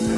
Rok 0.00 0.08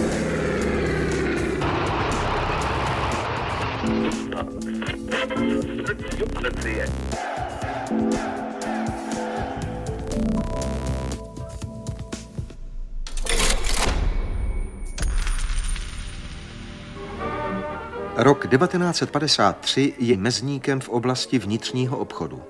1953 18.47 19.95
je 19.99 20.17
mezníkem 20.17 20.81
v 20.81 20.89
oblasti 20.89 21.39
vnitřního 21.39 21.99
obchodu. 21.99 22.43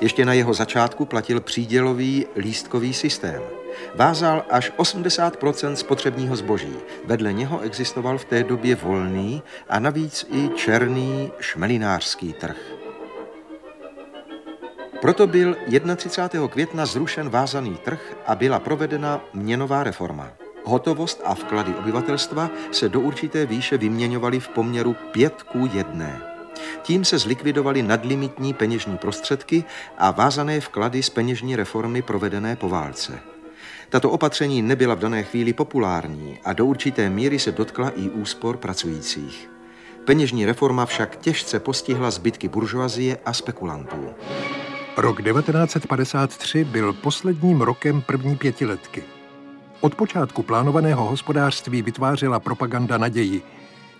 Ještě 0.00 0.24
na 0.24 0.32
jeho 0.32 0.54
začátku 0.54 1.04
platil 1.04 1.40
přídělový 1.40 2.26
lístkový 2.36 2.94
systém. 2.94 3.59
Vázal 3.94 4.44
až 4.50 4.72
80% 4.76 5.72
spotřebního 5.72 6.36
zboží. 6.36 6.76
Vedle 7.04 7.32
něho 7.32 7.60
existoval 7.60 8.18
v 8.18 8.24
té 8.24 8.44
době 8.44 8.74
volný 8.74 9.42
a 9.68 9.78
navíc 9.78 10.26
i 10.32 10.48
černý 10.54 11.32
šmelinářský 11.40 12.32
trh. 12.32 12.56
Proto 15.00 15.26
byl 15.26 15.56
31. 15.96 16.48
května 16.48 16.86
zrušen 16.86 17.30
vázaný 17.30 17.76
trh 17.84 18.16
a 18.26 18.34
byla 18.34 18.58
provedena 18.58 19.20
měnová 19.34 19.84
reforma. 19.84 20.28
Hotovost 20.64 21.20
a 21.24 21.34
vklady 21.34 21.74
obyvatelstva 21.74 22.50
se 22.72 22.88
do 22.88 23.00
určité 23.00 23.46
výše 23.46 23.78
vyměňovaly 23.78 24.40
v 24.40 24.48
poměru 24.48 24.96
5 25.12 25.42
k 25.42 25.54
1. 25.74 26.06
Tím 26.82 27.04
se 27.04 27.18
zlikvidovaly 27.18 27.82
nadlimitní 27.82 28.54
peněžní 28.54 28.98
prostředky 28.98 29.64
a 29.98 30.10
vázané 30.10 30.60
vklady 30.60 31.02
z 31.02 31.10
peněžní 31.10 31.56
reformy 31.56 32.02
provedené 32.02 32.56
po 32.56 32.68
válce. 32.68 33.18
Tato 33.90 34.10
opatření 34.10 34.62
nebyla 34.62 34.94
v 34.94 34.98
dané 34.98 35.22
chvíli 35.22 35.52
populární 35.52 36.38
a 36.44 36.52
do 36.52 36.66
určité 36.66 37.10
míry 37.10 37.38
se 37.38 37.52
dotkla 37.52 37.90
i 37.90 38.10
úspor 38.10 38.56
pracujících. 38.56 39.50
Peněžní 40.04 40.46
reforma 40.46 40.86
však 40.86 41.16
těžce 41.16 41.60
postihla 41.60 42.10
zbytky 42.10 42.48
buržoazie 42.48 43.18
a 43.24 43.32
spekulantů. 43.32 44.06
Rok 44.96 45.22
1953 45.22 46.64
byl 46.64 46.92
posledním 46.92 47.60
rokem 47.60 48.02
první 48.02 48.36
pětiletky. 48.36 49.02
Od 49.80 49.94
počátku 49.94 50.42
plánovaného 50.42 51.04
hospodářství 51.04 51.82
vytvářela 51.82 52.40
propaganda 52.40 52.98
naději. 52.98 53.42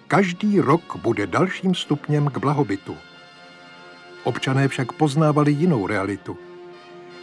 Každý 0.08 0.60
rok 0.60 0.96
bude 0.96 1.26
dalším 1.26 1.74
stupněm 1.74 2.26
k 2.26 2.38
blahobytu. 2.38 2.96
Občané 4.24 4.68
však 4.68 4.92
poznávali 4.92 5.52
jinou 5.52 5.86
realitu. 5.86 6.38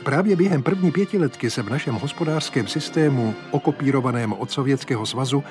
Právě 0.07 0.35
během 0.35 0.63
první 0.63 0.91
pětiletky 0.91 1.49
se 1.49 1.61
v 1.61 1.69
našem 1.69 1.95
hospodářském 1.95 2.67
systému, 2.67 3.35
okopírovaném 3.51 4.33
od 4.33 4.51
Sovětského 4.51 5.05
svazu, 5.05 5.43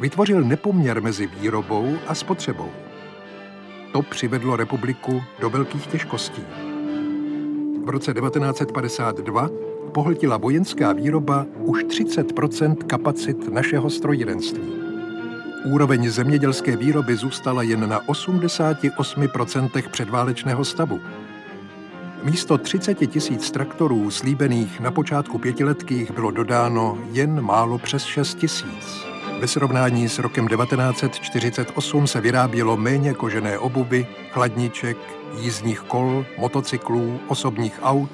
vytvořil 0.00 0.44
nepoměr 0.44 1.02
mezi 1.02 1.26
výrobou 1.26 1.96
a 2.06 2.14
spotřebou. 2.14 2.70
To 3.92 4.02
přivedlo 4.02 4.56
republiku 4.56 5.22
do 5.40 5.50
velkých 5.50 5.86
těžkostí. 5.86 6.42
V 7.84 7.88
roce 7.88 8.14
1952 8.14 9.48
pohltila 9.92 10.36
vojenská 10.36 10.92
výroba 10.92 11.46
už 11.58 11.84
30% 11.84 12.76
kapacit 12.76 13.52
našeho 13.52 13.90
strojírenství. 13.90 14.72
Úroveň 15.64 16.10
zemědělské 16.10 16.76
výroby 16.76 17.16
zůstala 17.16 17.62
jen 17.62 17.88
na 17.88 18.00
88% 18.00 19.88
předválečného 19.90 20.64
stavu. 20.64 21.00
Místo 22.22 22.58
30 22.58 23.06
tisíc 23.06 23.50
traktorů 23.50 24.10
slíbených 24.10 24.80
na 24.80 24.90
počátku 24.90 25.38
pětiletkých 25.38 26.10
bylo 26.10 26.30
dodáno 26.30 26.98
jen 27.12 27.40
málo 27.40 27.78
přes 27.78 28.04
6 28.04 28.34
tisíc. 28.34 29.06
Ve 29.40 29.48
srovnání 29.48 30.08
s 30.08 30.18
rokem 30.18 30.48
1948 30.48 32.06
se 32.06 32.20
vyrábělo 32.20 32.76
méně 32.76 33.14
kožené 33.14 33.58
obuvy, 33.58 34.06
chladniček, 34.30 34.96
jízdních 35.40 35.80
kol, 35.80 36.26
motocyklů, 36.38 37.20
osobních 37.28 37.78
aut 37.82 38.10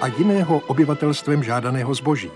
a 0.00 0.06
jiného 0.06 0.58
obyvatelstvem 0.58 1.42
žádaného 1.42 1.94
zboží. 1.94 2.30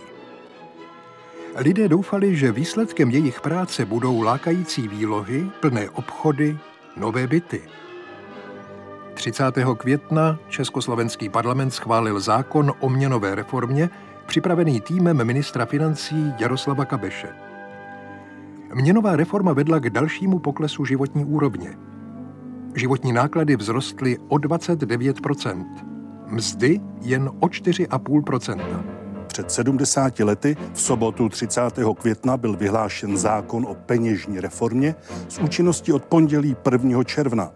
Lidé 1.57 1.89
doufali, 1.89 2.37
že 2.37 2.53
výsledkem 2.53 3.11
jejich 3.11 3.41
práce 3.41 3.85
budou 3.85 4.21
lákající 4.21 4.89
výlohy, 4.89 5.51
plné 5.61 5.91
obchody, 5.91 6.59
nové 6.97 7.27
byty. 7.27 7.63
30. 9.17 9.45
května 9.77 10.39
Československý 10.49 11.29
parlament 11.29 11.71
schválil 11.71 12.21
zákon 12.21 12.73
o 12.81 12.89
měnové 12.89 13.35
reformě, 13.35 13.91
připravený 14.27 14.81
týmem 14.81 15.25
ministra 15.25 15.67
financí 15.67 16.33
Jaroslava 16.39 16.85
Kabeše. 16.85 17.29
Měnová 18.75 19.17
reforma 19.17 19.53
vedla 19.53 19.79
k 19.79 19.91
dalšímu 19.91 20.39
poklesu 20.39 20.85
životní 20.85 21.25
úrovně. 21.25 21.79
Životní 22.75 23.13
náklady 23.13 23.57
vzrostly 23.57 24.19
o 24.29 24.37
29% 24.37 25.65
mzdy 26.27 26.81
jen 27.01 27.29
o 27.41 27.47
4,5 27.47 29.06
před 29.37 29.51
70 29.51 30.19
lety 30.21 30.57
v 30.73 30.81
sobotu 30.81 31.29
30. 31.29 31.61
května 31.99 32.37
byl 32.37 32.57
vyhlášen 32.57 33.17
zákon 33.17 33.67
o 33.69 33.75
peněžní 33.75 34.41
reformě 34.41 34.95
s 35.29 35.39
účinností 35.39 35.93
od 35.93 36.05
pondělí 36.05 36.57
1. 36.73 37.05
června. 37.05 37.53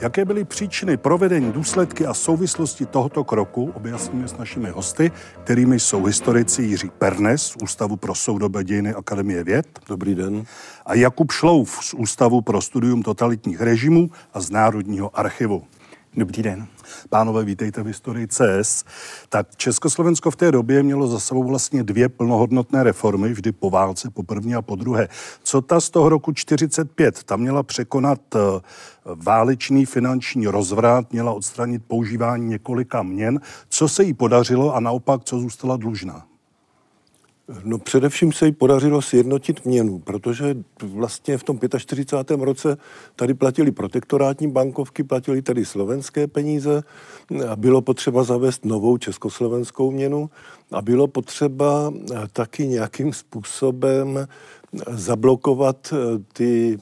Jaké 0.00 0.24
byly 0.24 0.44
příčiny, 0.44 0.96
provedení, 0.96 1.52
důsledky 1.52 2.06
a 2.06 2.14
souvislosti 2.14 2.86
tohoto 2.86 3.24
kroku, 3.24 3.70
objasníme 3.74 4.28
s 4.28 4.36
našimi 4.36 4.70
hosty, 4.70 5.10
kterými 5.44 5.80
jsou 5.80 6.04
historici 6.04 6.62
Jiří 6.62 6.90
Pernes 6.98 7.42
z 7.42 7.56
Ústavu 7.62 7.96
pro 7.96 8.14
soudobé 8.14 8.64
dějiny 8.64 8.94
Akademie 8.94 9.44
věd. 9.44 9.66
Dobrý 9.88 10.14
den. 10.14 10.44
A 10.86 10.94
Jakub 10.94 11.32
Šlouf 11.32 11.84
z 11.84 11.94
Ústavu 11.94 12.40
pro 12.40 12.60
studium 12.60 13.02
totalitních 13.02 13.60
režimů 13.60 14.10
a 14.32 14.40
z 14.40 14.50
Národního 14.50 15.18
archivu. 15.18 15.64
Dobrý 16.16 16.42
den. 16.42 16.66
Pánové, 17.10 17.44
vítejte 17.44 17.82
v 17.82 17.86
historii 17.86 18.28
CS. 18.28 18.84
Tak 19.28 19.56
Československo 19.56 20.30
v 20.30 20.36
té 20.36 20.52
době 20.52 20.82
mělo 20.82 21.06
za 21.06 21.20
sebou 21.20 21.44
vlastně 21.44 21.82
dvě 21.82 22.08
plnohodnotné 22.08 22.82
reformy, 22.82 23.32
vždy 23.32 23.52
po 23.52 23.70
válce, 23.70 24.10
po 24.10 24.22
první 24.22 24.54
a 24.54 24.62
po 24.62 24.76
druhé. 24.76 25.08
Co 25.42 25.60
ta 25.60 25.80
z 25.80 25.90
toho 25.90 26.08
roku 26.08 26.32
45? 26.32 27.22
Ta 27.22 27.36
měla 27.36 27.62
překonat 27.62 28.20
eh, 28.34 28.38
válečný 29.04 29.86
finanční 29.86 30.46
rozvrat, 30.46 31.12
měla 31.12 31.32
odstranit 31.32 31.82
používání 31.88 32.46
několika 32.46 33.02
měn. 33.02 33.40
Co 33.68 33.88
se 33.88 34.04
jí 34.04 34.14
podařilo 34.14 34.74
a 34.74 34.80
naopak, 34.80 35.24
co 35.24 35.38
zůstala 35.38 35.76
dlužná? 35.76 36.26
No 37.64 37.78
především 37.78 38.32
se 38.32 38.46
jí 38.46 38.52
podařilo 38.52 39.02
sjednotit 39.02 39.64
měnu, 39.64 39.98
protože 39.98 40.56
vlastně 40.82 41.38
v 41.38 41.44
tom 41.44 41.58
45. 41.78 42.40
roce 42.40 42.76
tady 43.16 43.34
platili 43.34 43.72
protektorátní 43.72 44.50
bankovky, 44.50 45.04
platili 45.04 45.42
tady 45.42 45.64
slovenské 45.64 46.26
peníze 46.26 46.82
a 47.48 47.56
bylo 47.56 47.82
potřeba 47.82 48.22
zavést 48.22 48.64
novou 48.64 48.98
československou 48.98 49.90
měnu 49.90 50.30
a 50.72 50.82
bylo 50.82 51.06
potřeba 51.06 51.92
taky 52.32 52.66
nějakým 52.66 53.12
způsobem 53.12 54.28
zablokovat 54.88 55.94
ty 56.32 56.78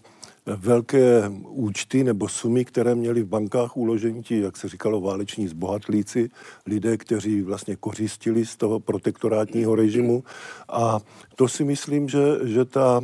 velké 0.46 1.28
účty 1.48 2.04
nebo 2.04 2.28
sumy, 2.28 2.64
které 2.64 2.94
měli 2.94 3.22
v 3.22 3.28
bankách 3.28 3.76
uložení 3.76 4.22
ti, 4.22 4.40
jak 4.40 4.56
se 4.56 4.68
říkalo, 4.68 5.00
váleční 5.00 5.48
zbohatlíci, 5.48 6.30
lidé, 6.66 6.96
kteří 6.96 7.42
vlastně 7.42 7.76
kořistili 7.76 8.46
z 8.46 8.56
toho 8.56 8.80
protektorátního 8.80 9.74
režimu. 9.74 10.24
A 10.68 10.98
to 11.36 11.48
si 11.48 11.64
myslím, 11.64 12.08
že, 12.08 12.18
že, 12.44 12.64
ta, 12.64 13.00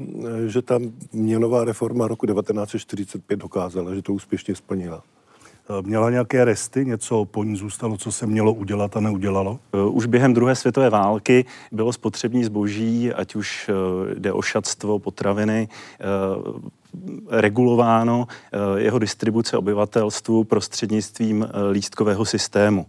že 0.47 0.63
ta 0.63 0.79
měnová 1.13 1.65
reforma 1.65 2.09
roku 2.09 2.27
1945 2.27 3.37
dokázala, 3.37 3.95
že 3.95 4.03
to 4.03 4.13
úspěšně 4.13 4.55
splnila. 4.55 5.03
Měla 5.83 6.11
nějaké 6.11 6.45
resty, 6.45 6.85
něco 6.85 7.25
po 7.25 7.45
ní 7.45 7.57
zůstalo, 7.57 7.97
co 7.97 8.13
se 8.13 8.27
mělo 8.27 8.53
udělat 8.53 8.97
a 8.97 9.01
neudělalo? 9.01 9.59
Už 9.91 10.07
během 10.07 10.35
druhé 10.35 10.55
světové 10.55 10.91
války 10.91 11.45
bylo 11.73 11.93
spotřební 11.93 12.45
zboží, 12.45 13.13
ať 13.13 13.35
už 13.35 13.69
eh, 13.69 14.15
jde 14.15 14.33
o 14.33 14.43
šatstvo, 14.43 14.99
potraviny, 14.99 15.69
regulováno 17.31 18.27
eh, 18.29 18.81
jeho 18.81 18.99
distribuce 18.99 19.57
obyvatelstvu 19.57 20.45
prostřednictvím 20.45 21.43
eh, 21.43 21.71
lístkového 21.71 22.25
systému. 22.25 22.87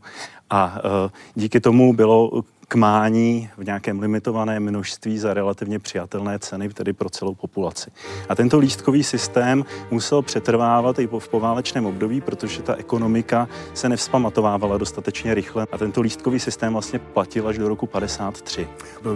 A 0.50 0.78
eh, 0.78 1.10
díky 1.36 1.60
tomu 1.60 1.94
bylo 1.94 2.44
k 2.70 2.76
mání 2.76 3.50
v 3.58 3.66
nějakém 3.66 4.00
limitovaném 4.00 4.64
množství 4.64 5.18
za 5.18 5.34
relativně 5.34 5.80
přijatelné 5.80 6.40
ceny, 6.40 6.70
tedy 6.70 6.94
pro 6.94 7.10
celou 7.10 7.36
populaci. 7.36 7.92
A 8.30 8.36
tento 8.36 8.60
lístkový 8.60 9.04
systém 9.04 9.66
musel 9.92 10.22
přetrvávat 10.22 11.00
i 11.00 11.10
v 11.20 11.28
poválečném 11.28 11.86
období, 11.86 12.22
protože 12.22 12.62
ta 12.62 12.76
ekonomika 12.76 13.48
se 13.74 13.90
nevzpamatovávala 13.90 14.78
dostatečně 14.78 15.34
rychle 15.34 15.68
a 15.72 15.78
tento 15.78 16.02
lístkový 16.02 16.40
systém 16.40 16.74
vlastně 16.74 17.00
platil 17.00 17.48
až 17.48 17.58
do 17.58 17.68
roku 17.68 17.88
53. 17.88 18.68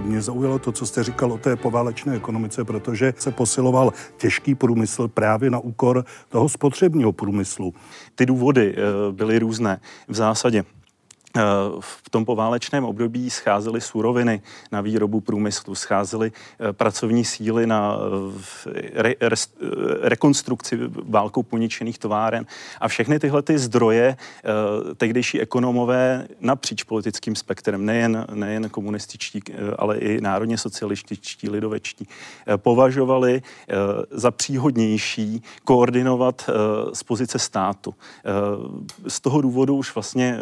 Mě 0.02 0.22
zaujalo 0.22 0.60
to, 0.60 0.72
co 0.72 0.86
jste 0.86 1.04
říkal 1.04 1.32
o 1.32 1.38
té 1.38 1.56
poválečné 1.56 2.16
ekonomice, 2.16 2.64
protože 2.64 3.14
se 3.18 3.32
posiloval 3.32 3.94
těžký 4.18 4.56
průmysl 4.56 5.08
právě 5.08 5.50
na 5.50 5.60
úkor 5.60 6.06
toho 6.30 6.50
spotřebního 6.50 7.12
průmyslu. 7.12 7.74
Ty 8.16 8.26
důvody 8.26 8.76
eh, 8.78 9.12
byly 9.12 9.40
různé. 9.40 9.80
V 10.08 10.16
zásadě 10.16 10.64
v 11.80 12.10
tom 12.10 12.26
poválečném 12.26 12.86
období 12.86 13.30
scházely 13.30 13.82
suroviny 13.82 14.42
na 14.72 14.82
výrobu 14.82 15.22
průmyslu, 15.22 15.76
scházely 15.76 16.32
eh, 16.60 16.74
pracovní 16.74 17.26
síly 17.26 17.68
na 17.68 17.98
eh, 18.76 18.82
re, 18.94 19.16
re, 19.22 19.36
rekonstrukci 20.02 20.80
válkou 21.10 21.44
poničených 21.44 21.98
továren 21.98 22.46
a 22.82 22.88
všechny 22.88 23.20
tyhle 23.20 23.42
ty 23.42 23.58
zdroje 23.60 24.18
tehdejší 24.98 25.42
ekonomové 25.42 26.28
napříč 26.40 26.84
politickým 26.84 27.36
spektrem, 27.36 27.86
nejen, 27.86 28.26
nejen 28.34 28.70
komunističtí, 28.70 29.42
ale 29.78 29.98
i 29.98 30.22
národně 30.22 30.58
socialističtí, 30.58 31.50
lidovečtí, 31.50 32.08
považovali 32.58 33.42
za 34.12 34.32
příhodnější 34.32 35.44
koordinovat 35.64 36.50
z 36.94 37.04
pozice 37.04 37.40
státu. 37.40 37.96
Z 39.08 39.20
toho 39.20 39.42
důvodu 39.42 39.76
už 39.76 39.96
vlastně 39.96 40.38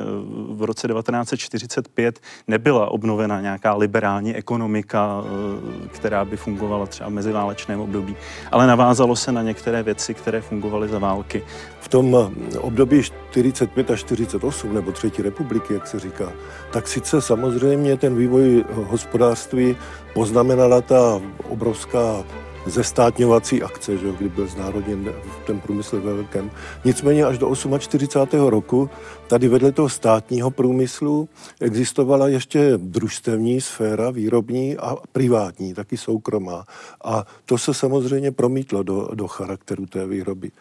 v 0.50 0.64
roce 0.64 0.81
roce 0.88 1.12
1945 1.12 2.20
nebyla 2.48 2.92
obnovena 2.92 3.42
nějaká 3.42 3.76
liberální 3.76 4.36
ekonomika, 4.36 5.24
eh, 5.24 5.88
která 5.88 6.26
by 6.26 6.38
fungovala 6.38 6.86
třeba 6.86 7.10
v 7.10 7.14
meziválečném 7.14 7.80
období, 7.80 8.16
ale 8.52 8.68
navázalo 8.68 9.16
se 9.16 9.32
na 9.32 9.42
některé 9.42 9.84
věci, 9.84 10.14
které 10.14 10.42
fungovaly 10.42 10.88
za 10.88 11.00
války. 11.00 11.44
V 11.80 11.88
tom 11.88 12.18
eh, 12.56 12.60
období 12.60 13.04
45 13.04 13.92
až 13.92 14.00
48, 14.00 14.74
nebo 14.74 14.92
Třetí 14.92 15.22
republiky, 15.22 15.74
jak 15.74 15.88
se 15.88 16.00
říká, 16.00 16.32
tak 16.72 16.88
sice 16.88 17.22
samozřejmě 17.22 17.98
ten 17.98 18.16
vývoj 18.16 18.66
hospodářství 18.74 19.78
poznamenala 20.14 20.82
ta 20.82 21.22
obrovská 21.50 22.24
zestátňovací 22.66 23.64
akce, 23.64 23.98
že, 23.98 24.12
kdy 24.20 24.30
byl 24.30 24.48
znárodněn 24.48 25.14
ten 25.46 25.60
průmysl 25.60 26.02
ve 26.02 26.14
velkém. 26.14 26.52
Nicméně 26.86 27.26
až 27.26 27.38
do 27.38 27.56
48. 27.80 28.48
roku 28.48 28.90
tady 29.32 29.48
vedle 29.48 29.72
toho 29.72 29.90
státního 29.90 30.52
průmyslu 30.52 31.30
existovala 31.60 32.28
ještě 32.28 32.74
družstevní 32.78 33.62
sféra, 33.62 34.12
výrobní 34.12 34.78
a 34.78 34.96
privátní, 35.12 35.74
taky 35.74 35.98
soukromá. 35.98 36.66
A 37.04 37.26
to 37.46 37.58
se 37.58 37.74
samozřejmě 37.74 38.32
promítlo 38.32 38.84
do, 38.84 39.10
do 39.14 39.28
charakteru 39.28 39.86
té 39.86 40.08
výroby 40.08 40.52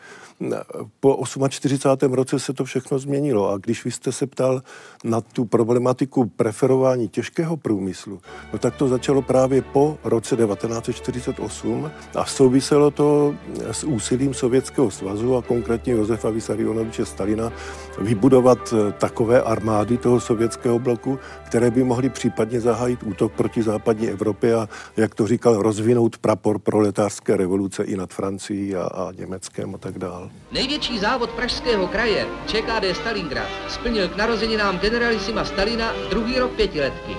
po 1.00 1.24
48. 1.48 2.12
roce 2.12 2.38
se 2.38 2.52
to 2.52 2.64
všechno 2.64 2.98
změnilo 2.98 3.50
a 3.50 3.58
když 3.58 3.84
vy 3.84 3.90
jste 3.90 4.12
se 4.12 4.26
ptal 4.26 4.62
na 5.04 5.20
tu 5.20 5.44
problematiku 5.44 6.26
preferování 6.26 7.08
těžkého 7.08 7.56
průmyslu, 7.56 8.20
no 8.52 8.58
tak 8.58 8.76
to 8.76 8.88
začalo 8.88 9.22
právě 9.22 9.62
po 9.62 9.98
roce 10.04 10.36
1948 10.36 11.90
a 12.14 12.24
souviselo 12.24 12.90
to 12.90 13.34
s 13.70 13.84
úsilím 13.84 14.34
Sovětského 14.34 14.90
svazu 14.90 15.36
a 15.36 15.42
konkrétně 15.42 15.92
Josefa 15.92 16.30
Vysarionoviče 16.30 17.06
Stalina 17.06 17.52
vybudovat 17.98 18.58
takové 18.98 19.42
armády 19.42 19.98
toho 19.98 20.20
sovětského 20.20 20.78
bloku, 20.78 21.18
které 21.46 21.70
by 21.70 21.84
mohly 21.84 22.10
případně 22.10 22.60
zahájit 22.60 23.02
útok 23.02 23.32
proti 23.32 23.62
západní 23.62 24.08
Evropě 24.08 24.54
a, 24.54 24.68
jak 24.96 25.14
to 25.14 25.26
říkal, 25.26 25.62
rozvinout 25.62 26.18
prapor 26.18 26.58
proletářské 26.58 27.36
revoluce 27.36 27.84
i 27.84 27.96
nad 27.96 28.10
Francií 28.10 28.76
a, 28.76 28.82
a 28.82 29.12
Německem 29.18 29.74
a 29.74 29.78
tak 29.78 29.98
dále. 29.98 30.30
Největší 30.52 30.98
závod 30.98 31.30
pražského 31.30 31.86
kraje, 31.86 32.26
ČKD 32.46 32.96
Stalingrad, 32.96 33.48
splnil 33.68 34.08
k 34.08 34.16
narozeninám 34.16 34.78
generalisima 34.78 35.44
Stalina 35.44 35.92
druhý 36.10 36.38
rok 36.38 36.50
pětiletky. 36.50 37.16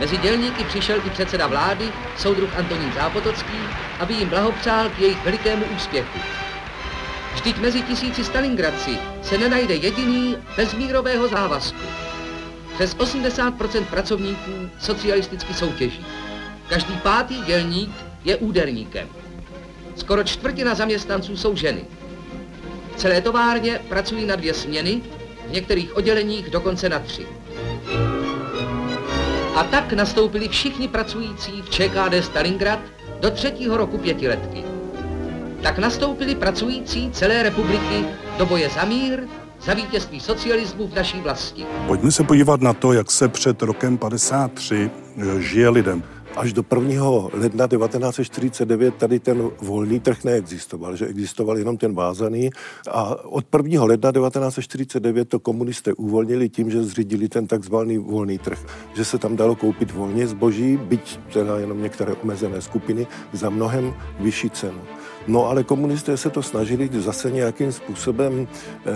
Mezi 0.00 0.16
dělníky 0.16 0.64
přišel 0.64 0.96
i 1.06 1.10
předseda 1.10 1.46
vlády, 1.46 1.84
soudruh 2.16 2.58
Antonín 2.58 2.92
Zápotocký, 2.94 3.58
aby 4.00 4.14
jim 4.14 4.28
blahopřál 4.28 4.88
k 4.88 4.98
jejich 4.98 5.24
velikému 5.24 5.64
úspěchu. 5.76 6.18
Vždyť 7.34 7.58
mezi 7.58 7.82
tisíci 7.82 8.24
Stalingradci 8.24 8.98
se 9.22 9.38
nenajde 9.38 9.74
jediný 9.74 10.36
bez 10.56 10.74
mírového 10.74 11.28
závazku. 11.28 11.86
Přes 12.74 12.96
80% 12.96 13.84
pracovníků 13.84 14.70
socialisticky 14.78 15.54
soutěží. 15.54 16.06
Každý 16.68 16.96
pátý 16.96 17.42
dělník 17.42 17.90
je 18.24 18.36
úderníkem. 18.36 19.08
Skoro 19.96 20.24
čtvrtina 20.24 20.74
zaměstnanců 20.74 21.36
jsou 21.36 21.56
ženy. 21.56 21.84
V 22.94 22.96
celé 22.96 23.20
továrně 23.20 23.80
pracují 23.88 24.26
na 24.26 24.36
dvě 24.36 24.54
směny, 24.54 25.00
v 25.48 25.52
některých 25.52 25.96
odděleních 25.96 26.50
dokonce 26.50 26.88
na 26.88 26.98
tři. 26.98 27.26
A 29.54 29.64
tak 29.64 29.92
nastoupili 29.92 30.48
všichni 30.48 30.88
pracující 30.88 31.62
v 31.62 31.70
ČKD 31.70 32.24
Stalingrad 32.24 32.80
do 33.20 33.30
třetího 33.30 33.76
roku 33.76 33.98
pětiletky. 33.98 34.73
Tak 35.64 35.78
nastoupili 35.78 36.34
pracující 36.34 37.10
celé 37.10 37.42
republiky 37.42 38.04
do 38.38 38.46
boje 38.46 38.68
za 38.68 38.84
mír, 38.84 39.20
za 39.60 39.74
vítězství 39.74 40.20
socialismu 40.20 40.86
v 40.86 40.94
naší 40.94 41.20
vlasti. 41.20 41.66
Pojďme 41.86 42.12
se 42.12 42.24
podívat 42.24 42.60
na 42.60 42.72
to, 42.72 42.92
jak 42.92 43.10
se 43.10 43.28
před 43.28 43.62
rokem 43.62 43.98
53 43.98 44.90
žije 45.38 45.68
lidem. 45.68 46.02
Až 46.36 46.52
do 46.52 46.64
1. 46.76 47.04
ledna 47.32 47.68
1949 47.68 48.94
tady 48.94 49.20
ten 49.20 49.50
volný 49.62 50.00
trh 50.00 50.24
neexistoval, 50.24 50.96
že 50.96 51.06
existoval 51.06 51.58
jenom 51.58 51.76
ten 51.76 51.94
vázaný 51.94 52.50
a 52.90 53.24
od 53.24 53.44
1. 53.56 53.84
ledna 53.84 54.12
1949 54.12 55.28
to 55.28 55.40
komunisté 55.40 55.92
uvolnili 55.92 56.48
tím, 56.48 56.70
že 56.70 56.82
zřídili 56.82 57.28
ten 57.28 57.46
takzvaný 57.46 57.98
volný 57.98 58.38
trh, 58.38 58.66
že 58.96 59.04
se 59.04 59.18
tam 59.18 59.36
dalo 59.36 59.54
koupit 59.54 59.92
volně 59.92 60.26
zboží, 60.26 60.76
byť 60.76 61.18
teda 61.32 61.58
jenom 61.58 61.82
některé 61.82 62.12
omezené 62.12 62.60
skupiny, 62.60 63.06
za 63.32 63.50
mnohem 63.50 63.94
vyšší 64.20 64.50
cenu. 64.50 64.80
No 65.26 65.46
ale 65.46 65.64
komunisté 65.64 66.16
se 66.16 66.30
to 66.30 66.42
snažili 66.42 66.90
zase 66.92 67.30
nějakým 67.30 67.72
způsobem 67.72 68.48
eh, 68.86 68.90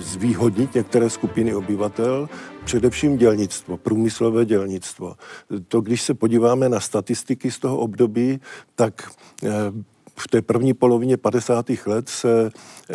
zvýhodnit 0.00 0.74
některé 0.74 1.10
skupiny 1.10 1.54
obyvatel, 1.54 2.28
především 2.64 3.16
dělnictvo, 3.16 3.76
průmyslové 3.76 4.44
dělnictvo. 4.44 5.14
To, 5.68 5.80
když 5.80 6.02
se 6.02 6.14
podíváme 6.14 6.68
na 6.68 6.80
statistiky 6.80 7.50
z 7.50 7.58
toho 7.58 7.78
období, 7.78 8.40
tak 8.74 9.10
eh, 9.44 9.48
v 10.16 10.28
té 10.28 10.42
první 10.42 10.74
polovině 10.74 11.16
50. 11.16 11.66
let 11.86 12.08
se, 12.08 12.50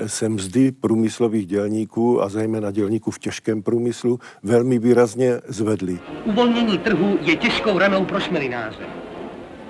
se 0.07 0.29
mzdy 0.29 0.71
průmyslových 0.71 1.47
dělníků 1.47 2.23
a 2.23 2.29
zejména 2.29 2.71
dělníků 2.71 3.11
v 3.11 3.19
těžkém 3.19 3.63
průmyslu 3.63 4.19
velmi 4.43 4.79
výrazně 4.79 5.41
zvedly. 5.47 5.99
Uvolnění 6.25 6.77
trhu 6.77 7.17
je 7.21 7.35
těžkou 7.35 7.77
ranou 7.77 8.05
pro 8.05 8.19
šmelináře. 8.19 9.02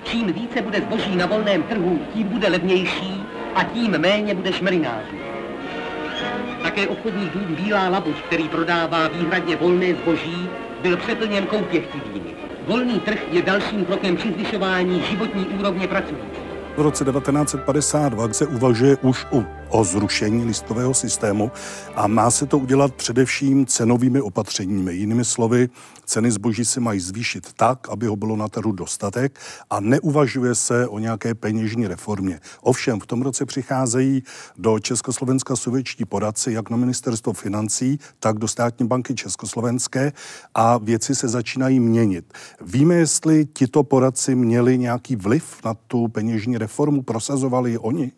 Čím 0.04 0.32
více 0.32 0.62
bude 0.62 0.80
zboží 0.80 1.16
na 1.16 1.26
volném 1.26 1.62
trhu, 1.62 2.00
tím 2.12 2.28
bude 2.28 2.48
levnější 2.48 3.24
a 3.54 3.64
tím 3.64 3.98
méně 3.98 4.34
bude 4.34 4.52
šmelinářů. 4.52 5.16
Také 6.62 6.88
obchodní 6.88 7.30
dům 7.34 7.54
Bílá 7.54 7.88
labuť, 7.88 8.16
který 8.22 8.48
prodává 8.48 9.08
výhradně 9.08 9.56
volné 9.56 9.94
zboží, 9.94 10.48
byl 10.82 10.96
přeplněn 10.96 11.46
koupěchtivými. 11.46 12.34
Volný 12.66 13.00
trh 13.00 13.18
je 13.30 13.42
dalším 13.42 13.84
krokem 13.84 14.16
při 14.16 14.32
zvyšování 14.32 15.02
životní 15.10 15.46
úrovně 15.46 15.88
pracujících. 15.88 16.44
V 16.76 16.80
roce 16.80 17.04
1952 17.04 18.32
se 18.32 18.46
uvažuje 18.46 18.96
už 18.96 19.26
o, 19.30 19.44
o 19.74 19.84
zrušení 19.84 20.44
listového 20.44 20.94
systému 20.94 21.50
a 21.94 22.06
má 22.06 22.30
se 22.30 22.46
to 22.46 22.58
udělat 22.58 22.94
především 22.94 23.66
cenovými 23.66 24.20
opatřeními. 24.20 24.94
Jinými 24.94 25.24
slovy, 25.24 25.68
ceny 26.04 26.30
zboží 26.30 26.64
se 26.64 26.80
mají 26.80 27.00
zvýšit 27.00 27.52
tak, 27.52 27.88
aby 27.88 28.06
ho 28.06 28.16
bylo 28.16 28.36
na 28.36 28.48
trhu 28.48 28.72
dostatek 28.72 29.38
a 29.70 29.80
neuvažuje 29.80 30.54
se 30.54 30.88
o 30.88 30.98
nějaké 30.98 31.34
peněžní 31.34 31.86
reformě. 31.86 32.40
Ovšem, 32.62 33.00
v 33.00 33.06
tom 33.06 33.22
roce 33.22 33.46
přicházejí 33.46 34.22
do 34.58 34.78
Československa 34.78 35.56
sovětští 35.56 36.04
poradci, 36.04 36.52
jak 36.52 36.70
na 36.70 36.76
ministerstvo 36.76 37.32
financí, 37.32 37.98
tak 38.20 38.38
do 38.38 38.48
státní 38.48 38.86
banky 38.86 39.14
Československé 39.14 40.12
a 40.54 40.78
věci 40.78 41.14
se 41.14 41.28
začínají 41.28 41.80
měnit. 41.80 42.32
Víme, 42.60 42.94
jestli 42.94 43.46
tito 43.46 43.82
poradci 43.82 44.34
měli 44.34 44.78
nějaký 44.78 45.16
vliv 45.16 45.44
na 45.64 45.74
tu 45.74 46.08
peněžní 46.08 46.58
reformu, 46.58 47.02
prosazovali 47.02 47.78
oni? 47.78 48.12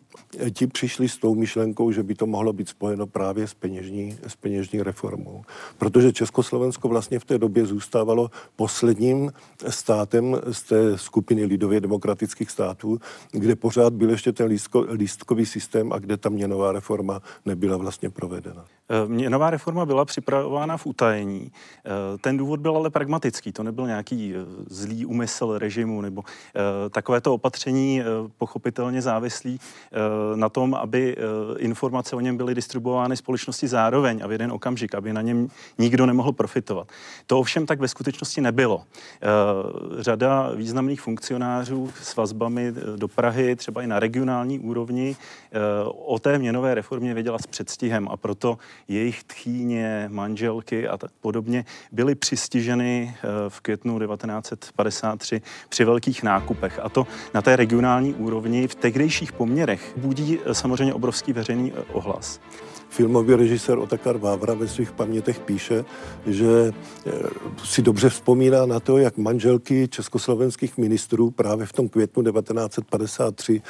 Ti 0.53 0.67
přišli 0.67 1.09
s 1.09 1.17
tou 1.17 1.35
myšlenkou, 1.35 1.91
že 1.91 2.03
by 2.03 2.15
to 2.15 2.25
mohlo 2.27 2.53
být 2.53 2.69
spojeno 2.69 3.07
právě 3.07 3.47
s 3.47 3.53
peněžní, 3.53 4.17
s 4.27 4.35
peněžní 4.35 4.81
reformou. 4.81 5.43
Protože 5.77 6.13
Československo 6.13 6.87
vlastně 6.87 7.19
v 7.19 7.25
té 7.25 7.37
době 7.37 7.65
zůstávalo 7.65 8.31
posledním 8.55 9.33
státem 9.69 10.37
z 10.51 10.63
té 10.63 10.97
skupiny 10.97 11.45
lidově 11.45 11.81
demokratických 11.81 12.51
států, 12.51 12.99
kde 13.31 13.55
pořád 13.55 13.93
byl 13.93 14.09
ještě 14.09 14.33
ten 14.33 14.47
lístko, 14.47 14.85
lístkový 14.91 15.45
systém 15.45 15.93
a 15.93 15.99
kde 15.99 16.17
ta 16.17 16.29
měnová 16.29 16.71
reforma 16.71 17.21
nebyla 17.45 17.77
vlastně 17.77 18.09
provedena. 18.09 18.65
Eh, 18.89 19.07
měnová 19.07 19.49
reforma 19.49 19.85
byla 19.85 20.05
připravována 20.05 20.77
v 20.77 20.85
utajení. 20.85 21.51
Eh, 21.85 22.17
ten 22.17 22.37
důvod 22.37 22.59
byl 22.59 22.77
ale 22.77 22.89
pragmatický. 22.89 23.51
To 23.51 23.63
nebyl 23.63 23.87
nějaký 23.87 24.33
eh, 24.35 24.39
zlý 24.69 25.05
úmysl 25.05 25.57
režimu 25.57 26.01
nebo 26.01 26.23
takovéto 26.89 27.33
opatření 27.33 28.01
pochopitelně 28.37 29.01
závislí 29.01 29.59
na 30.35 30.49
tom, 30.49 30.73
aby 30.73 31.17
informace 31.57 32.15
o 32.15 32.19
něm 32.19 32.37
byly 32.37 32.55
distribuovány 32.55 33.17
společnosti 33.17 33.67
zároveň 33.67 34.21
a 34.23 34.27
v 34.27 34.31
jeden 34.31 34.51
okamžik, 34.51 34.95
aby 34.95 35.13
na 35.13 35.21
něm 35.21 35.47
nikdo 35.77 36.05
nemohl 36.05 36.31
profitovat. 36.31 36.87
To 37.27 37.39
ovšem 37.39 37.65
tak 37.65 37.79
ve 37.79 37.87
skutečnosti 37.87 38.41
nebylo. 38.41 38.83
Řada 39.99 40.51
významných 40.55 41.01
funkcionářů 41.01 41.91
s 42.03 42.15
vazbami 42.15 42.73
do 42.95 43.07
Prahy, 43.07 43.55
třeba 43.55 43.81
i 43.81 43.87
na 43.87 43.99
regionální 43.99 44.59
úrovni, 44.59 45.15
o 46.05 46.19
té 46.19 46.39
měnové 46.39 46.75
reformě 46.75 47.13
věděla 47.13 47.39
s 47.39 47.47
předstihem 47.47 48.07
a 48.11 48.17
proto 48.17 48.57
jejich 48.87 49.23
tchýně, 49.23 50.05
manželky 50.11 50.87
a 50.87 50.97
tak 50.97 51.11
podobně 51.21 51.65
byly 51.91 52.15
přistiženy 52.15 53.15
v 53.49 53.61
květnu 53.61 53.99
1953 53.99 55.41
při 55.69 55.85
velkých 55.85 56.23
nákupech. 56.23 56.79
A 56.83 56.89
to 56.89 57.07
na 57.33 57.41
té 57.41 57.55
regionální 57.55 58.13
úrovni 58.13 58.67
v 58.67 58.75
tehdejších 58.75 59.31
poměrech 59.31 59.93
budí 60.07 60.39
eh, 60.39 60.53
samozřejmě 60.53 60.93
obrovský 60.93 61.33
veřejný 61.33 61.73
eh, 61.75 61.83
ohlas. 61.93 62.39
Filmový 62.89 63.35
režisér 63.35 63.77
Otakar 63.77 64.17
Vávra 64.17 64.53
ve 64.53 64.67
svých 64.67 64.91
pamětech 64.91 65.39
píše, 65.39 65.85
že 66.25 66.71
eh, 66.71 67.11
si 67.63 67.81
dobře 67.81 68.09
vzpomíná 68.09 68.65
na 68.65 68.79
to, 68.79 68.97
jak 68.97 69.17
manželky 69.17 69.87
československých 69.87 70.77
ministrů 70.77 71.31
právě 71.31 71.65
v 71.65 71.73
tom 71.73 71.89
květnu 71.89 72.23
1953 72.23 73.61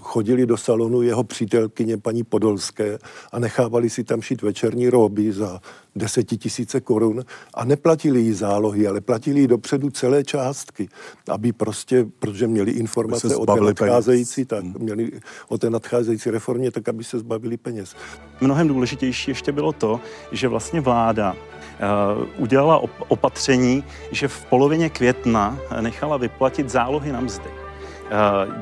chodili 0.00 0.46
do 0.46 0.56
salonu 0.56 1.02
jeho 1.02 1.24
přítelkyně 1.24 1.96
paní 1.96 2.24
Podolské 2.24 2.98
a 3.32 3.38
nechávali 3.38 3.90
si 3.90 4.04
tam 4.04 4.22
šít 4.22 4.42
večerní 4.42 4.88
roby 4.88 5.32
za 5.32 5.60
desetitisíce 5.96 6.80
korun 6.80 7.24
a 7.54 7.64
neplatili 7.64 8.20
jí 8.20 8.32
zálohy, 8.32 8.86
ale 8.86 9.00
platili 9.00 9.40
jí 9.40 9.46
dopředu 9.46 9.90
celé 9.90 10.24
částky, 10.24 10.88
aby 11.28 11.52
prostě, 11.52 12.06
protože 12.18 12.46
měli 12.46 12.70
informace 12.70 13.36
o 13.36 13.46
té 13.46 13.60
nadcházející, 13.60 14.44
tak 14.44 14.64
hmm. 14.64 14.74
měli 14.78 15.10
o 15.48 15.58
té 15.58 15.70
nadcházející 15.70 16.30
reformě, 16.30 16.70
tak 16.70 16.88
aby 16.88 17.04
se 17.04 17.18
zbavili 17.18 17.56
peněz. 17.56 17.96
Mnohem 18.40 18.68
důležitější 18.68 19.30
ještě 19.30 19.52
bylo 19.52 19.72
to, 19.72 20.00
že 20.32 20.48
vlastně 20.48 20.80
vláda 20.80 21.32
uh, 21.32 22.42
udělala 22.42 22.82
opatření, 23.08 23.84
že 24.12 24.28
v 24.28 24.44
polovině 24.44 24.90
května 24.90 25.58
nechala 25.80 26.16
vyplatit 26.16 26.70
zálohy 26.70 27.12
na 27.12 27.20
mzdy. 27.20 27.65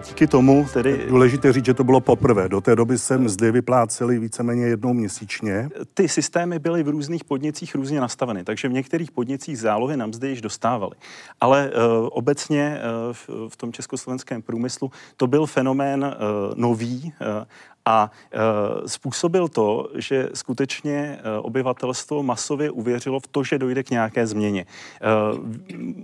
Díky 0.09 0.27
tomu 0.27 0.67
tedy... 0.73 1.07
Důležité 1.09 1.53
říct, 1.53 1.65
že 1.65 1.75
to 1.75 1.85
bylo 1.85 2.01
poprvé. 2.01 2.49
Do 2.49 2.61
té 2.61 2.77
doby 2.77 2.99
se 2.99 3.19
mzdy 3.19 3.53
vyplácely 3.53 4.19
víceméně 4.19 4.67
jednou 4.67 4.93
měsíčně. 4.93 5.69
Ty 5.95 6.09
systémy 6.09 6.59
byly 6.59 6.83
v 6.83 6.89
různých 6.89 7.25
podnicích 7.25 7.75
různě 7.75 8.01
nastaveny, 8.01 8.45
takže 8.45 8.69
v 8.69 8.73
některých 8.73 9.11
podnicích 9.11 9.59
zálohy 9.59 9.97
na 9.97 10.07
mzdy 10.07 10.29
již 10.29 10.41
dostávali. 10.41 10.93
Ale 11.41 11.71
uh, 11.71 12.09
obecně 12.13 12.79
uh, 13.07 13.13
v, 13.13 13.49
v 13.49 13.57
tom 13.57 13.73
československém 13.73 14.43
průmyslu 14.43 14.91
to 15.17 15.27
byl 15.27 15.47
fenomén 15.47 16.05
uh, 16.05 16.59
nový 16.59 17.13
uh, 17.21 17.45
a 17.87 18.11
e, 18.33 18.89
způsobil 18.89 19.49
to, 19.49 19.89
že 19.95 20.29
skutečně 20.35 21.19
e, 21.23 21.39
obyvatelstvo 21.39 22.23
masově 22.23 22.71
uvěřilo 22.71 23.21
v 23.21 23.27
to, 23.27 23.45
že 23.45 23.59
dojde 23.59 23.83
k 23.83 23.91
nějaké 23.91 24.27
změně. 24.27 24.61
E, 24.61 24.67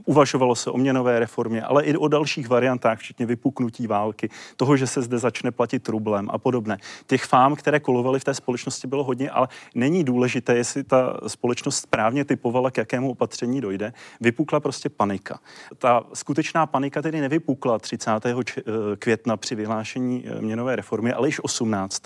uvažovalo 0.05 0.55
se 0.55 0.71
o 0.71 0.77
měnové 0.77 1.19
reformě, 1.19 1.63
ale 1.63 1.85
i 1.85 1.97
o 1.97 2.09
dalších 2.09 2.49
variantách, 2.49 2.99
včetně 2.99 3.27
vypuknutí 3.27 3.87
války, 3.87 4.29
toho, 4.57 4.77
že 4.77 4.87
se 4.87 5.03
zde 5.03 5.19
začne 5.19 5.51
platit 5.51 5.89
rublem 5.89 6.29
a 6.31 6.39
podobné. 6.39 6.79
Těch 7.07 7.25
fám, 7.25 7.57
které 7.57 7.81
kolovaly 7.81 8.21
v 8.21 8.25
té 8.25 8.35
společnosti, 8.35 8.87
bylo 8.87 9.05
hodně, 9.05 9.31
ale 9.31 9.49
není 9.75 10.05
důležité, 10.05 10.57
jestli 10.57 10.85
ta 10.85 11.21
společnost 11.27 11.77
správně 11.77 12.25
typovala, 12.25 12.71
k 12.71 12.79
jakému 12.79 13.11
opatření 13.11 13.61
dojde. 13.61 13.93
Vypukla 14.21 14.61
prostě 14.61 14.89
panika. 14.89 15.41
Ta 15.79 16.05
skutečná 16.15 16.67
panika 16.67 17.03
tedy 17.03 17.21
nevypukla 17.21 17.79
30. 17.79 18.11
května 18.99 19.37
při 19.37 19.55
vyhlášení 19.55 20.25
měnové 20.41 20.77
reformy, 20.77 21.13
ale 21.13 21.29
již 21.29 21.45
8 21.45 21.70
18. 21.71 22.03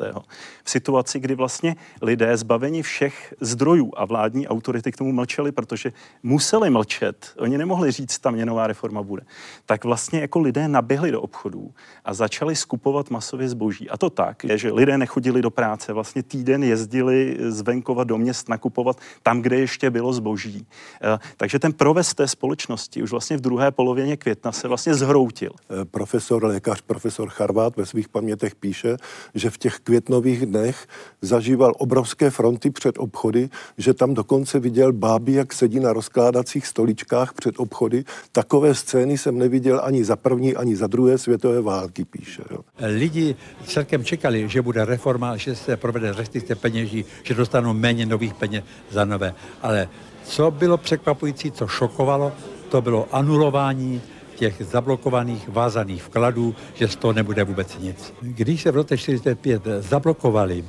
V 0.64 0.70
situaci, 0.70 1.20
kdy 1.20 1.34
vlastně 1.34 1.76
lidé 2.02 2.36
zbaveni 2.36 2.82
všech 2.82 3.34
zdrojů 3.40 3.92
a 3.96 4.04
vládní 4.04 4.48
autority 4.48 4.92
k 4.92 4.96
tomu 4.96 5.12
mlčeli, 5.12 5.52
protože 5.52 5.92
museli 6.22 6.70
mlčet, 6.70 7.32
oni 7.38 7.58
nemohli 7.58 7.90
říct, 7.90 8.18
ta 8.18 8.30
měnová 8.30 8.66
reforma 8.66 9.02
bude, 9.02 9.22
tak 9.66 9.84
vlastně 9.84 10.20
jako 10.20 10.40
lidé 10.40 10.68
naběhli 10.68 11.10
do 11.10 11.22
obchodů 11.22 11.74
a 12.04 12.14
začali 12.14 12.56
skupovat 12.56 13.10
masově 13.10 13.48
zboží. 13.48 13.90
A 13.90 13.96
to 13.96 14.10
tak, 14.10 14.46
že 14.54 14.72
lidé 14.72 14.98
nechodili 14.98 15.42
do 15.42 15.50
práce, 15.50 15.92
vlastně 15.92 16.22
týden 16.22 16.64
jezdili 16.64 17.36
z 17.48 17.60
venkova 17.60 18.04
do 18.04 18.18
měst 18.18 18.48
nakupovat 18.48 19.00
tam, 19.22 19.42
kde 19.42 19.58
ještě 19.58 19.90
bylo 19.90 20.12
zboží. 20.12 20.66
Eh, 21.02 21.18
takže 21.36 21.58
ten 21.58 21.72
provez 21.72 22.14
té 22.14 22.28
společnosti 22.28 23.02
už 23.02 23.10
vlastně 23.10 23.36
v 23.36 23.40
druhé 23.40 23.70
polovině 23.70 24.16
května 24.16 24.52
se 24.52 24.68
vlastně 24.68 24.94
zhroutil. 24.94 25.52
Eh, 25.70 25.84
profesor, 25.84 26.44
lékař, 26.44 26.80
profesor 26.80 27.28
Charvát 27.28 27.76
ve 27.76 27.86
svých 27.86 28.08
pamětech 28.08 28.54
píše, 28.54 28.96
že 29.34 29.50
v 29.54 29.58
těch 29.58 29.76
květnových 29.78 30.46
dnech 30.46 30.86
zažíval 31.22 31.72
obrovské 31.78 32.30
fronty 32.30 32.70
před 32.70 32.94
obchody, 32.98 33.48
že 33.78 33.94
tam 33.94 34.14
dokonce 34.14 34.58
viděl 34.58 34.92
báby, 34.92 35.32
jak 35.32 35.52
sedí 35.52 35.80
na 35.80 35.92
rozkládacích 35.92 36.66
stoličkách 36.66 37.32
před 37.32 37.54
obchody. 37.58 38.04
Takové 38.32 38.74
scény 38.74 39.18
jsem 39.18 39.38
neviděl 39.38 39.80
ani 39.84 40.04
za 40.04 40.16
první, 40.16 40.56
ani 40.56 40.76
za 40.76 40.86
druhé 40.86 41.18
světové 41.18 41.60
války, 41.60 42.04
píše. 42.04 42.42
Jo. 42.50 42.58
Lidi 42.78 43.36
celkem 43.66 44.04
čekali, 44.04 44.48
že 44.48 44.62
bude 44.62 44.84
reforma, 44.84 45.36
že 45.36 45.54
se 45.54 45.76
provede 45.76 46.12
restrikce 46.12 46.54
peněží, 46.54 47.04
že 47.22 47.34
dostanou 47.34 47.74
méně 47.74 48.06
nových 48.06 48.34
peněz 48.34 48.64
za 48.90 49.04
nové. 49.04 49.34
Ale 49.62 49.88
co 50.24 50.50
bylo 50.50 50.76
překvapující, 50.76 51.50
co 51.50 51.66
šokovalo, 51.66 52.32
to 52.68 52.82
bylo 52.82 53.08
anulování 53.12 54.02
těch 54.44 54.66
zablokovaných 54.66 55.48
vázaných 55.48 56.02
vkladů, 56.02 56.54
že 56.74 56.88
z 56.88 56.96
toho 56.96 57.12
nebude 57.12 57.44
vůbec 57.44 57.78
nic. 57.78 58.12
Když 58.20 58.62
se 58.62 58.70
v 58.70 58.74
roce 58.74 58.96
1945 58.96 59.62
zablokovali 59.80 60.64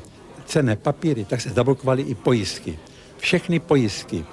cené 0.45 0.75
papíry, 0.75 1.25
tak 1.25 1.41
se 1.41 1.49
zablokovaly 1.49 2.01
i 2.01 2.15
pojistky. 2.15 2.79
Všechny 3.17 3.59
pojistky. 3.59 4.25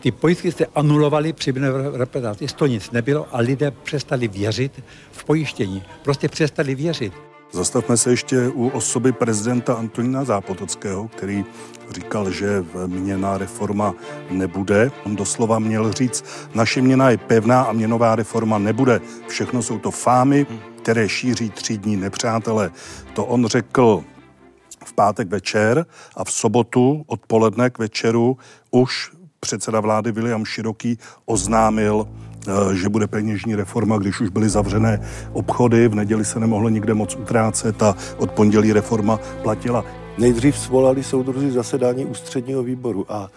Ty 0.00 0.12
pojistky 0.12 0.52
se 0.52 0.66
anulovaly 0.74 1.32
při 1.32 1.52
reprezentaci, 1.92 2.46
toho 2.54 2.68
nic 2.68 2.90
nebylo 2.90 3.26
a 3.32 3.40
lidé 3.40 3.70
přestali 3.70 4.28
věřit 4.28 4.82
v 5.12 5.24
pojištění. 5.24 5.82
Prostě 6.02 6.28
přestali 6.28 6.74
věřit. 6.74 7.12
Zastavme 7.54 7.96
se 7.96 8.10
ještě 8.10 8.48
u 8.48 8.68
osoby 8.68 9.12
prezidenta 9.12 9.74
Antonína 9.74 10.24
Zápotockého, 10.24 11.08
který 11.08 11.44
říkal, 11.90 12.30
že 12.30 12.64
měná 12.86 13.38
reforma 13.38 13.94
nebude. 14.30 14.90
On 15.06 15.16
doslova 15.16 15.58
měl 15.58 15.92
říct, 15.92 16.24
naše 16.54 16.82
měna 16.82 17.10
je 17.10 17.16
pevná 17.16 17.62
a 17.62 17.72
měnová 17.72 18.16
reforma 18.16 18.58
nebude. 18.58 19.00
Všechno 19.28 19.62
jsou 19.62 19.78
to 19.78 19.90
fámy, 19.90 20.46
které 20.82 21.08
šíří 21.08 21.50
třídní 21.50 21.96
nepřátelé. 21.96 22.70
To 23.12 23.24
on 23.24 23.46
řekl 23.46 24.04
v 24.84 24.92
pátek 24.92 25.28
večer 25.28 25.86
a 26.16 26.24
v 26.24 26.32
sobotu 26.32 27.04
odpoledne 27.06 27.70
k 27.70 27.78
večeru 27.78 28.38
už 28.70 29.12
předseda 29.40 29.80
vlády 29.80 30.12
William 30.12 30.44
Široký 30.44 30.98
oznámil, 31.24 32.08
že 32.72 32.88
bude 32.88 33.06
peněžní 33.06 33.54
reforma, 33.54 33.98
když 33.98 34.20
už 34.20 34.28
byly 34.28 34.48
zavřené 34.48 35.00
obchody, 35.32 35.88
v 35.88 35.94
neděli 35.94 36.24
se 36.24 36.40
nemohlo 36.40 36.68
nikde 36.68 36.94
moc 36.94 37.16
utrácet 37.16 37.82
a 37.82 37.96
od 38.16 38.30
pondělí 38.30 38.72
reforma 38.72 39.20
platila. 39.42 39.84
Nejdřív 40.18 40.58
svolali 40.58 41.02
soudruzi 41.02 41.50
zasedání 41.50 42.04
ústředního 42.06 42.62
výboru 42.62 43.06
a 43.08 43.30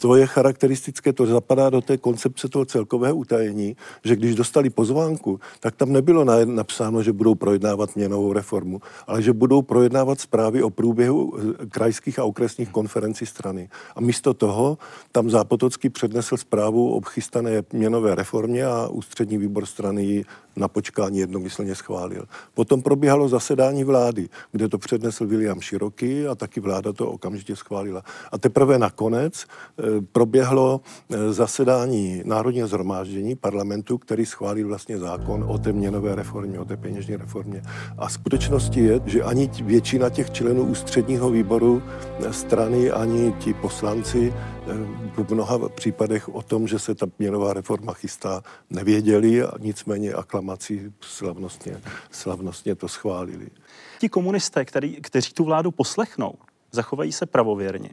to 0.00 0.16
je 0.16 0.26
charakteristické, 0.26 1.12
to 1.12 1.26
zapadá 1.26 1.70
do 1.70 1.80
té 1.80 1.96
koncepce 1.96 2.48
toho 2.48 2.64
celkového 2.64 3.16
utajení, 3.16 3.76
že 4.04 4.16
když 4.16 4.34
dostali 4.34 4.70
pozvánku, 4.70 5.40
tak 5.60 5.76
tam 5.76 5.92
nebylo 5.92 6.24
napsáno, 6.44 7.02
že 7.02 7.12
budou 7.12 7.34
projednávat 7.34 7.96
měnovou 7.96 8.32
reformu, 8.32 8.80
ale 9.06 9.22
že 9.22 9.32
budou 9.32 9.62
projednávat 9.62 10.20
zprávy 10.20 10.62
o 10.62 10.70
průběhu 10.70 11.34
eh, 11.38 11.66
krajských 11.66 12.18
a 12.18 12.24
okresních 12.24 12.68
konferencí 12.68 13.26
strany. 13.26 13.68
A 13.96 14.00
místo 14.00 14.34
toho 14.34 14.78
tam 15.12 15.30
Zápotocký 15.30 15.90
přednesl 15.90 16.36
zprávu 16.36 16.94
o 16.96 17.00
chystané 17.00 17.62
měnové 17.72 18.14
reformě 18.14 18.66
a 18.66 18.88
ústřední 18.88 19.38
výbor 19.38 19.66
strany 19.66 20.04
ji 20.04 20.24
na 20.56 20.68
počkání 20.68 21.18
jednomyslně 21.18 21.74
schválil. 21.74 22.24
Potom 22.54 22.82
probíhalo 22.82 23.28
zasedání 23.28 23.84
vlády, 23.84 24.28
kde 24.52 24.68
to 24.68 24.78
přednesl 24.78 25.26
William 25.26 25.60
Široký 25.60 26.26
a 26.26 26.34
taky 26.34 26.60
vláda 26.60 26.92
to 26.92 27.10
okamžitě 27.10 27.56
schválila. 27.56 28.02
A 28.32 28.38
teprve 28.38 28.78
nakonec 28.78 29.44
e, 29.44 29.46
proběhlo 30.12 30.80
e, 31.10 31.32
zasedání 31.32 32.22
Národního 32.24 32.68
zhromáždění 32.68 33.36
parlamentu, 33.36 33.98
který 33.98 34.26
schválil 34.26 34.68
vlastně 34.68 34.98
zákon 34.98 35.44
o 35.48 35.58
té 35.58 35.72
měnové 35.72 36.14
reformě, 36.14 36.60
o 36.60 36.64
té 36.64 36.76
peněžní 36.76 37.16
reformě. 37.16 37.62
A 37.98 38.08
skutečností 38.08 38.80
je, 38.80 39.00
že 39.06 39.22
ani 39.22 39.50
většina 39.62 40.10
těch 40.10 40.30
členů 40.30 40.62
ústředního 40.62 41.30
výboru 41.30 41.82
e, 42.18 42.32
strany, 42.32 42.90
ani 42.90 43.32
ti 43.32 43.54
poslanci 43.54 44.32
v 45.16 45.34
mnoha 45.34 45.68
případech 45.68 46.34
o 46.34 46.42
tom, 46.42 46.68
že 46.68 46.78
se 46.78 46.94
ta 46.94 47.06
měnová 47.18 47.52
reforma 47.52 47.92
chystá, 47.92 48.42
nevěděli 48.70 49.42
a 49.42 49.52
nicméně 49.60 50.12
aklamací 50.12 50.92
slavnostně, 51.00 51.80
slavnostně 52.10 52.74
to 52.74 52.88
schválili. 52.88 53.48
Ti 54.00 54.08
komunisté, 54.08 54.64
který, 54.64 54.96
kteří 55.02 55.32
tu 55.32 55.44
vládu 55.44 55.70
poslechnou, 55.70 56.34
zachovají 56.72 57.12
se 57.12 57.26
pravověrně, 57.26 57.90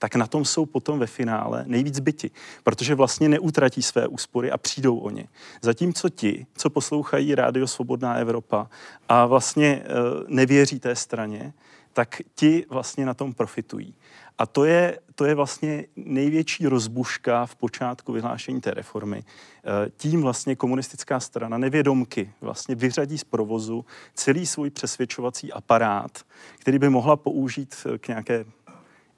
tak 0.00 0.14
na 0.14 0.26
tom 0.26 0.44
jsou 0.44 0.66
potom 0.66 0.98
ve 0.98 1.06
finále 1.06 1.64
nejvíc 1.66 2.00
byti, 2.00 2.30
protože 2.64 2.94
vlastně 2.94 3.28
neutratí 3.28 3.82
své 3.82 4.06
úspory 4.06 4.50
a 4.50 4.58
přijdou 4.58 4.98
o 4.98 5.10
ně. 5.10 5.26
Zatímco 5.62 6.08
ti, 6.08 6.46
co 6.56 6.70
poslouchají 6.70 7.34
Rádio 7.34 7.66
Svobodná 7.66 8.14
Evropa 8.14 8.70
a 9.08 9.26
vlastně 9.26 9.66
e, 9.66 9.84
nevěří 10.28 10.80
té 10.80 10.96
straně, 10.96 11.52
tak 11.92 12.20
ti 12.34 12.66
vlastně 12.70 13.06
na 13.06 13.14
tom 13.14 13.34
profitují. 13.34 13.94
A 14.38 14.46
to 14.46 14.64
je, 14.64 14.98
to 15.14 15.24
je 15.24 15.34
vlastně 15.34 15.84
největší 15.96 16.66
rozbuška 16.66 17.46
v 17.46 17.54
počátku 17.56 18.12
vyhlášení 18.12 18.60
té 18.60 18.70
reformy. 18.70 19.18
E, 19.18 19.90
tím 19.96 20.22
vlastně 20.22 20.56
komunistická 20.56 21.20
strana 21.20 21.58
nevědomky 21.58 22.32
vlastně 22.40 22.74
vyřadí 22.74 23.18
z 23.18 23.24
provozu 23.24 23.84
celý 24.14 24.46
svůj 24.46 24.70
přesvědčovací 24.70 25.52
aparát, 25.52 26.18
který 26.58 26.78
by 26.78 26.88
mohla 26.88 27.16
použít 27.16 27.86
k 27.98 28.08
nějaké 28.08 28.44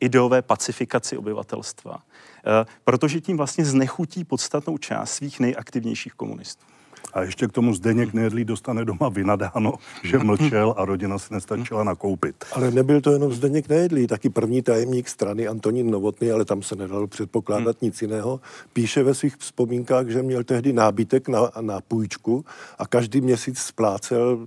ideové 0.03 0.43
pacifikaci 0.43 1.17
obyvatelstva, 1.17 1.99
e, 1.99 2.67
protože 2.85 3.21
tím 3.21 3.37
vlastně 3.37 3.65
znechutí 3.65 4.25
podstatnou 4.25 4.79
část 4.79 5.13
svých 5.13 5.41
nejaktivnějších 5.41 6.13
komunistů. 6.13 6.65
A 7.13 7.23
ještě 7.23 7.47
k 7.49 7.53
tomu 7.53 7.75
Zdeněk 7.75 8.13
Nedlí 8.13 8.45
dostane 8.45 8.85
doma 8.85 9.09
vynadáno, 9.09 9.75
že 10.05 10.19
mlčel 10.19 10.75
a 10.77 10.85
rodina 10.85 11.19
si 11.19 11.35
nestačila 11.35 11.85
nakoupit. 11.85 12.45
Ale 12.53 12.71
nebyl 12.71 13.01
to 13.01 13.13
jenom 13.13 13.33
Zdeněk 13.33 13.69
Nedlí, 13.69 14.07
taky 14.07 14.31
první 14.31 14.63
tajemník 14.63 15.09
strany 15.09 15.49
Antonín 15.49 15.91
Novotný, 15.91 16.31
ale 16.31 16.45
tam 16.45 16.63
se 16.63 16.77
nedalo 16.77 17.07
předpokládat 17.07 17.77
hmm. 17.81 17.87
nic 17.87 18.03
jiného. 18.03 18.41
Píše 18.73 19.03
ve 19.03 19.15
svých 19.15 19.37
vzpomínkách, 19.37 20.09
že 20.09 20.23
měl 20.23 20.45
tehdy 20.45 20.73
nábytek 20.73 21.29
na, 21.29 21.51
na 21.61 21.81
půjčku 21.81 22.45
a 22.79 22.87
každý 22.87 23.21
měsíc 23.21 23.59
splácel 23.59 24.47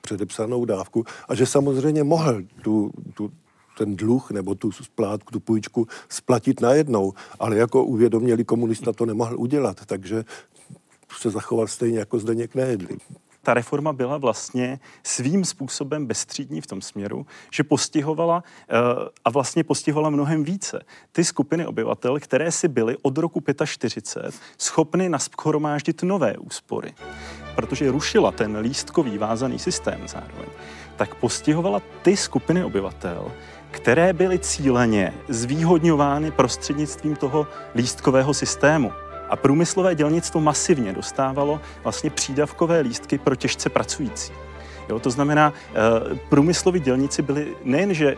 předepsanou 0.00 0.64
dávku 0.64 1.04
a 1.28 1.34
že 1.34 1.46
samozřejmě 1.46 2.04
mohl 2.04 2.42
tu, 2.62 2.90
tu, 3.14 3.30
ten 3.78 3.96
dluh 3.96 4.30
nebo 4.30 4.54
tu 4.54 4.72
splátku, 4.72 5.32
tu 5.32 5.40
půjčku 5.40 5.86
splatit 6.08 6.60
najednou, 6.60 7.12
ale 7.38 7.56
jako 7.56 7.84
uvědoměli 7.84 8.44
komunista 8.44 8.92
to 8.92 9.06
nemohl 9.06 9.40
udělat, 9.40 9.80
takže 9.86 10.24
se 11.18 11.30
zachoval 11.30 11.66
stejně 11.66 11.98
jako 11.98 12.18
Zdeněk 12.18 12.54
Nejedlý 12.54 12.98
ta 13.44 13.54
reforma 13.54 13.92
byla 13.92 14.18
vlastně 14.18 14.80
svým 15.02 15.44
způsobem 15.44 16.06
bezstřídní 16.06 16.60
v 16.60 16.66
tom 16.66 16.82
směru, 16.82 17.26
že 17.52 17.64
postihovala 17.64 18.44
eh, 18.44 18.74
a 19.24 19.30
vlastně 19.30 19.64
postihovala 19.64 20.10
mnohem 20.10 20.44
více 20.44 20.82
ty 21.12 21.24
skupiny 21.24 21.66
obyvatel, 21.66 22.20
které 22.20 22.52
si 22.52 22.68
byly 22.68 22.96
od 23.02 23.18
roku 23.18 23.42
45 23.64 24.34
schopny 24.58 25.08
naschromáždit 25.08 26.02
nové 26.02 26.36
úspory. 26.38 26.94
Protože 27.54 27.90
rušila 27.90 28.32
ten 28.32 28.56
lístkový 28.56 29.18
vázaný 29.18 29.58
systém 29.58 30.08
zároveň, 30.08 30.48
tak 30.96 31.14
postihovala 31.14 31.82
ty 32.02 32.16
skupiny 32.16 32.64
obyvatel, 32.64 33.32
které 33.74 34.12
byly 34.12 34.38
cíleně 34.38 35.14
zvýhodňovány 35.28 36.30
prostřednictvím 36.30 37.16
toho 37.16 37.46
lístkového 37.74 38.34
systému. 38.34 38.92
A 39.28 39.36
průmyslové 39.36 39.94
dělnictvo 39.94 40.40
masivně 40.40 40.92
dostávalo 40.92 41.60
vlastně 41.82 42.10
přídavkové 42.10 42.80
lístky 42.80 43.18
pro 43.18 43.36
těžce 43.36 43.68
pracující. 43.68 44.32
Jo, 44.88 44.98
to 44.98 45.10
znamená, 45.10 45.52
eh, 45.52 46.18
průmysloví 46.28 46.80
dělníci 46.80 47.22
byli 47.22 47.56
nejenže 47.64 48.16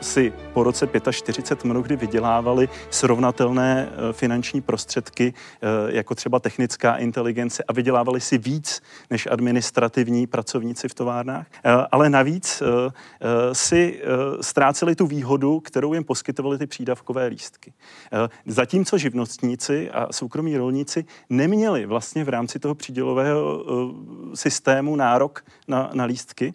si 0.00 0.32
po 0.52 0.62
roce 0.62 0.88
45 1.10 1.64
mnohdy 1.64 1.96
vydělávali 1.96 2.68
srovnatelné 2.90 3.88
eh, 3.88 4.12
finanční 4.12 4.60
prostředky, 4.60 5.34
eh, 5.34 5.96
jako 5.96 6.14
třeba 6.14 6.40
technická 6.40 6.96
inteligence 6.96 7.64
a 7.68 7.72
vydělávali 7.72 8.20
si 8.20 8.38
víc 8.38 8.82
než 9.10 9.28
administrativní 9.30 10.26
pracovníci 10.26 10.88
v 10.88 10.94
továrnách. 10.94 11.46
Eh, 11.64 11.70
ale 11.92 12.10
navíc 12.10 12.62
si 13.52 14.00
ztráceli 14.40 14.94
tu 14.94 15.06
výhodu, 15.06 15.60
kterou 15.60 15.94
jim 15.94 16.04
poskytovaly 16.04 16.58
ty 16.58 16.66
přídavkové 16.66 17.26
lístky. 17.26 17.72
Zatímco 18.46 18.98
živnostníci 18.98 19.90
a 19.90 20.12
soukromí 20.12 20.56
rolníci 20.56 21.04
neměli 21.30 21.86
vlastně 21.86 22.24
v 22.24 22.28
rámci 22.28 22.58
toho 22.58 22.74
přídělového 22.74 23.64
systému 24.34 24.96
nárok 24.96 25.44
na, 25.68 25.90
na 25.94 26.04
lístky 26.04 26.54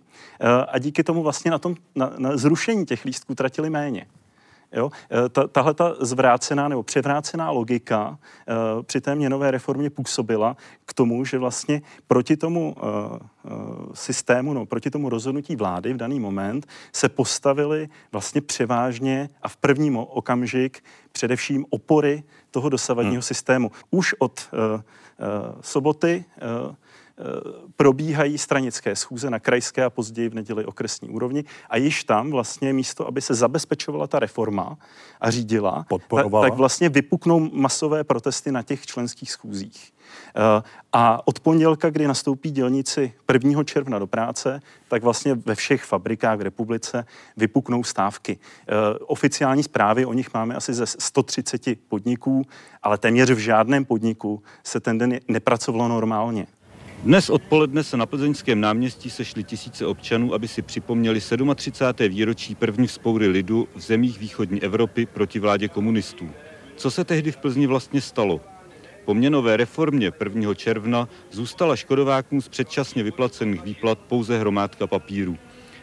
a 0.67 0.79
díky 0.79 1.03
tomu 1.03 1.23
vlastně 1.23 1.51
na, 1.51 1.59
tom, 1.59 1.75
na, 1.95 2.13
na 2.17 2.37
zrušení 2.37 2.85
těch 2.85 3.05
lístků 3.05 3.32
utratili 3.33 3.69
méně. 3.69 4.05
Jo? 4.73 4.91
Ta, 5.29 5.47
tahle 5.47 5.73
ta 5.73 5.95
zvrácená 5.99 6.67
nebo 6.67 6.83
převrácená 6.83 7.51
logika 7.51 8.09
uh, 8.09 8.83
při 8.83 9.01
té 9.01 9.15
měnové 9.15 9.51
reformě 9.51 9.89
působila 9.89 10.57
k 10.85 10.93
tomu, 10.93 11.25
že 11.25 11.37
vlastně 11.37 11.81
proti 12.07 12.37
tomu 12.37 12.75
uh, 12.77 12.83
uh, 12.83 13.93
systému, 13.93 14.53
no, 14.53 14.65
proti 14.65 14.89
tomu 14.89 15.09
rozhodnutí 15.09 15.55
vlády 15.55 15.93
v 15.93 15.97
daný 15.97 16.19
moment 16.19 16.67
se 16.93 17.09
postavili 17.09 17.89
vlastně 18.11 18.41
převážně 18.41 19.29
a 19.41 19.49
v 19.49 19.57
prvním 19.57 19.97
okamžik 19.97 20.83
především 21.11 21.65
opory 21.69 22.23
toho 22.51 22.69
dosavadního 22.69 23.13
hmm. 23.13 23.21
systému. 23.21 23.71
Už 23.91 24.15
od 24.19 24.49
uh, 24.53 24.59
uh, 24.59 24.81
soboty 25.61 26.25
uh, 26.41 26.43
Eh, 26.43 26.75
probíhají 27.75 28.37
stranické 28.37 28.95
schůze 28.95 29.29
na 29.29 29.39
krajské 29.39 29.83
a 29.83 29.89
později 29.89 30.29
v 30.29 30.33
neděli 30.33 30.65
okresní 30.65 31.09
úrovni 31.09 31.43
a 31.69 31.77
již 31.77 32.03
tam 32.03 32.31
vlastně 32.31 32.73
místo, 32.73 33.07
aby 33.07 33.21
se 33.21 33.33
zabezpečovala 33.33 34.07
ta 34.07 34.19
reforma 34.19 34.77
a 35.21 35.31
řídila, 35.31 35.85
tak, 35.89 36.25
tak 36.41 36.53
vlastně 36.53 36.89
vypuknou 36.89 37.49
masové 37.53 38.03
protesty 38.03 38.51
na 38.51 38.63
těch 38.63 38.85
členských 38.85 39.31
schůzích. 39.31 39.93
Eh, 40.35 40.63
a 40.93 41.27
od 41.27 41.39
pondělka, 41.39 41.89
kdy 41.89 42.07
nastoupí 42.07 42.51
dělníci 42.51 43.13
1. 43.33 43.63
června 43.63 43.99
do 43.99 44.07
práce, 44.07 44.61
tak 44.87 45.03
vlastně 45.03 45.35
ve 45.35 45.55
všech 45.55 45.83
fabrikách 45.83 46.37
v 46.37 46.41
republice 46.41 47.05
vypuknou 47.37 47.83
stávky. 47.83 48.39
Eh, 48.39 48.99
oficiální 48.99 49.63
zprávy 49.63 50.05
o 50.05 50.13
nich 50.13 50.33
máme 50.33 50.55
asi 50.55 50.73
ze 50.73 50.85
130 50.85 51.79
podniků, 51.87 52.45
ale 52.83 52.97
téměř 52.97 53.31
v 53.31 53.37
žádném 53.37 53.85
podniku 53.85 54.43
se 54.63 54.79
ten 54.79 54.97
den 54.97 55.19
nepracovalo 55.27 55.87
normálně. 55.87 56.47
Dnes 57.03 57.29
odpoledne 57.29 57.83
se 57.83 57.97
na 57.97 58.05
plzeňském 58.05 58.61
náměstí 58.61 59.09
sešli 59.09 59.43
tisíce 59.43 59.85
občanů, 59.85 60.33
aby 60.33 60.47
si 60.47 60.61
připomněli 60.61 61.19
37. 61.55 62.09
výročí 62.09 62.55
první 62.55 62.87
vzpoury 62.87 63.27
lidu 63.27 63.67
v 63.75 63.79
zemích 63.79 64.19
východní 64.19 64.61
Evropy 64.63 65.05
proti 65.05 65.39
vládě 65.39 65.67
komunistů. 65.67 66.29
Co 66.75 66.91
se 66.91 67.03
tehdy 67.03 67.31
v 67.31 67.37
Plzni 67.37 67.67
vlastně 67.67 68.01
stalo? 68.01 68.41
Po 69.05 69.13
měnové 69.13 69.57
reformě 69.57 70.11
1. 70.19 70.53
června 70.53 71.09
zůstala 71.31 71.75
škodovákům 71.75 72.41
z 72.41 72.47
předčasně 72.47 73.03
vyplacených 73.03 73.63
výplat 73.63 73.99
pouze 73.99 74.39
hromádka 74.39 74.87
papíru. 74.87 75.37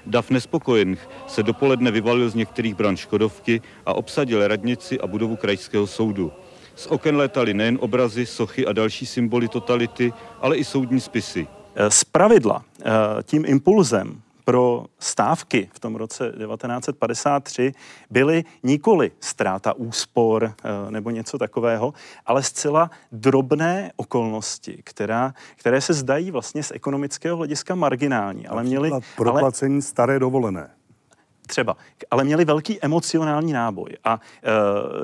Dav 0.07 0.31
nespokojených 0.31 1.09
se 1.27 1.43
dopoledne 1.43 1.91
vyvalil 1.91 2.31
z 2.31 2.35
některých 2.35 2.75
bran 2.75 2.97
Škodovky 2.97 3.63
a 3.87 3.95
obsadil 3.95 4.49
radnici 4.49 5.01
a 5.01 5.07
budovu 5.07 5.37
krajského 5.37 5.87
soudu. 5.87 6.33
Z 6.81 6.87
oken 6.87 7.17
letaly 7.17 7.55
nejen 7.55 7.79
obrazy, 7.81 8.27
sochy 8.27 8.67
a 8.67 8.73
další 8.73 9.07
symboly 9.07 9.49
totality, 9.49 10.13
ale 10.41 10.57
i 10.57 10.65
soudní 10.65 11.01
spisy. 11.01 11.47
Eh, 11.75 11.91
z 11.91 12.05
pravidla 12.05 12.65
eh, 12.81 12.91
tím 13.23 13.45
impulzem 13.47 14.23
pro 14.45 14.87
stávky 14.99 15.69
v 15.73 15.79
tom 15.79 15.97
roce 15.97 16.25
1953 16.25 17.73
byly 18.11 18.45
nikoli 18.63 19.11
ztráta 19.21 19.73
úspor 19.73 20.45
eh, 20.45 20.91
nebo 20.91 21.11
něco 21.11 21.39
takového, 21.39 21.95
ale 22.27 22.43
zcela 22.43 22.91
drobné 23.13 23.93
okolnosti, 23.97 24.81
která, 24.85 25.35
které 25.57 25.81
se 25.81 25.95
zdají 25.95 26.31
vlastně 26.31 26.63
z 26.63 26.71
ekonomického 26.71 27.37
hlediska 27.37 27.75
marginální, 27.75 28.47
ale 28.47 28.63
měly... 28.63 28.91
Proplacení 29.17 29.75
ale, 29.75 29.83
staré 29.83 30.19
dovolené 30.19 30.71
třeba, 31.51 31.77
ale 32.11 32.25
měli 32.25 32.45
velký 32.45 32.79
emocionální 32.83 33.53
náboj. 33.53 33.91
A 34.05 34.21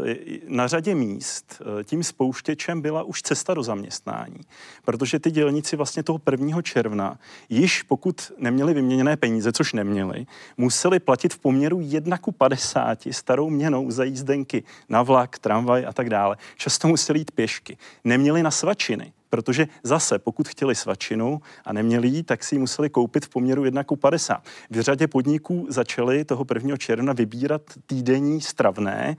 e, 0.06 0.16
na 0.48 0.66
řadě 0.66 0.94
míst 0.94 1.62
e, 1.80 1.84
tím 1.84 2.04
spouštěčem 2.04 2.80
byla 2.80 3.02
už 3.02 3.22
cesta 3.22 3.54
do 3.54 3.62
zaměstnání, 3.62 4.40
protože 4.84 5.18
ty 5.18 5.30
dělníci 5.30 5.76
vlastně 5.76 6.02
toho 6.02 6.20
1. 6.30 6.62
června, 6.62 7.18
již 7.48 7.82
pokud 7.82 8.32
neměli 8.38 8.74
vyměněné 8.74 9.16
peníze, 9.16 9.52
což 9.52 9.72
neměli, 9.72 10.26
museli 10.56 11.00
platit 11.00 11.34
v 11.34 11.38
poměru 11.38 11.80
1 11.80 12.18
ku 12.18 12.32
50 12.32 12.98
starou 13.10 13.50
měnou 13.50 13.90
za 13.90 14.04
jízdenky 14.04 14.62
na 14.88 15.02
vlak, 15.02 15.38
tramvaj 15.38 15.86
a 15.86 15.92
tak 15.92 16.10
dále. 16.10 16.36
Často 16.56 16.88
museli 16.88 17.18
jít 17.18 17.30
pěšky. 17.30 17.76
Neměli 18.04 18.42
na 18.42 18.50
svačiny 18.50 19.12
protože 19.30 19.66
zase, 19.82 20.18
pokud 20.18 20.48
chtěli 20.48 20.74
svačinu 20.74 21.40
a 21.64 21.72
neměli 21.72 22.08
ji, 22.08 22.22
tak 22.22 22.44
si 22.44 22.54
ji 22.54 22.58
museli 22.58 22.90
koupit 22.90 23.24
v 23.24 23.28
poměru 23.28 23.64
1 23.64 23.84
k 23.84 23.96
50. 24.00 24.42
V 24.70 24.80
řadě 24.80 25.06
podniků 25.06 25.66
začaly 25.68 26.24
toho 26.24 26.44
1. 26.54 26.76
června 26.76 27.12
vybírat 27.12 27.62
týdenní 27.86 28.40
stravné 28.40 29.16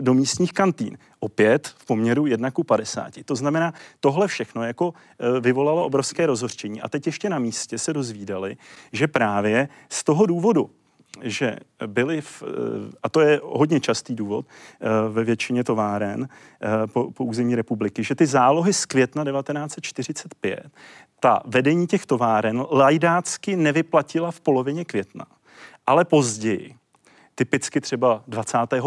do 0.00 0.14
místních 0.14 0.52
kantín. 0.52 0.98
Opět 1.20 1.66
v 1.66 1.84
poměru 1.84 2.26
1 2.26 2.50
k 2.50 2.64
50. 2.66 3.12
To 3.24 3.36
znamená, 3.36 3.74
tohle 4.00 4.28
všechno 4.28 4.62
jako 4.64 4.94
e, 5.18 5.40
vyvolalo 5.40 5.84
obrovské 5.86 6.26
rozhořčení. 6.26 6.80
A 6.80 6.88
teď 6.88 7.06
ještě 7.06 7.30
na 7.30 7.38
místě 7.38 7.78
se 7.78 7.92
dozvídali, 7.92 8.56
že 8.92 9.08
právě 9.08 9.68
z 9.88 10.04
toho 10.04 10.26
důvodu, 10.26 10.70
že 11.22 11.56
byli, 11.86 12.20
v, 12.20 12.42
eh, 12.42 12.46
a 13.02 13.08
to 13.08 13.20
je 13.20 13.40
hodně 13.44 13.80
častý 13.80 14.14
důvod 14.14 14.46
eh, 14.46 14.86
ve 15.08 15.24
většině 15.24 15.64
továren 15.64 16.28
eh, 16.28 16.86
po, 16.86 17.10
po 17.10 17.24
území 17.24 17.54
republiky, 17.54 18.04
že 18.04 18.14
ty 18.14 18.26
zálohy 18.26 18.72
z 18.72 18.86
května 18.86 19.24
1945, 19.24 20.70
ta 21.20 21.40
vedení 21.44 21.86
těch 21.86 22.06
továren 22.06 22.64
lajdácky 22.70 23.56
nevyplatila 23.56 24.30
v 24.30 24.40
polovině 24.40 24.84
května, 24.84 25.26
ale 25.86 26.04
později 26.04 26.74
typicky 27.34 27.80
třeba 27.80 28.24
25. 28.28 28.82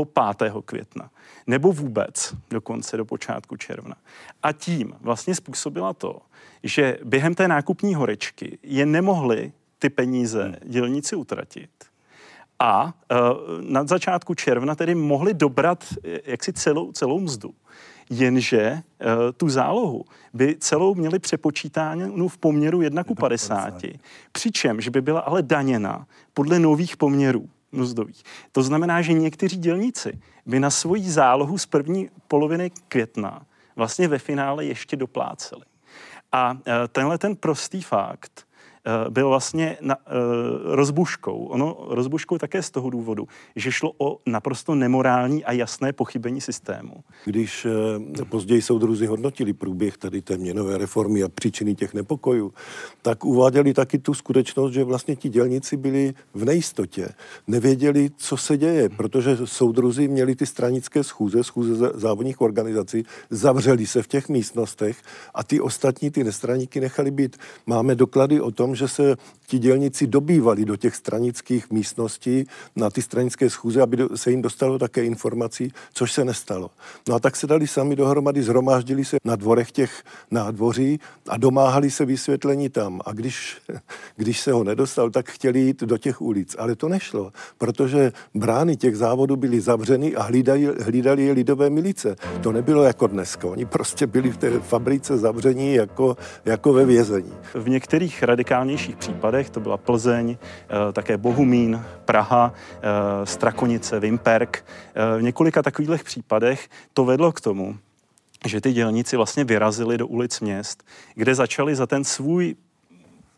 května, 0.66 1.10
nebo 1.48 1.72
vůbec 1.72 2.36
dokonce 2.50 2.98
do 2.98 3.06
počátku 3.06 3.58
června. 3.58 3.96
A 4.44 4.52
tím 4.52 4.96
vlastně 5.02 5.36
způsobila 5.36 5.94
to, 5.94 6.22
že 6.64 6.98
během 7.04 7.36
té 7.36 7.48
nákupní 7.48 7.96
horečky 7.96 8.58
je 8.64 8.86
nemohli 8.86 9.52
ty 9.80 9.90
peníze 9.90 10.44
hmm. 10.44 10.56
dělníci 10.64 11.16
utratit. 11.16 11.70
A 12.60 12.84
uh, 12.84 12.92
na 13.62 13.84
začátku 13.84 14.34
června 14.34 14.76
tedy 14.76 14.96
mohli 14.96 15.34
dobrat 15.34 15.84
jaksi 16.26 16.54
celou, 16.54 16.92
celou 16.92 17.20
mzdu 17.20 17.54
jenže 18.10 18.72
uh, 18.72 19.08
tu 19.38 19.50
zálohu 19.50 20.06
by 20.34 20.56
celou 20.60 20.96
měli 20.96 21.20
přepočítánu 21.20 22.28
v 22.28 22.38
poměru 22.38 22.82
1 22.82 23.04
k 23.04 23.08
50, 23.20 23.74
přičemž 24.32 24.88
by 24.88 25.02
byla 25.02 25.20
ale 25.20 25.42
daněna 25.42 26.08
podle 26.34 26.60
nových 26.60 26.98
poměrů 26.98 27.50
mzdových. 27.72 28.24
To 28.52 28.64
znamená, 28.64 29.02
že 29.02 29.14
někteří 29.14 29.58
dělníci 29.58 30.20
by 30.46 30.60
na 30.60 30.70
svoji 30.70 31.12
zálohu 31.12 31.58
z 31.58 31.66
první 31.66 32.10
poloviny 32.28 32.72
května 32.88 33.46
vlastně 33.76 34.08
ve 34.08 34.20
finále 34.20 34.66
ještě 34.66 34.96
dopláceli. 34.96 35.64
A 36.32 36.58
tenhle 36.92 37.18
ten 37.18 37.36
prostý 37.36 37.82
fakt 37.82 38.32
Eh, 38.32 38.49
byl 39.10 39.30
vlastně 39.30 39.78
na, 39.82 39.96
uh, 39.96 40.76
rozbuškou. 40.76 41.46
Ono 41.46 41.78
rozbuškou 41.90 42.38
také 42.38 42.64
z 42.64 42.72
toho 42.72 42.90
důvodu, 42.90 43.28
že 43.56 43.72
šlo 43.72 43.92
o 43.98 44.20
naprosto 44.26 44.76
nemorální 44.76 45.46
a 45.46 45.52
jasné 45.52 45.94
pochybení 45.94 46.42
systému. 46.42 46.94
Když 47.26 47.66
uh, 47.66 48.26
později 48.30 48.62
soudruzi 48.62 49.06
hodnotili 49.06 49.54
průběh 49.54 49.98
tady 49.98 50.22
té 50.22 50.38
měnové 50.38 50.78
reformy 50.78 51.24
a 51.24 51.30
příčiny 51.30 51.76
těch 51.76 51.94
nepokojů, 51.94 52.54
tak 53.02 53.26
uváděli 53.26 53.74
taky 53.74 54.00
tu 54.00 54.14
skutečnost, 54.14 54.74
že 54.74 54.84
vlastně 54.84 55.16
ti 55.16 55.30
dělníci 55.30 55.78
byli 55.78 56.14
v 56.34 56.46
nejistotě. 56.46 57.10
Nevěděli, 57.48 58.10
co 58.18 58.38
se 58.38 58.58
děje, 58.58 58.90
protože 58.90 59.38
soudruzi 59.46 60.08
měli 60.08 60.36
ty 60.36 60.46
stranické 60.46 61.04
schůze, 61.04 61.44
schůze 61.44 61.92
závodních 61.94 62.42
organizací, 62.42 63.04
zavřeli 63.30 63.88
se 63.88 64.04
v 64.04 64.08
těch 64.08 64.30
místnostech 64.30 64.98
a 65.34 65.44
ty 65.44 65.62
ostatní, 65.62 66.12
ty 66.12 66.24
nestraníky 66.24 66.80
nechali 66.80 67.12
být. 67.12 67.38
Máme 67.66 67.96
doklady 67.96 68.42
o 68.42 68.52
tom, 68.52 68.76
že 68.80 68.88
se 68.88 69.16
ti 69.48 69.60
dělníci 69.60 70.08
dobývali 70.08 70.66
do 70.66 70.76
těch 70.76 70.96
stranických 70.96 71.72
místností 71.72 72.46
na 72.76 72.90
ty 72.90 73.02
stranické 73.02 73.50
schůze, 73.50 73.82
aby 73.82 73.98
se 74.16 74.32
jim 74.32 74.42
dostalo 74.42 74.80
také 74.80 75.04
informací, 75.04 75.74
což 75.94 76.12
se 76.12 76.26
nestalo. 76.26 76.70
No 77.10 77.16
a 77.16 77.20
tak 77.20 77.36
se 77.36 77.48
dali 77.48 77.68
sami 77.68 77.96
dohromady, 77.96 78.44
zhromáždili 78.44 79.06
se 79.06 79.18
na 79.26 79.36
dvorech 79.36 79.72
těch 79.72 80.04
nádvoří 80.32 81.00
a 81.30 81.38
domáhali 81.38 81.92
se 81.92 82.06
vysvětlení 82.06 82.70
tam. 82.70 83.02
A 83.06 83.14
když, 83.14 83.58
když 84.16 84.40
se 84.40 84.52
ho 84.52 84.64
nedostal, 84.64 85.10
tak 85.10 85.30
chtěli 85.30 85.60
jít 85.60 85.84
do 85.84 85.98
těch 85.98 86.22
ulic. 86.22 86.56
Ale 86.60 86.76
to 86.76 86.90
nešlo, 86.90 87.32
protože 87.58 88.12
brány 88.36 88.78
těch 88.78 88.98
závodů 88.98 89.36
byly 89.36 89.62
zavřeny 89.62 90.16
a 90.16 90.24
hlídali, 90.24 90.66
hlídali 90.82 91.26
je 91.26 91.34
lidové 91.34 91.70
milice. 91.70 92.16
To 92.42 92.52
nebylo 92.52 92.84
jako 92.84 93.08
dneska. 93.08 93.48
Oni 93.48 93.66
prostě 93.66 94.08
byli 94.08 94.30
v 94.30 94.38
té 94.38 94.60
fabrice 94.60 95.18
zavření 95.18 95.74
jako, 95.74 96.18
jako 96.46 96.74
ve 96.74 96.86
vězení. 96.86 97.34
V 97.54 97.70
některých 97.70 98.24
radikálních 98.24 98.59
nejrůznějších 98.64 98.96
případech, 98.96 99.50
to 99.50 99.60
byla 99.60 99.78
Plzeň, 99.78 100.38
eh, 100.40 100.94
také 100.94 101.18
Bohumín, 101.18 101.86
Praha, 102.06 102.54
eh, 102.54 103.26
Strakonice, 103.26 104.00
Vimperk. 104.00 104.66
Eh, 104.96 105.18
v 105.18 105.22
několika 105.22 105.62
takových 105.62 106.04
případech 106.04 106.70
to 106.94 107.06
vedlo 107.06 107.32
k 107.32 107.42
tomu, 107.42 107.78
že 108.46 108.62
ty 108.62 108.74
dělníci 108.74 109.18
vlastně 109.18 109.44
vyrazili 109.44 109.98
do 109.98 110.08
ulic 110.08 110.40
měst, 110.40 110.84
kde 111.16 111.36
začali 111.36 111.76
za 111.76 111.88
ten 111.88 112.04
svůj 112.04 112.56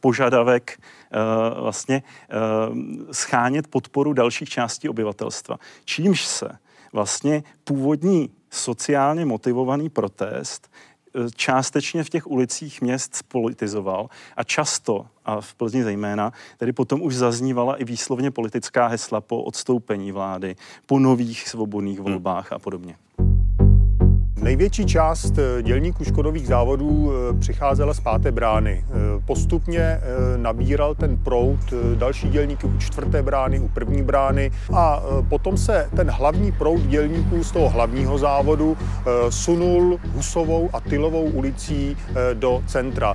požadavek 0.02 0.78
uh, 0.78 1.62
vlastně 1.62 2.04
uh, 2.04 2.76
schánět 3.12 3.68
podporu 3.68 4.14
dalších 4.14 4.50
částí 4.50 4.90
obyvatelstva. 4.90 5.58
Čímž 5.86 6.26
se 6.26 6.50
vlastně 6.94 7.44
původní 7.64 8.30
sociálně 8.50 9.26
motivovaný 9.26 9.90
protest 9.90 10.70
částečně 11.36 12.04
v 12.04 12.10
těch 12.10 12.28
ulicích 12.28 12.82
měst 12.82 13.16
spolitizoval 13.16 14.10
a 14.38 14.44
často, 14.44 15.06
a 15.26 15.42
v 15.42 15.54
Plzni 15.54 15.84
zejména, 15.84 16.34
tedy 16.58 16.74
potom 16.74 17.02
už 17.02 17.16
zaznívala 17.16 17.76
i 17.76 17.84
výslovně 17.84 18.32
politická 18.32 18.88
hesla 18.88 19.22
po 19.22 19.44
odstoupení 19.44 20.12
vlády, 20.12 20.56
po 20.86 21.00
nových 21.00 21.50
svobodných 21.50 22.00
hmm. 22.00 22.12
volbách 22.12 22.52
a 22.52 22.60
podobně. 22.60 22.96
Největší 24.42 24.86
část 24.86 25.34
eh, 25.38 25.64
dělníků 25.64 26.04
škodových 26.04 26.48
závodů 26.48 27.12
eh, 27.12 27.40
přicházela 27.40 27.94
z 27.94 28.00
páté 28.00 28.32
brány. 28.32 28.86
Eh, 28.88 28.94
postupně 29.26 30.02
nabíral 30.38 30.96
ten 30.96 31.18
proud 31.18 31.60
další 31.96 32.30
dělníky 32.30 32.68
u 32.68 32.78
čtvrté 32.78 33.24
brány, 33.24 33.60
u 33.60 33.68
první 33.68 34.04
brány 34.04 34.52
a 34.74 35.04
potom 35.30 35.58
se 35.58 35.90
ten 35.96 36.10
hlavní 36.10 36.52
proud 36.52 36.82
dělníků 36.82 37.44
z 37.44 37.52
toho 37.52 37.70
hlavního 37.70 38.18
závodu 38.18 38.78
sunul 39.30 40.00
Husovou 40.14 40.70
a 40.74 40.80
Tylovou 40.80 41.24
ulicí 41.24 41.98
do 42.34 42.64
centra. 42.68 43.14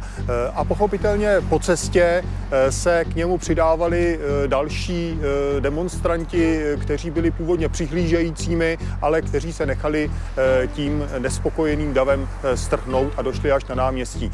A 0.54 0.64
pochopitelně 0.64 1.36
po 1.48 1.58
cestě 1.58 2.24
se 2.70 3.04
k 3.04 3.14
němu 3.14 3.38
přidávali 3.38 4.20
další 4.46 5.18
demonstranti, 5.60 6.60
kteří 6.80 7.10
byli 7.10 7.30
původně 7.30 7.68
přihlížejícími, 7.68 8.78
ale 9.02 9.22
kteří 9.22 9.52
se 9.52 9.66
nechali 9.66 10.10
tím 10.74 11.04
nespokojeným 11.18 11.94
davem 11.94 12.28
eh, 12.44 12.56
strhnout 12.56 13.12
a 13.16 13.22
došli 13.22 13.52
až 13.52 13.64
na 13.64 13.74
náměstí. 13.74 14.30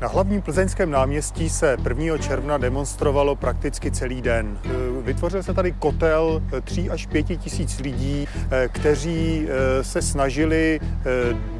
Na 0.00 0.08
hlavním 0.08 0.42
plzeňském 0.42 0.90
náměstí 0.90 1.48
se 1.48 1.76
1. 1.88 2.18
června 2.18 2.58
demonstrovalo 2.58 3.36
prakticky 3.36 3.90
celý 3.90 4.22
den. 4.22 4.58
Eh, 4.64 4.68
vytvořil 5.02 5.42
se 5.42 5.54
tady 5.54 5.72
kotel 5.72 6.42
3 6.64 6.90
až 6.90 7.06
5 7.06 7.22
tisíc 7.22 7.78
lidí, 7.78 8.28
eh, 8.50 8.68
kteří 8.72 9.48
se 9.82 10.02
snažili 10.02 10.80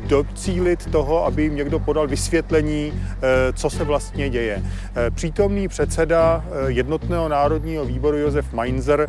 docílit 0.06 0.86
toho, 0.86 1.26
aby 1.26 1.42
jim 1.42 1.56
někdo 1.56 1.78
podal 1.78 2.06
vysvětlení, 2.06 2.92
co 3.54 3.70
se 3.70 3.84
vlastně 3.84 4.30
děje. 4.30 4.62
Přítomný 5.14 5.68
předseda 5.68 6.44
jednotného 6.66 7.28
národního 7.28 7.84
výboru 7.84 8.16
Josef 8.16 8.52
Mainzer 8.52 9.06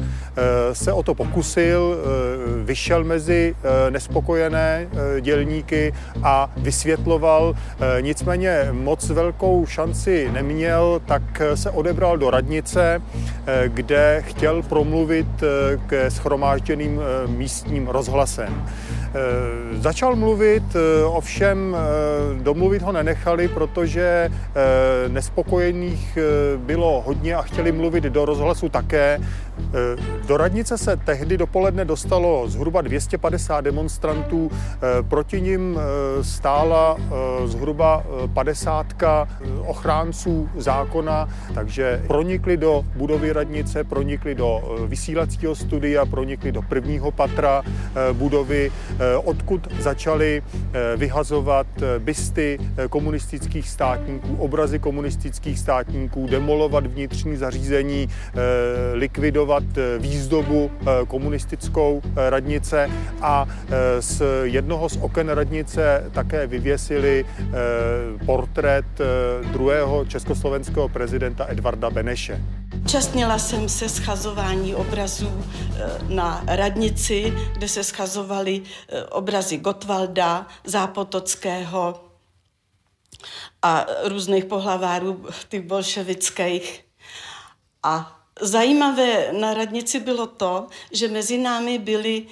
se 0.73 0.93
o 0.93 1.03
to 1.03 1.15
pokusil, 1.15 1.97
vyšel 2.63 3.03
mezi 3.03 3.55
nespokojené 3.89 4.87
dělníky, 5.21 5.52
podmínky 5.53 5.93
a 6.23 6.49
vysvětloval. 6.57 7.55
Eh, 7.55 8.01
nicméně 8.01 8.67
moc 8.71 9.09
velkou 9.09 9.65
šanci 9.65 10.29
neměl, 10.31 11.01
tak 11.05 11.41
se 11.55 11.69
odebral 11.69 12.17
do 12.17 12.29
radnice, 12.29 13.01
eh, 13.01 13.69
kde 13.69 14.23
chtěl 14.25 14.61
promluvit 14.61 15.27
eh, 15.43 15.77
ke 15.87 16.11
schromážděným 16.11 17.01
místním 17.27 17.87
rozhlasem. 17.87 18.65
Začal 19.77 20.15
mluvit, 20.15 20.63
ovšem 21.05 21.77
domluvit 22.41 22.81
ho 22.81 22.91
nenechali, 22.91 23.47
protože 23.47 24.29
nespokojených 25.07 26.17
bylo 26.57 27.03
hodně 27.05 27.35
a 27.35 27.41
chtěli 27.41 27.71
mluvit 27.71 28.03
do 28.03 28.25
rozhlasu 28.25 28.69
také. 28.69 29.19
Do 30.27 30.37
radnice 30.37 30.77
se 30.77 30.97
tehdy 30.97 31.37
dopoledne 31.37 31.85
dostalo 31.85 32.47
zhruba 32.47 32.81
250 32.81 33.61
demonstrantů, 33.61 34.51
proti 35.01 35.41
ním 35.41 35.79
eh, 35.79 36.23
stála 36.23 36.97
eh, 36.97 37.47
zhruba 37.47 38.03
50 38.33 39.03
eh, 39.03 39.07
ochránců 39.67 40.49
zákona, 40.55 41.29
takže 41.53 42.01
pronikli 42.07 42.57
do 42.57 42.85
budovy 42.95 43.33
radnice, 43.33 43.83
pronikli 43.83 44.35
do 44.35 44.77
vysílacího 44.87 45.55
studia, 45.55 46.05
pronikli 46.05 46.51
do 46.51 46.61
prvního 46.61 47.11
patra 47.11 47.63
budovy, 48.13 48.71
odkud 49.23 49.67
začali 49.79 50.43
vyhazovat 50.97 51.67
bysty 51.99 52.59
komunistických 52.89 53.69
státníků, 53.69 54.35
obrazy 54.35 54.79
komunistických 54.79 55.59
státníků, 55.59 56.27
demolovat 56.27 56.87
vnitřní 56.87 57.35
zařízení, 57.35 58.09
likvidovat 58.93 59.42
výzdobu 59.99 60.71
komunistickou 61.07 62.01
radnice 62.15 62.89
a 63.21 63.47
z 63.99 64.21
jednoho 64.43 64.89
z 64.89 64.97
oken 65.01 65.29
radnice 65.29 66.09
také 66.13 66.47
vyvěsili 66.47 67.25
eh, 67.25 68.25
portrét 68.25 68.85
eh, 68.99 69.05
druhého 69.47 70.05
československého 70.05 70.89
prezidenta 70.89 71.45
Edvarda 71.49 71.89
Beneše. 71.89 72.41
Častnila 72.87 73.39
jsem 73.39 73.69
se 73.69 73.89
schazování 73.89 74.75
obrazů 74.75 75.31
eh, 75.35 75.89
na 76.09 76.43
radnici, 76.47 77.33
kde 77.53 77.67
se 77.67 77.83
schazovaly 77.83 78.61
obrazy 79.11 79.57
Gotwalda, 79.57 80.47
Zápotockého 80.63 82.03
a 83.61 83.85
různých 84.03 84.45
pohlavárů, 84.45 85.25
těch 85.49 85.61
bolševických. 85.61 86.83
A 87.83 88.22
zajímavé 88.41 89.29
na 89.31 89.53
radnici 89.53 89.99
bylo 89.99 90.27
to, 90.27 90.67
že 90.91 91.07
mezi 91.07 91.37
námi 91.37 91.79
byli 91.79 92.27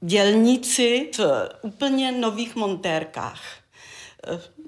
dělníci 0.00 1.10
v 1.16 1.20
úplně 1.62 2.12
nových 2.12 2.56
montérkách. 2.56 3.40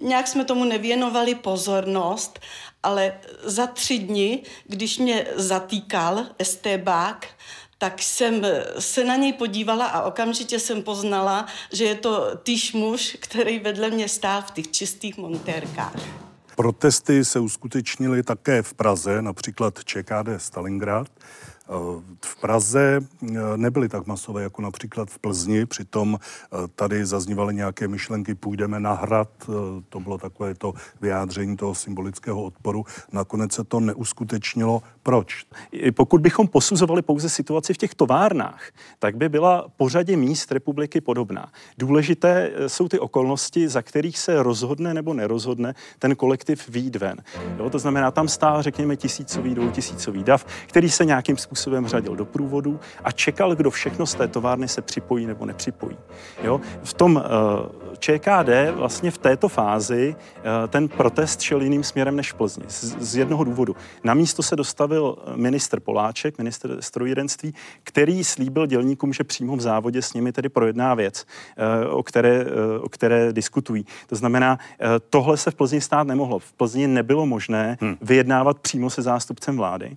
Nějak 0.01 0.29
jsme 0.29 0.45
tomu 0.45 0.65
nevěnovali 0.65 1.35
pozornost, 1.35 2.41
ale 2.83 3.21
za 3.43 3.67
tři 3.67 3.99
dny, 3.99 4.43
když 4.67 4.99
mě 4.99 5.27
zatýkal 5.35 6.27
estébák, 6.39 7.27
tak 7.79 8.03
jsem 8.03 8.47
se 8.79 9.05
na 9.05 9.17
něj 9.17 9.33
podívala 9.33 9.87
a 9.87 10.03
okamžitě 10.03 10.59
jsem 10.59 10.83
poznala, 10.83 11.47
že 11.73 11.85
je 11.85 11.95
to 11.95 12.37
týž 12.43 12.73
muž, 12.73 13.17
který 13.21 13.59
vedle 13.59 13.91
mě 13.91 14.09
stál 14.09 14.43
v 14.43 14.51
těch 14.51 14.71
čistých 14.71 15.17
montérkách. 15.17 16.24
Protesty 16.57 17.25
se 17.25 17.41
uskutečnily 17.41 18.23
také 18.23 18.63
v 18.63 18.75
Praze, 18.75 19.23
například 19.23 19.85
ČKD 19.85 20.29
Stalingrad. 20.37 21.09
V 22.25 22.37
Praze 22.41 23.01
eh, 23.23 23.37
nebyly 23.57 23.89
tak 23.89 24.07
masové 24.07 24.43
jako 24.43 24.63
například 24.63 25.11
v 25.11 25.19
Plzni, 25.19 25.67
přitom 25.67 26.19
eh, 26.19 26.57
tady 26.75 27.07
zaznívaly 27.07 27.55
nějaké 27.55 27.89
myšlenky, 27.89 28.35
půjdeme 28.35 28.81
na 28.81 28.93
hrad, 28.93 29.29
eh, 29.43 29.53
to 29.89 30.01
bylo 30.01 30.19
takové 30.19 30.55
to 30.55 30.75
vyjádření 31.01 31.57
toho 31.57 31.75
symbolického 31.75 32.43
odporu. 32.43 32.85
Nakonec 33.13 33.53
se 33.53 33.65
to 33.65 33.81
neuskutečnilo. 33.81 34.83
Proč? 35.05 35.45
Pokud 35.95 36.21
bychom 36.21 36.49
posuzovali 36.49 37.03
pouze 37.03 37.29
situaci 37.29 37.75
v 37.75 37.79
těch 37.79 37.95
továrnách, 37.95 38.63
tak 38.99 39.17
by 39.17 39.29
byla 39.29 39.67
pořadě 39.77 40.17
míst 40.17 40.53
republiky 40.53 41.01
podobná. 41.01 41.53
Důležité 41.79 42.51
jsou 42.67 42.89
ty 42.89 42.99
okolnosti, 42.99 43.69
za 43.69 43.83
kterých 43.83 44.19
se 44.19 44.43
rozhodne 44.43 44.95
nebo 44.95 45.15
nerozhodne 45.15 45.75
ten 45.99 46.17
kolektiv 46.17 46.69
výjít 46.69 46.97
ven. 46.97 47.17
Jo, 47.59 47.71
to 47.71 47.79
znamená, 47.79 48.11
tam 48.11 48.29
stál, 48.29 48.63
řekněme, 48.63 48.97
tisícový, 48.97 49.55
dvoutisícový 49.55 50.25
dav, 50.25 50.47
který 50.67 50.91
se 50.91 51.05
nějakým 51.05 51.37
způsobem 51.37 51.87
řadil 51.87 52.17
do 52.17 52.25
průvodu 52.25 52.81
a 53.05 53.13
čekal, 53.13 53.55
kdo 53.55 53.71
všechno 53.71 54.07
z 54.07 54.15
té 54.15 54.29
továrny 54.29 54.69
se 54.69 54.83
připojí 54.83 55.27
nebo 55.27 55.47
nepřipojí. 55.47 55.97
Jo? 56.43 56.61
V 56.83 56.95
tom 56.95 57.17
uh, 57.17 57.23
eh, 57.23 57.97
ČKD 57.99 58.77
vlastně 58.77 59.11
v 59.11 59.19
této 59.19 59.49
fázi 59.49 60.17
uh, 60.19 60.69
ten 60.69 60.89
protest 60.89 61.41
šel 61.41 61.63
jiným 61.63 61.85
směrem 61.85 62.17
než 62.17 62.33
v 62.33 62.35
Plzni. 62.35 62.65
Z, 62.69 62.97
z 62.99 63.17
jednoho 63.17 63.45
důvodu. 63.45 63.77
Na 64.05 64.15
místo 64.15 64.43
se 64.43 64.57
dostavil 64.57 64.94
minister 65.35 65.81
Poláček, 65.81 66.39
minister 66.39 66.77
strojírenství, 66.81 67.55
který 67.83 68.25
slíbil 68.25 68.67
dělníkům, 68.67 69.13
že 69.13 69.25
přímo 69.25 69.57
v 69.57 69.61
závodě 69.61 70.03
s 70.03 70.15
nimi 70.15 70.33
tedy 70.33 70.49
projedná 70.49 70.95
věc, 70.95 71.27
uh, 71.87 71.99
o 71.99 72.03
které, 72.03 72.45
uh, 72.45 72.51
o 72.85 72.89
které 72.89 73.33
diskutují. 73.33 73.87
To 74.07 74.17
znamená, 74.17 74.59
uh, 74.59 74.87
tohle 75.11 75.37
se 75.37 75.51
v 75.51 75.55
Plzni 75.55 75.81
stát 75.81 76.07
nemohlo. 76.07 76.39
V 76.39 76.53
Plzni 76.53 76.87
nebylo 76.87 77.27
možné 77.27 77.79
hmm. 77.81 77.97
vyjednávat 78.01 78.59
přímo 78.59 78.91
se 78.91 79.03
zástupcem 79.03 79.57
vlády 79.57 79.97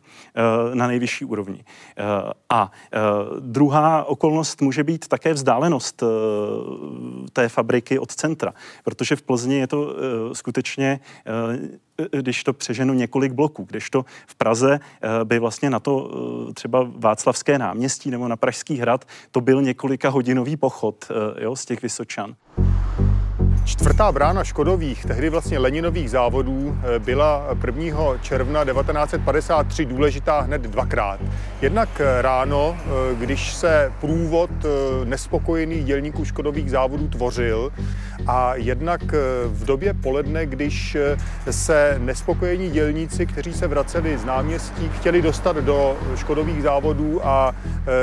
na 0.73 0.87
nejvyšší 0.87 1.25
úrovni. 1.25 1.63
Eh, 1.97 2.31
a 2.49 2.71
eh, 2.93 2.99
druhá 3.39 4.03
okolnost 4.03 4.61
může 4.61 4.83
být 4.83 5.07
také 5.07 5.33
vzdálenost 5.33 6.03
eh, 6.03 6.07
té 7.33 7.49
fabriky 7.49 7.99
od 7.99 8.11
centra, 8.11 8.53
protože 8.83 9.15
v 9.15 9.21
Plzni 9.21 9.55
je 9.55 9.67
to 9.67 9.95
skutečně 10.33 10.99
když 12.11 12.43
to 12.43 12.53
přeženu 12.53 12.93
několik 12.93 13.31
bloků, 13.31 13.63
kdežto 13.63 14.05
v 14.27 14.35
Praze 14.35 14.79
by 15.23 15.39
vlastně 15.39 15.69
na 15.69 15.79
to 15.79 16.11
třeba 16.53 16.87
Václavské 16.95 17.59
náměstí 17.59 18.11
nebo 18.11 18.27
na 18.27 18.35
Pražský 18.35 18.77
hrad 18.77 19.05
to 19.31 19.41
byl 19.41 19.61
několika 19.61 20.09
hodinový 20.09 20.57
pochod 20.57 21.11
jo, 21.39 21.55
z 21.55 21.65
těch 21.65 21.81
Vysočan. 21.81 22.35
Čtvrtá 23.65 24.11
brána 24.11 24.43
Škodových, 24.43 25.05
tehdy 25.05 25.29
vlastně 25.29 25.59
Leninových 25.59 26.09
závodů, 26.09 26.77
byla 26.99 27.47
1. 27.65 28.17
června 28.21 28.65
1953 28.65 29.85
důležitá 29.85 30.39
hned 30.39 30.61
dvakrát. 30.61 31.19
Jednak 31.61 31.89
eh, 32.01 32.21
ráno, 32.21 32.77
eh, 32.79 33.15
když 33.15 33.53
se 33.53 33.91
průvod 34.01 34.49
nespokojených 35.03 35.85
dělníků 35.85 36.25
Škodových 36.25 36.71
závodů 36.71 37.07
tvořil 37.07 37.71
a 38.27 38.55
jednak 38.55 39.01
v 39.45 39.65
době 39.65 39.93
poledne, 39.93 40.45
když 40.45 40.97
se 41.49 41.95
nespokojení 41.99 42.69
dělníci, 42.69 43.25
kteří 43.25 43.53
se 43.53 43.67
vraceli 43.67 44.17
z 44.17 44.25
náměstí, 44.25 44.89
chtěli 44.89 45.21
dostat 45.21 45.55
do 45.57 45.97
Škodových 46.15 46.63
závodů 46.63 47.27
a 47.27 47.55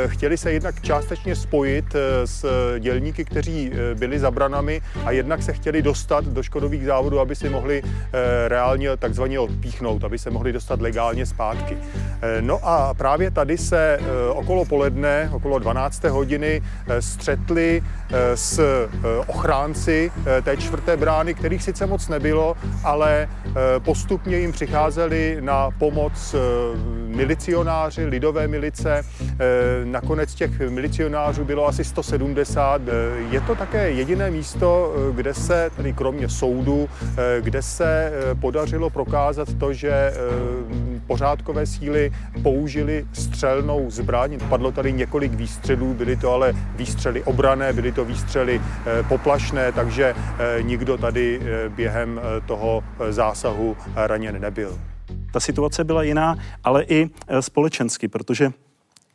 chtěli 0.07 0.37
se 0.37 0.53
jednak 0.53 0.81
částečně 0.81 1.37
spojit 1.37 1.85
s 2.25 2.47
dělníky, 2.79 3.25
kteří 3.25 3.73
byli 3.95 4.19
za 4.19 4.31
branami 4.31 4.81
a 5.05 5.11
jednak 5.11 5.43
se 5.43 5.53
chtěli 5.53 5.83
dostat 5.83 6.25
do 6.25 6.43
škodových 6.43 6.85
závodů, 6.85 7.21
aby 7.21 7.37
si 7.37 7.49
mohli 7.49 7.83
eh, 7.85 8.49
reálně 8.49 8.97
takzvaně 8.97 9.41
odpíchnout, 9.41 10.05
aby 10.05 10.19
se 10.19 10.31
mohli 10.31 10.53
dostat 10.53 10.81
legálně 10.81 11.27
zpátky. 11.27 11.79
Eh, 12.23 12.43
no 12.43 12.61
a 12.63 12.95
právě 12.95 13.31
tady 13.31 13.44
se 13.57 13.99
eh, 14.01 14.31
okolo 14.31 14.65
poledne, 14.65 15.31
okolo 15.33 15.59
12. 15.59 16.05
hodiny 16.05 16.63
střetli 17.01 17.83
s 18.35 18.61
ochránci 19.27 20.13
té 20.43 20.57
čtvrté 20.57 20.97
brány, 20.97 21.35
kterých 21.35 21.63
sice 21.63 21.87
moc 21.87 22.09
nebylo, 22.09 22.57
ale 22.85 23.29
postupně 23.79 24.39
jim 24.39 24.53
přicházeli 24.53 25.37
na 25.41 25.71
pomoc 25.71 26.35
milicionáři, 27.07 28.07
lidové 28.07 28.49
milice. 28.49 29.03
Nakonec 29.85 30.35
těch 30.35 30.61
milicionářů 30.61 31.45
bylo 31.45 31.69
asi 31.69 31.85
170. 31.85 32.83
Je 33.31 33.41
to 33.41 33.55
také 33.55 33.91
jediné 33.91 34.31
místo, 34.31 34.95
kde 35.13 35.35
se, 35.35 35.71
tedy 35.77 35.93
kromě 35.93 36.29
soudu, 36.29 36.89
eh, 37.17 37.41
kde 37.41 37.63
se 37.63 38.13
eh, 38.13 38.35
podařilo 38.35 38.91
prokázat 38.91 39.49
to, 39.55 39.73
že 39.73 39.91
eh, 39.91 40.13
pořádkové 41.07 41.67
síly 41.67 42.13
použili 42.43 43.07
střelnou 43.35 43.91
zbraň. 43.91 44.39
Padlo 44.49 44.73
tady 44.73 44.93
několik 44.93 45.33
výstřelů, 45.33 45.95
byly 45.95 46.17
to 46.17 46.33
ale 46.33 46.53
výstřely 46.77 47.23
obrané, 47.23 47.73
byly 47.73 47.93
to 47.93 48.05
výstřely 48.05 48.61
poplašné, 49.09 49.73
takže 49.73 50.15
nikdo 50.63 50.99
tady 50.99 51.41
během 51.69 52.21
toho 52.47 52.85
zásahu 53.11 53.77
raněn 53.97 54.41
nebyl. 54.41 54.79
Ta 55.33 55.41
situace 55.41 55.85
byla 55.85 56.03
jiná, 56.03 56.37
ale 56.65 56.85
i 56.85 57.11
společensky, 57.41 58.09
protože 58.09 58.53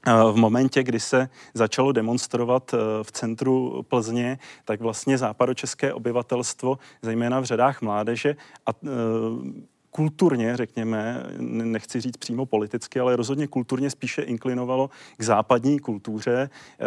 v 0.05 0.36
momentě, 0.36 0.84
kdy 0.84 0.99
se 0.99 1.29
začalo 1.53 1.91
demonstrovat 1.91 2.73
eh, 2.73 2.77
v 3.03 3.12
centru 3.12 3.84
Plzně, 3.88 4.39
tak 4.65 4.82
vlastně 4.82 5.17
západočeské 5.17 5.93
obyvatelstvo, 5.93 6.77
zejména 7.01 7.39
v 7.39 7.43
řadách 7.43 7.82
mládeže, 7.82 8.36
a 8.65 8.71
eh, 8.84 8.89
kulturně, 9.91 10.58
řekněme, 10.58 11.23
nechci 11.39 12.02
říct 12.02 12.17
přímo 12.17 12.45
politicky, 12.45 12.99
ale 12.99 13.15
rozhodně 13.15 13.47
kulturně 13.47 13.89
spíše 13.89 14.21
inklinovalo 14.21 14.89
k 15.17 15.23
západní 15.23 15.80
kultuře, 15.80 16.49
eh, 16.49 16.86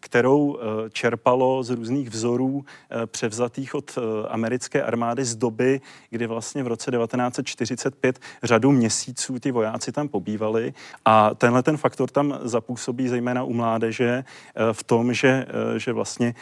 kterou 0.00 0.58
eh, 0.58 0.90
čerpalo 0.90 1.62
z 1.62 1.70
různých 1.70 2.10
vzorů 2.10 2.64
eh, 2.64 3.06
převzatých 3.06 3.74
od 3.74 3.98
americké 4.28 4.82
armády 4.82 5.24
z 5.24 5.36
doby, 5.36 5.80
kdy 6.10 6.26
vlastně 6.26 6.62
v 6.62 6.66
roce 6.66 6.90
1945 6.90 8.18
řadu 8.42 8.72
měsíců 8.72 9.38
ty 9.38 9.50
vojáci 9.50 9.92
tam 9.92 10.08
pobývali. 10.08 10.74
A 11.04 11.34
tenhle 11.34 11.62
ten 11.62 11.76
faktor 11.76 12.10
tam 12.10 12.38
zapůsobí 12.42 13.08
zejména 13.08 13.44
u 13.44 13.52
mládeže 13.52 14.24
v 14.72 14.84
tom, 14.84 15.12
že, 15.12 15.46
že 15.76 15.92
vlastně 15.92 16.34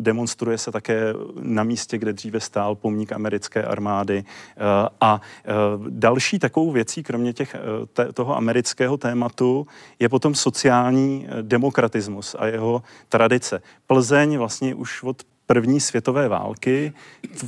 demonstruje 0.00 0.58
se 0.58 0.72
také 0.72 1.14
na 1.40 1.62
místě, 1.62 1.98
kde 1.98 2.12
dříve 2.12 2.40
stál 2.40 2.74
pomník 2.74 3.12
americké 3.12 3.62
armády, 3.62 4.24
a 5.00 5.20
eh, 5.44 5.52
další 5.88 6.38
takovou 6.38 6.72
věcí, 6.72 7.02
kromě 7.02 7.32
těch, 7.32 7.56
eh, 7.98 8.12
toho 8.12 8.36
amerického 8.36 8.96
tématu, 8.96 9.66
je 9.98 10.08
potom 10.08 10.34
sociální 10.34 11.28
demokratismus 11.42 12.36
a 12.38 12.46
jeho 12.46 12.82
tradice. 13.08 13.62
Plzeň 13.86 14.38
vlastně 14.38 14.74
už 14.74 15.02
od 15.02 15.22
první 15.46 15.80
světové 15.80 16.28
války 16.28 16.92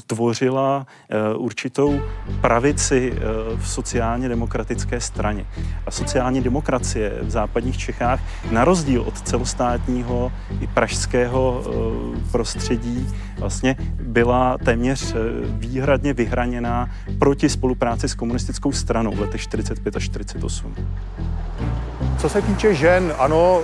tvořila 0.07 0.87
uh, 1.37 1.45
určitou 1.45 2.01
pravici 2.41 3.13
uh, 3.13 3.61
v 3.61 3.69
sociálně 3.69 4.29
demokratické 4.29 5.01
straně. 5.01 5.47
A 5.87 5.91
sociální 5.91 6.41
demokracie 6.41 7.19
v 7.23 7.31
západních 7.31 7.79
Čechách, 7.79 8.21
na 8.51 8.65
rozdíl 8.65 9.03
od 9.03 9.21
celostátního 9.21 10.33
i 10.61 10.67
pražského 10.67 11.65
uh, 11.67 12.31
prostředí, 12.33 13.09
vlastně 13.39 13.77
byla 14.03 14.59
téměř 14.59 15.15
výhradně 15.49 16.13
vyhraněná 16.13 16.91
proti 17.19 17.49
spolupráci 17.49 18.09
s 18.09 18.15
komunistickou 18.15 18.73
stranou 18.73 19.11
v 19.11 19.21
letech 19.21 19.41
45 19.41 19.97
až 19.97 20.05
48. 20.05 20.75
Co 22.19 22.29
se 22.29 22.43
týče 22.43 22.75
žen, 22.75 23.15
ano, 23.19 23.61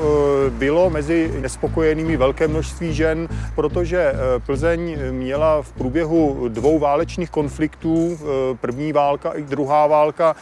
e, 0.47 0.51
bylo 0.51 0.91
mezi 0.91 1.35
nespokojenými 1.41 2.17
velké 2.17 2.49
množství 2.49 2.95
žen, 2.95 3.29
protože 3.55 3.99
e, 3.99 4.15
Plzeň 4.47 4.99
měla 5.11 5.63
v 5.63 5.73
průběhu 5.73 6.49
dvou 6.49 6.79
válečných 6.79 7.31
konfliktů, 7.31 8.19
e, 8.19 8.57
první 8.57 8.93
válka 8.93 9.33
i 9.33 9.43
druhá 9.43 9.87
válka, 9.87 10.37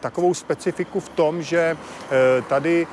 takovou 0.00 0.34
specifiku 0.34 1.00
v 1.00 1.08
tom, 1.08 1.42
že 1.42 1.76
tady 2.48 2.86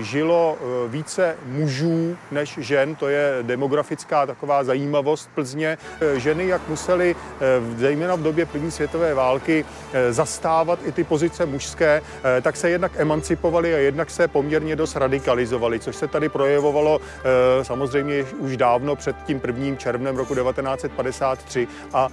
žilo 0.00 0.58
více 0.88 1.36
mužů 1.46 2.16
než 2.30 2.58
žen, 2.60 2.94
to 2.94 3.08
je 3.08 3.38
demografická 3.42 4.26
taková 4.26 4.64
zajímavost 4.64 5.30
Plzně. 5.34 5.78
Ženy, 6.16 6.46
jak 6.46 6.68
museli 6.68 7.16
zejména 7.76 8.14
v 8.14 8.22
době 8.22 8.46
první 8.46 8.70
světové 8.70 9.14
války 9.14 9.64
zastávat 10.10 10.78
i 10.84 10.92
ty 10.92 11.04
pozice 11.04 11.46
mužské, 11.46 12.02
tak 12.42 12.56
se 12.56 12.70
jednak 12.70 12.92
emancipovaly 12.96 13.74
a 13.74 13.85
jednak 13.86 14.10
se 14.10 14.28
poměrně 14.28 14.76
dost 14.76 14.96
radikalizovali, 14.96 15.80
což 15.80 15.96
se 15.96 16.08
tady 16.08 16.28
projevovalo 16.28 17.00
samozřejmě 17.62 18.24
už 18.38 18.56
dávno 18.56 18.96
před 18.96 19.16
tím 19.26 19.40
prvním 19.40 19.76
červnem 19.76 20.16
roku 20.16 20.34
1953 20.34 21.68
a 21.92 22.08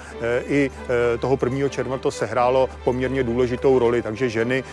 i 0.48 0.72
toho 1.20 1.38
prvního 1.38 1.70
června 1.70 1.98
to 1.98 2.12
sehrálo 2.12 2.70
poměrně 2.84 3.24
důležitou 3.24 3.80
roli, 3.80 4.02
takže 4.02 4.30
ženy 4.30 4.64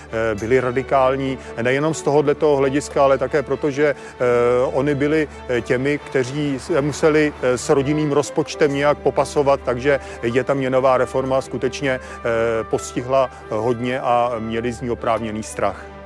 byly 0.40 0.60
radikální 0.60 1.38
nejenom 1.62 1.94
z 1.94 2.02
tohohle 2.02 2.34
hlediska, 2.56 3.04
ale 3.04 3.18
také 3.18 3.42
proto, 3.42 3.70
že 3.70 3.94
oni 4.72 4.94
byli 4.94 5.28
těmi, 5.60 5.98
kteří 5.98 6.58
museli 6.80 7.32
s 7.42 7.68
rodinným 7.68 8.12
rozpočtem 8.12 8.74
nějak 8.74 8.98
popasovat, 8.98 9.60
takže 9.64 10.00
je 10.22 10.44
ta 10.44 10.54
měnová 10.54 10.98
reforma 10.98 11.40
skutečně 11.40 12.00
postihla 12.62 13.30
hodně 13.50 14.00
a 14.00 14.32
měli 14.38 14.72
z 14.72 14.80
ní 14.80 14.90
oprávněný 14.90 15.42
strach. 15.42 15.99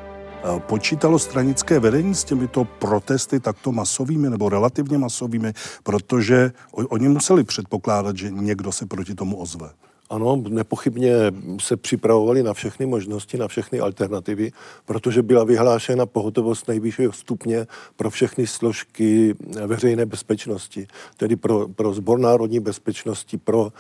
Počítalo 0.59 1.19
stranické 1.19 1.81
vedení 1.81 2.15
s 2.15 2.25
těmito 2.25 2.65
protesty 2.65 3.41
takto 3.41 3.73
masovými 3.73 4.31
nebo 4.31 4.49
relativně 4.49 4.99
masovými, 4.99 5.53
protože 5.83 6.53
oni 6.73 7.09
museli 7.09 7.45
předpokládat, 7.45 8.17
že 8.17 8.31
někdo 8.31 8.73
se 8.73 8.87
proti 8.87 9.15
tomu 9.15 9.37
ozve. 9.37 9.71
Ano, 10.11 10.43
nepochybně 10.49 11.13
se 11.61 11.77
připravovali 11.77 12.43
na 12.43 12.55
všechny 12.55 12.87
možnosti, 12.87 13.39
na 13.39 13.49
všechny 13.49 13.81
alternativy, 13.81 14.53
protože 14.85 15.23
byla 15.23 15.45
vyhlášena 15.45 16.07
pohotovost 16.07 16.69
nejvyššího 16.69 17.13
stupně 17.13 17.67
pro 17.97 18.11
všechny 18.11 18.47
složky 18.47 19.35
veřejné 19.67 20.07
bezpečnosti, 20.07 20.87
tedy 21.17 21.37
pro, 21.37 21.69
pro 21.69 21.95
zbor 21.95 22.19
národní 22.19 22.61
bezpečnosti, 22.61 23.39
pro, 23.39 23.73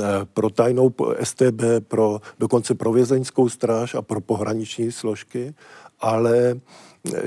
eh, 0.00 0.04
pro 0.34 0.50
tajnou 0.50 0.94
STB, 1.22 1.62
pro, 1.88 2.20
dokonce 2.38 2.74
pro 2.74 2.92
vězeňskou 2.92 3.48
stráž 3.48 3.94
a 3.94 4.02
pro 4.02 4.20
pohraniční 4.20 4.92
složky, 4.92 5.54
ale 6.02 6.60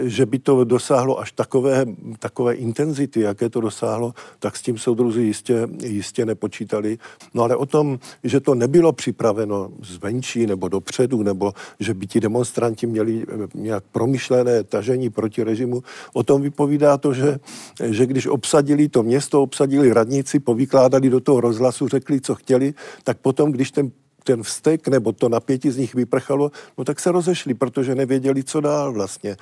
že 0.03 0.25
by 0.25 0.39
to 0.39 0.63
dosáhlo 0.63 1.19
až 1.19 1.31
takové, 1.31 1.85
takové 2.19 2.53
intenzity, 2.53 3.19
jaké 3.21 3.49
to 3.49 3.61
dosáhlo, 3.61 4.13
tak 4.39 4.57
s 4.57 4.61
tím 4.61 4.77
soudruzi 4.77 5.21
jistě, 5.21 5.67
jistě 5.83 6.25
nepočítali. 6.25 6.97
No 7.33 7.43
ale 7.43 7.55
o 7.55 7.65
tom, 7.65 7.99
že 8.23 8.39
to 8.39 8.55
nebylo 8.55 8.93
připraveno 8.93 9.69
zvenčí 9.83 10.45
nebo 10.47 10.67
dopředu, 10.67 11.23
nebo 11.23 11.53
že 11.79 11.93
by 11.93 12.07
ti 12.07 12.19
demonstranti 12.19 12.87
měli 12.87 13.25
nějak 13.53 13.83
promyšlené 13.91 14.63
tažení 14.63 15.09
proti 15.09 15.43
režimu, 15.43 15.83
o 16.13 16.23
tom 16.23 16.41
vypovídá 16.41 16.97
to, 16.97 17.13
že, 17.13 17.39
že 17.83 18.05
když 18.05 18.27
obsadili 18.27 18.89
to 18.89 19.03
město, 19.03 19.41
obsadili 19.41 19.93
radníci, 19.93 20.39
povykládali 20.39 21.09
do 21.09 21.19
toho 21.19 21.41
rozhlasu, 21.41 21.87
řekli, 21.87 22.21
co 22.21 22.35
chtěli, 22.35 22.73
tak 23.03 23.17
potom, 23.17 23.51
když 23.51 23.71
ten 23.71 23.91
ten 24.25 24.43
vztek 24.43 24.87
nebo 24.87 25.11
to 25.11 25.29
napětí 25.29 25.71
z 25.71 25.77
nich 25.77 25.95
vyprchalo, 25.95 26.51
no 26.77 26.83
tak 26.83 26.99
se 26.99 27.11
rozešli, 27.11 27.53
protože 27.53 27.95
nevěděli, 27.95 28.43
co 28.43 28.61
dál 28.61 28.93
vlastně. 28.93 29.37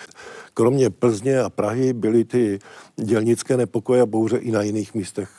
Kromě 0.54 0.90
Plzně 0.90 1.40
a 1.40 1.50
Prahy 1.50 1.94
byly 1.94 2.26
ty 2.26 2.60
dělnické 2.96 3.58
nepokoje 3.58 4.02
a 4.02 4.06
bouře 4.06 4.38
i 4.38 4.52
na 4.52 4.62
jiných 4.62 4.94
místech. 4.94 5.30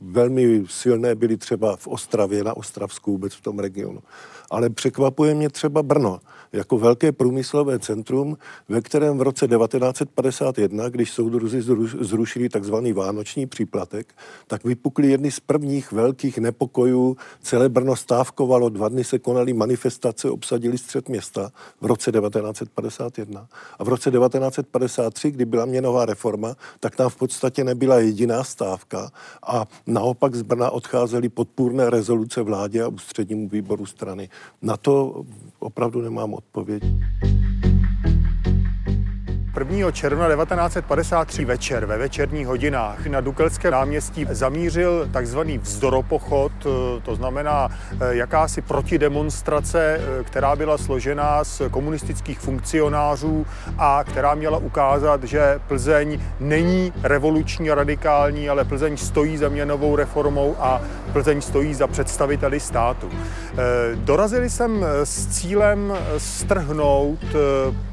Velmi 0.00 0.64
silné 0.68 1.14
byly 1.14 1.36
třeba 1.36 1.76
v 1.76 1.86
Ostravě, 1.86 2.44
na 2.44 2.56
Ostravsku, 2.56 3.12
vůbec 3.12 3.34
v 3.34 3.40
tom 3.40 3.58
regionu. 3.58 4.00
Ale 4.52 4.70
překvapuje 4.70 5.34
mě 5.34 5.48
třeba 5.48 5.82
Brno, 5.82 6.20
jako 6.52 6.78
velké 6.78 7.12
průmyslové 7.12 7.78
centrum, 7.78 8.38
ve 8.68 8.80
kterém 8.80 9.18
v 9.18 9.22
roce 9.22 9.48
1951, 9.48 10.88
když 10.88 11.10
soudruzi 11.10 11.62
zrušili 12.00 12.48
takzvaný 12.48 12.92
vánoční 12.92 13.46
příplatek, 13.46 14.14
tak 14.46 14.64
vypukly 14.64 15.08
jedny 15.08 15.30
z 15.30 15.40
prvních 15.40 15.92
velkých 15.92 16.38
nepokojů. 16.38 17.16
Celé 17.42 17.68
Brno 17.68 17.96
stávkovalo, 17.96 18.68
dva 18.68 18.88
dny 18.88 19.04
se 19.04 19.18
konaly 19.18 19.52
manifestace, 19.52 20.30
obsadili 20.30 20.78
střed 20.78 21.08
města 21.08 21.52
v 21.80 21.86
roce 21.86 22.12
1951. 22.12 23.46
A 23.78 23.84
v 23.84 23.88
roce 23.88 24.10
1953, 24.10 25.30
kdy 25.30 25.44
byla 25.44 25.64
měnová 25.64 26.06
reforma, 26.06 26.54
tak 26.80 26.96
tam 26.96 27.08
v 27.08 27.16
podstatě 27.16 27.64
nebyla 27.64 27.98
jediná 27.98 28.44
stávka 28.44 29.10
a 29.46 29.66
naopak 29.86 30.34
z 30.34 30.42
Brna 30.42 30.70
odcházely 30.70 31.28
podpůrné 31.28 31.90
rezoluce 31.90 32.42
vládě 32.42 32.82
a 32.82 32.88
ústřednímu 32.88 33.48
výboru 33.48 33.86
strany. 33.86 34.28
Na 34.62 34.76
to 34.76 35.24
opravdu 35.58 36.02
nemám 36.02 36.34
odpověď. 36.34 36.82
1. 39.58 39.90
června 39.92 40.28
1953 40.28 41.44
večer 41.44 41.86
ve 41.86 41.98
večerních 41.98 42.46
hodinách 42.46 43.06
na 43.06 43.20
Dukelském 43.20 43.72
náměstí 43.72 44.26
zamířil 44.30 45.08
takzvaný 45.12 45.58
vzdoropochod, 45.58 46.52
eh, 46.60 47.00
to 47.00 47.14
znamená 47.14 47.68
eh, 47.68 48.14
jakási 48.16 48.62
protidemonstrace, 48.62 50.00
eh, 50.00 50.24
která 50.24 50.56
byla 50.56 50.78
složená 50.78 51.44
z 51.44 51.62
komunistických 51.70 52.40
funkcionářů 52.40 53.46
a 53.78 54.04
která 54.04 54.34
měla 54.34 54.58
ukázat, 54.58 55.24
že 55.24 55.60
Plzeň 55.68 56.20
není 56.40 56.92
revoluční 57.02 57.70
a 57.70 57.74
radikální, 57.74 58.48
ale 58.48 58.64
Plzeň 58.64 58.96
stojí 58.96 59.36
za 59.36 59.48
měnovou 59.48 59.96
reformou 59.96 60.56
a 60.58 60.80
Plzeň 61.12 61.40
stojí 61.40 61.74
za 61.74 61.86
představiteli 61.86 62.60
státu. 62.60 63.10
Dorazili 63.94 64.50
jsem 64.50 64.84
s 65.04 65.26
cílem 65.26 65.92
strhnout 66.18 67.18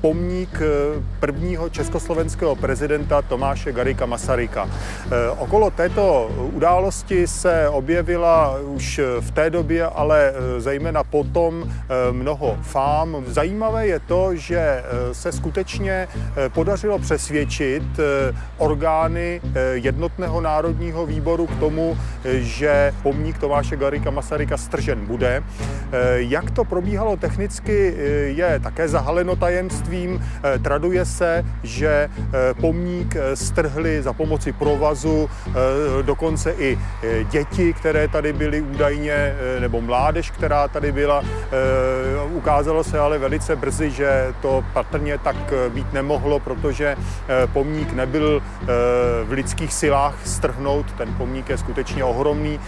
pomník 0.02 0.62
prvního 1.20 1.49
prvního 1.50 1.70
československého 1.70 2.56
prezidenta 2.56 3.22
Tomáše 3.22 3.72
Garika 3.72 4.06
Masaryka. 4.06 4.70
Eh, 4.70 5.30
okolo 5.30 5.72
této 5.72 6.30
události 6.54 7.28
se 7.28 7.70
objevila 7.70 8.58
už 8.60 9.02
v 9.20 9.32
té 9.32 9.50
době, 9.50 9.86
ale 9.86 10.30
eh, 10.30 10.62
zejména 10.62 11.04
potom 11.04 11.66
eh, 11.66 12.12
mnoho 12.12 12.58
fám. 12.62 13.24
Zajímavé 13.28 13.88
je 13.88 14.00
to, 14.00 14.36
že 14.36 14.84
se 15.12 15.32
skutečně 15.32 16.08
podařilo 16.54 17.00
přesvědčit 17.00 17.84
orgány 18.58 19.42
jednotného 19.74 20.42
národního 20.42 21.06
výboru 21.06 21.48
k 21.48 21.60
tomu, 21.60 21.98
že 22.26 22.94
pomník 23.04 23.38
Tomáše 23.38 23.76
Garika 23.76 24.12
Masaryka 24.12 24.58
stržen 24.58 25.06
bude. 25.06 25.44
Jak 26.16 26.52
to 26.52 26.66
probíhalo 26.66 27.18
technicky, 27.18 27.96
je 28.36 28.60
také 28.64 28.88
zahaleno 28.88 29.36
tajemstvím. 29.36 30.26
Traduje 30.62 31.06
se, 31.06 31.39
že 31.64 32.10
eh, 32.10 32.54
pomník 32.54 33.16
eh, 33.16 33.36
strhli 33.36 34.02
za 34.02 34.14
pomoci 34.14 34.54
provazu 34.54 35.30
eh, 35.48 35.52
dokonce 36.04 36.52
i 36.58 36.80
děti, 37.32 37.74
které 37.74 38.08
tady 38.08 38.34
byly 38.34 38.62
údajně, 38.62 39.36
nebo 39.60 39.82
mládež, 39.82 40.32
která 40.32 40.68
tady 40.68 40.92
byla. 40.92 41.24
Ukázalo 42.32 42.84
se 42.84 43.00
ale 43.00 43.18
velice 43.18 43.56
brzy, 43.56 43.92
že 43.92 44.34
to 44.42 44.66
patrně 44.74 45.18
tak 45.18 45.36
být 45.70 45.94
nemohlo, 45.94 46.40
protože 46.40 46.96
pomník 47.54 47.94
nebyl 47.94 48.42
v 49.24 49.32
lidských 49.32 49.74
silách 49.74 50.16
strhnout. 50.26 50.92
Ten 50.92 51.14
pomník 51.14 51.50
je 51.50 51.58
skutečně 51.58 52.04
ohromný, 52.04 52.60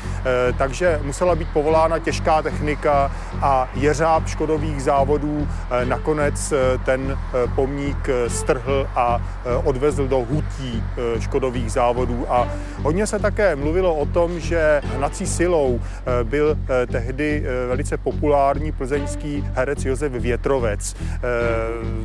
takže 0.57 0.99
musela 1.03 1.36
být 1.36 1.47
povolána 1.53 1.99
těžká 1.99 2.41
technika 2.41 3.12
a 3.41 3.69
jeřáb 3.73 4.27
škodových 4.27 4.84
závodů 4.84 5.47
nakonec 5.84 6.53
ten 6.86 7.17
pomník 7.55 8.10
strhl 8.27 8.61
zastavil 8.62 8.88
a 8.95 9.21
e, 9.45 9.56
odvezl 9.56 10.08
do 10.08 10.17
hutí 10.17 10.84
e, 11.17 11.21
škodových 11.21 11.71
závodů. 11.71 12.26
A 12.30 12.47
hodně 12.84 13.08
se 13.08 13.19
také 13.19 13.56
mluvilo 13.56 13.95
o 13.95 14.06
tom, 14.06 14.39
že 14.39 14.82
hnací 14.97 15.28
silou 15.28 15.80
e, 15.80 16.24
byl 16.24 16.58
tehdy 16.91 17.43
velice 17.67 17.97
populární 17.97 18.71
plzeňský 18.71 19.43
herec 19.54 19.86
Josef 19.86 20.12
Větrovec. 20.12 20.95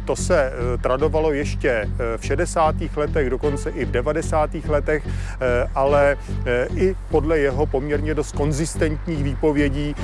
To 0.04 0.16
se 0.16 0.52
tradovalo 0.80 1.32
ještě 1.32 1.88
v 2.16 2.24
60. 2.26 2.74
letech, 2.96 3.30
dokonce 3.30 3.70
i 3.70 3.84
v 3.84 3.90
90. 3.90 4.50
letech, 4.68 5.08
ale 5.74 6.16
i 6.76 6.96
podle 7.10 7.38
jeho 7.38 7.66
poměrně 7.66 8.14
dost 8.14 8.32
konzistentních 8.32 9.24
výpovědí 9.24 9.94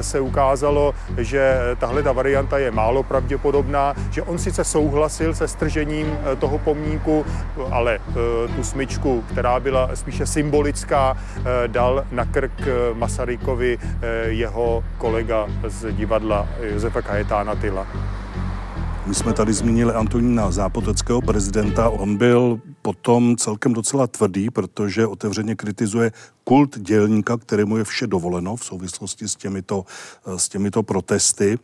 se 0.00 0.20
ukázalo, 0.20 0.94
že 1.18 1.58
tahle 1.78 2.02
ta 2.02 2.12
varianta 2.12 2.58
je 2.58 2.70
málo 2.70 3.02
pravděpodobná, 3.02 3.94
že 4.10 4.22
on 4.22 4.38
sice 4.38 4.64
souhlasil 4.64 5.34
se 5.34 5.48
stržením 5.48 5.91
zničením 5.92 6.18
eh, 6.32 6.36
toho 6.36 6.58
pomníku, 6.58 7.24
ale 7.70 7.98
eh, 7.98 8.48
tu 8.56 8.64
smyčku, 8.64 9.24
která 9.30 9.60
byla 9.60 9.96
spíše 9.96 10.26
symbolická, 10.26 11.16
eh, 11.16 11.68
dal 11.68 12.04
na 12.12 12.24
krk 12.24 12.68
Masarykovi 12.94 13.78
jeho 14.26 14.84
kolega 14.98 15.46
z 15.66 15.92
divadla 15.92 16.48
Josefa 16.60 17.02
Kajetána 17.02 17.54
Tyla. 17.54 17.86
My 19.06 19.14
jsme 19.14 19.32
tady 19.32 19.52
zmínili 19.52 19.92
Antonína 19.92 20.50
Zápoteckého 20.50 21.20
prezidenta. 21.20 21.88
On 21.88 22.16
byl 22.16 22.60
potom 22.82 23.36
celkem 23.36 23.72
docela 23.72 24.06
tvrdý, 24.06 24.50
protože 24.50 25.06
otevřeně 25.06 25.54
kritizuje 25.54 26.12
kult 26.44 26.78
dělníka, 26.78 27.36
kterému 27.36 27.76
je 27.76 27.84
vše 27.84 28.06
dovoleno 28.06 28.56
v 28.56 28.64
souvislosti 28.64 29.28
s 29.28 29.36
těmito, 29.36 29.84
s 30.36 30.48
těmito 30.48 30.82
protesty. 30.82 31.58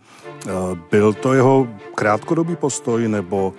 Byl 0.90 1.12
to 1.12 1.34
jeho 1.34 1.68
krátkodobý 1.94 2.56
postoj 2.56 3.08
nebo 3.08 3.54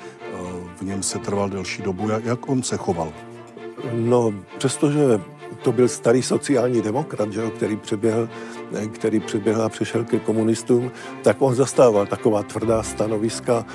v 0.79 0.81
něm 0.81 1.03
se 1.03 1.19
trval 1.19 1.49
delší 1.49 1.81
dobu. 1.81 2.09
Jak, 2.23 2.49
on 2.49 2.63
se 2.63 2.77
choval? 2.77 3.13
No, 3.93 4.33
přestože 4.57 4.99
to 5.61 5.71
byl 5.71 5.87
starý 5.87 6.21
sociální 6.23 6.81
demokrat, 6.81 7.33
že, 7.33 7.49
který 7.49 7.75
přeběhl 7.75 8.29
který 8.93 9.19
přiběhl 9.19 9.61
a 9.61 9.69
přešel 9.69 10.03
ke 10.03 10.19
komunistům, 10.19 10.91
tak 11.23 11.41
on 11.41 11.55
zastával 11.55 12.05
taková 12.05 12.43
tvrdá 12.43 12.83
stanoviska 12.83 13.65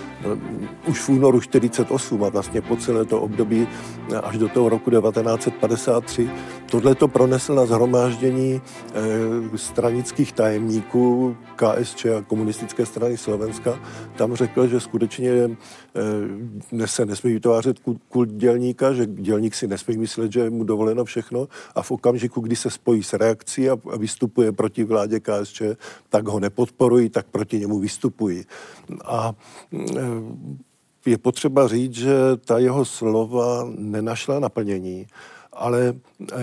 už 0.87 1.01
v 1.01 1.09
únoru 1.09 1.41
48 1.41 2.25
a 2.25 2.29
vlastně 2.29 2.63
po 2.63 2.77
celé 2.77 3.05
to 3.05 3.21
období 3.21 3.69
až 4.23 4.39
do 4.39 4.49
toho 4.49 4.69
roku 4.69 4.91
1953. 4.91 6.31
Tohle 6.71 6.95
to 6.95 7.09
pronesl 7.09 7.55
na 7.55 7.67
zhromáždění 7.67 8.61
stranických 9.57 10.33
tajemníků 10.33 11.37
KSČ 11.57 12.07
a 12.07 12.23
komunistické 12.27 12.87
strany 12.87 13.17
Slovenska. 13.17 13.79
Tam 14.17 14.35
řekl, 14.35 14.67
že 14.67 14.81
skutečně 14.81 15.57
se 16.85 17.07
nesmí 17.07 17.33
vytvářet 17.33 17.77
kult 18.09 18.31
dělníka, 18.31 18.93
že 18.93 19.07
dělník 19.07 19.55
si 19.55 19.67
nesmí 19.67 19.97
myslet, 19.97 20.33
že 20.33 20.41
je 20.41 20.51
mu 20.51 20.65
dovoleno 20.65 21.05
všechno 21.05 21.49
a 21.75 21.83
v 21.83 21.91
okamžiku, 21.91 22.41
kdy 22.41 22.57
se 22.57 22.71
spojí 22.71 23.03
s 23.03 23.13
reakcí 23.13 23.71
a 23.71 23.79
vystupuje 23.99 24.53
proti 24.53 24.84
vládě 24.85 25.21
KSČ, 25.21 25.63
tak 26.09 26.29
ho 26.29 26.41
nepodporují, 26.41 27.09
tak 27.09 27.27
proti 27.27 27.61
němu 27.61 27.79
vystupují. 27.79 28.45
A 29.05 29.33
je 31.07 31.19
potřeba 31.19 31.69
říct, 31.69 31.95
že 31.95 32.15
ta 32.45 32.59
jeho 32.59 32.85
slova 32.85 33.67
nenašla 33.79 34.39
naplnění 34.39 35.07
ale 35.57 35.95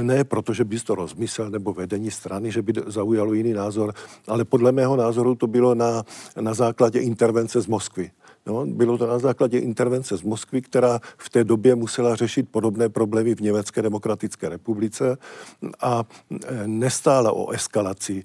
ne 0.01 0.23
proto, 0.23 0.53
že 0.53 0.63
bys 0.63 0.83
to 0.83 0.95
rozmyslel 0.95 1.49
nebo 1.49 1.73
vedení 1.73 2.11
strany, 2.11 2.51
že 2.51 2.61
by 2.61 2.73
zaujalo 2.87 3.33
jiný 3.33 3.53
názor, 3.53 3.93
ale 4.27 4.45
podle 4.45 4.71
mého 4.71 4.95
názoru 4.95 5.35
to 5.35 5.47
bylo 5.47 5.75
na, 5.75 6.03
na 6.39 6.53
základě 6.53 6.99
intervence 6.99 7.61
z 7.61 7.67
Moskvy. 7.67 8.11
No, 8.45 8.65
bylo 8.65 8.97
to 8.97 9.07
na 9.07 9.19
základě 9.19 9.59
intervence 9.59 10.17
z 10.17 10.21
Moskvy, 10.21 10.61
která 10.61 10.99
v 11.17 11.29
té 11.29 11.43
době 11.43 11.75
musela 11.75 12.15
řešit 12.15 12.49
podobné 12.51 12.89
problémy 12.89 13.35
v 13.35 13.41
Německé 13.41 13.81
demokratické 13.81 14.49
republice 14.49 15.17
a 15.81 16.03
e, 16.31 16.67
nestála 16.67 17.31
o 17.31 17.49
eskalaci 17.51 18.23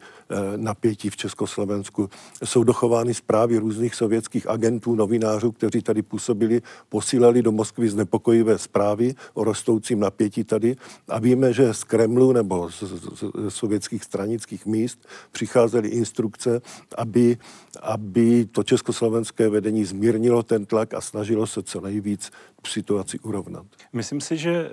napětí 0.57 1.11
v 1.11 1.16
Československu. 1.16 2.11
Jsou 2.45 2.64
dochovány 2.64 3.14
zprávy 3.14 3.59
různých 3.59 3.95
sovětských 3.95 4.49
agentů, 4.49 4.95
novinářů, 4.95 5.53
kteří 5.53 5.83
tady 5.83 6.03
působili, 6.03 6.62
posílali 6.89 7.43
do 7.43 7.53
Moskvy 7.53 7.89
znepokojivé 7.89 8.59
zprávy 8.59 9.14
o 9.35 9.45
rostoucím 9.45 10.01
napětí 10.01 10.45
tady 10.45 10.77
a 11.09 11.18
víme, 11.18 11.53
že 11.53 11.74
z 11.74 11.85
Kremlu 11.85 12.33
nebo 12.33 12.70
z, 12.70 12.83
z, 12.83 13.24
z 13.49 13.55
sovětských 13.55 14.05
stranických 14.05 14.66
míst 14.66 15.09
přicházely 15.33 15.89
instrukce, 15.89 16.61
aby, 16.97 17.39
aby 17.83 18.47
to 18.47 18.62
československé 18.62 19.49
vedení 19.49 19.85
zmírnilo 19.85 20.43
ten 20.43 20.66
tlak 20.66 20.95
a 20.95 21.01
snažilo 21.01 21.47
se 21.47 21.62
co 21.62 21.81
nejvíc 21.81 22.31
situaci 22.66 23.18
urovnat. 23.18 23.66
Myslím 23.93 24.20
si, 24.20 24.37
že 24.37 24.51
eh, 24.51 24.72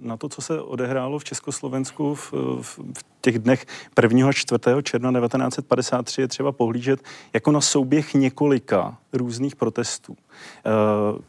na 0.00 0.16
to, 0.16 0.28
co 0.28 0.42
se 0.42 0.60
odehrálo 0.60 1.18
v 1.18 1.24
Československu 1.24 2.14
v, 2.14 2.32
v, 2.62 2.78
těch 3.20 3.38
dnech 3.38 3.66
1. 4.02 4.28
a 4.28 4.32
4. 4.32 4.58
června 4.82 4.93
1953 4.98 6.20
je 6.20 6.28
třeba 6.28 6.52
pohlížet 6.52 7.00
jako 7.32 7.52
na 7.52 7.60
souběh 7.60 8.14
několika 8.14 8.96
různých 9.12 9.56
protestů. 9.56 10.16
Eh, 10.16 10.70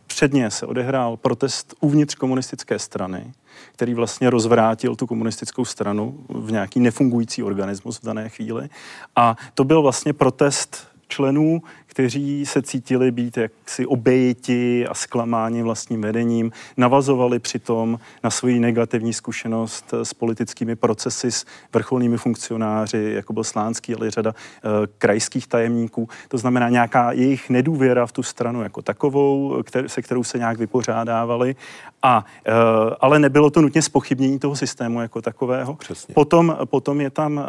předně 0.08 0.52
se 0.52 0.66
odehrál 0.66 1.18
protest 1.18 1.76
uvnitř 1.80 2.16
komunistické 2.16 2.80
strany, 2.80 3.34
který 3.72 3.94
vlastně 3.94 4.30
rozvrátil 4.30 4.96
tu 4.96 5.08
komunistickou 5.08 5.66
stranu 5.66 6.26
v 6.30 6.52
nějaký 6.52 6.80
nefungující 6.80 7.44
organismus 7.44 8.00
v 8.00 8.06
dané 8.06 8.30
chvíli. 8.30 8.70
A 9.16 9.36
to 9.54 9.64
byl 9.64 9.82
vlastně 9.82 10.14
protest 10.14 10.88
členů 11.08 11.62
kteří 11.96 12.46
se 12.46 12.62
cítili 12.62 13.12
být 13.12 13.38
jaksi 13.38 13.86
obejiti 13.86 14.88
a 14.88 14.94
zklamáni 14.94 15.64
vlastním 15.64 16.02
vedením, 16.02 16.52
navazovali 16.78 17.40
přitom 17.40 18.00
na 18.24 18.30
svoji 18.30 18.60
negativní 18.60 19.14
zkušenost 19.14 19.94
s 20.04 20.14
politickými 20.14 20.76
procesy, 20.76 21.32
s 21.32 21.46
vrcholnými 21.74 22.18
funkcionáři, 22.18 23.12
jako 23.16 23.34
byl 23.34 23.44
Slánský, 23.44 23.96
ale 23.96 24.08
i 24.08 24.10
řada 24.10 24.32
e, 24.32 24.70
krajských 24.98 25.48
tajemníků. 25.48 26.10
To 26.28 26.38
znamená 26.38 26.70
nějaká 26.70 27.12
jejich 27.12 27.50
nedůvěra 27.50 28.06
v 28.06 28.12
tu 28.12 28.24
stranu 28.24 28.64
jako 28.64 28.82
takovou, 28.82 29.62
kter- 29.62 29.86
se 29.86 30.02
kterou 30.02 30.24
se 30.24 30.38
nějak 30.38 30.58
vypořádávali. 30.58 31.56
A, 32.04 32.26
e, 32.46 32.52
ale 33.00 33.20
nebylo 33.20 33.50
to 33.50 33.62
nutně 33.62 33.82
spochybnění 33.82 34.40
toho 34.40 34.56
systému 34.56 35.02
jako 35.02 35.22
takového. 35.22 35.76
Přesně. 35.76 36.14
Potom, 36.14 36.58
potom 36.66 37.02
je 37.02 37.10
tam 37.10 37.40
e, 37.40 37.44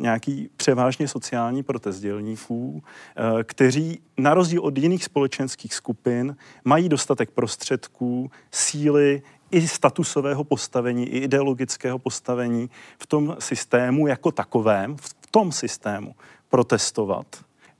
nějaký 0.00 0.48
převážně 0.56 1.08
sociální 1.08 1.62
protest 1.62 2.00
dělníků, 2.00 2.82
e, 2.82 3.44
kteří 3.44 3.91
na 4.18 4.34
rozdíl 4.34 4.62
od 4.62 4.78
jiných 4.78 5.04
společenských 5.04 5.74
skupin 5.74 6.36
mají 6.64 6.88
dostatek 6.88 7.30
prostředků, 7.30 8.30
síly 8.50 9.22
i 9.50 9.68
statusového 9.68 10.44
postavení, 10.44 11.08
i 11.08 11.18
ideologického 11.18 11.98
postavení 11.98 12.70
v 12.98 13.06
tom 13.06 13.36
systému 13.38 14.06
jako 14.06 14.32
takovém, 14.32 14.96
v 14.96 15.26
tom 15.30 15.52
systému 15.52 16.14
protestovat. 16.48 17.26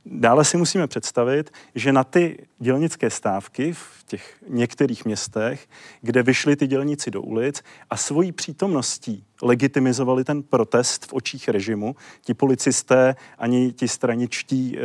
Dále 0.06 0.44
si 0.44 0.56
musíme 0.56 0.86
představit, 0.86 1.50
že 1.74 1.92
na 1.92 2.04
ty 2.04 2.46
dělnické 2.58 3.10
stávky 3.10 3.72
v 3.72 4.04
těch 4.06 4.36
některých 4.48 5.04
městech, 5.04 5.68
kde 6.00 6.22
vyšli 6.22 6.56
ty 6.56 6.66
dělníci 6.66 7.10
do 7.10 7.22
ulic 7.22 7.62
a 7.90 7.96
svojí 7.96 8.32
přítomností 8.32 9.24
legitimizovali 9.42 10.24
ten 10.24 10.42
protest 10.42 11.06
v 11.06 11.12
očích 11.12 11.48
režimu. 11.48 11.96
Ti 12.24 12.34
policisté, 12.34 13.16
ani 13.38 13.72
ti 13.72 13.88
straničtí 13.88 14.78
e, 14.78 14.80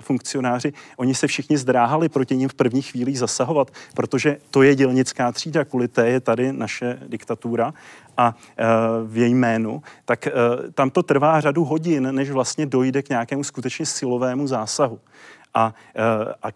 funkcionáři, 0.00 0.72
oni 0.96 1.14
se 1.14 1.26
všichni 1.26 1.58
zdráhali 1.58 2.08
proti 2.08 2.36
ním 2.36 2.48
v 2.48 2.54
prvních 2.54 2.90
chvílích 2.90 3.18
zasahovat, 3.18 3.70
protože 3.94 4.36
to 4.50 4.62
je 4.62 4.74
dělnická 4.74 5.32
třída, 5.32 5.64
kvůli 5.64 5.88
té 5.88 6.08
je 6.08 6.20
tady 6.20 6.52
naše 6.52 6.98
diktatura 7.08 7.74
a 8.18 8.34
e, 8.56 8.64
v 9.06 9.16
její 9.16 9.34
jménu, 9.34 9.82
tak 10.04 10.26
e, 10.26 10.32
tam 10.74 10.90
to 10.90 11.02
trvá 11.02 11.40
řadu 11.40 11.64
hodin, 11.64 12.14
než 12.14 12.30
vlastně 12.30 12.66
dojde 12.66 13.02
k 13.02 13.08
nějakému 13.08 13.44
skutečně 13.44 13.86
silovému 13.86 14.46
zásahu. 14.46 15.00
A, 15.54 15.74
e, 15.94 16.34
a 16.42 16.50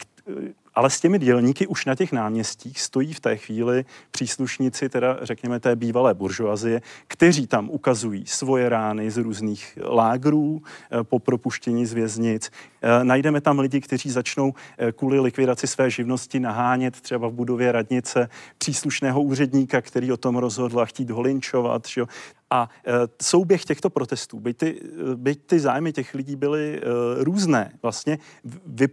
ale 0.74 0.90
s 0.90 1.00
těmi 1.00 1.18
dělníky 1.18 1.66
už 1.66 1.84
na 1.84 1.94
těch 1.94 2.12
náměstích 2.12 2.80
stojí 2.80 3.12
v 3.12 3.20
té 3.20 3.36
chvíli 3.36 3.84
příslušníci, 4.10 4.88
teda 4.88 5.18
řekněme 5.22 5.60
té 5.60 5.76
bývalé 5.76 6.14
buržoazie, 6.14 6.82
kteří 7.06 7.46
tam 7.46 7.70
ukazují 7.70 8.26
svoje 8.26 8.68
rány 8.68 9.10
z 9.10 9.16
různých 9.16 9.78
lágrů 9.84 10.62
eh, 10.62 11.04
po 11.04 11.18
propuštění 11.18 11.86
z 11.86 11.92
věznic. 11.92 12.50
Eh, 12.82 13.04
najdeme 13.04 13.40
tam 13.40 13.58
lidi, 13.58 13.80
kteří 13.80 14.10
začnou 14.10 14.54
eh, 14.78 14.92
kvůli 14.92 15.20
likvidaci 15.20 15.66
své 15.66 15.90
živnosti 15.90 16.40
nahánět 16.40 17.00
třeba 17.00 17.28
v 17.28 17.32
budově 17.32 17.72
radnice 17.72 18.28
příslušného 18.58 19.22
úředníka, 19.22 19.80
který 19.80 20.12
o 20.12 20.16
tom 20.16 20.36
rozhodl 20.36 20.80
a 20.80 20.84
chtít 20.84 21.10
ho 21.10 21.20
linčovat. 21.20 21.86
Že? 21.88 22.02
A 22.50 22.68
souběh 23.22 23.64
těchto 23.64 23.90
protestů, 23.90 24.40
byť 24.40 24.56
ty, 24.56 24.80
byť 25.14 25.46
ty 25.46 25.60
zájmy 25.60 25.92
těch 25.92 26.14
lidí 26.14 26.36
byly 26.36 26.80
různé, 27.18 27.72
vlastně 27.82 28.18
vy, 28.66 28.88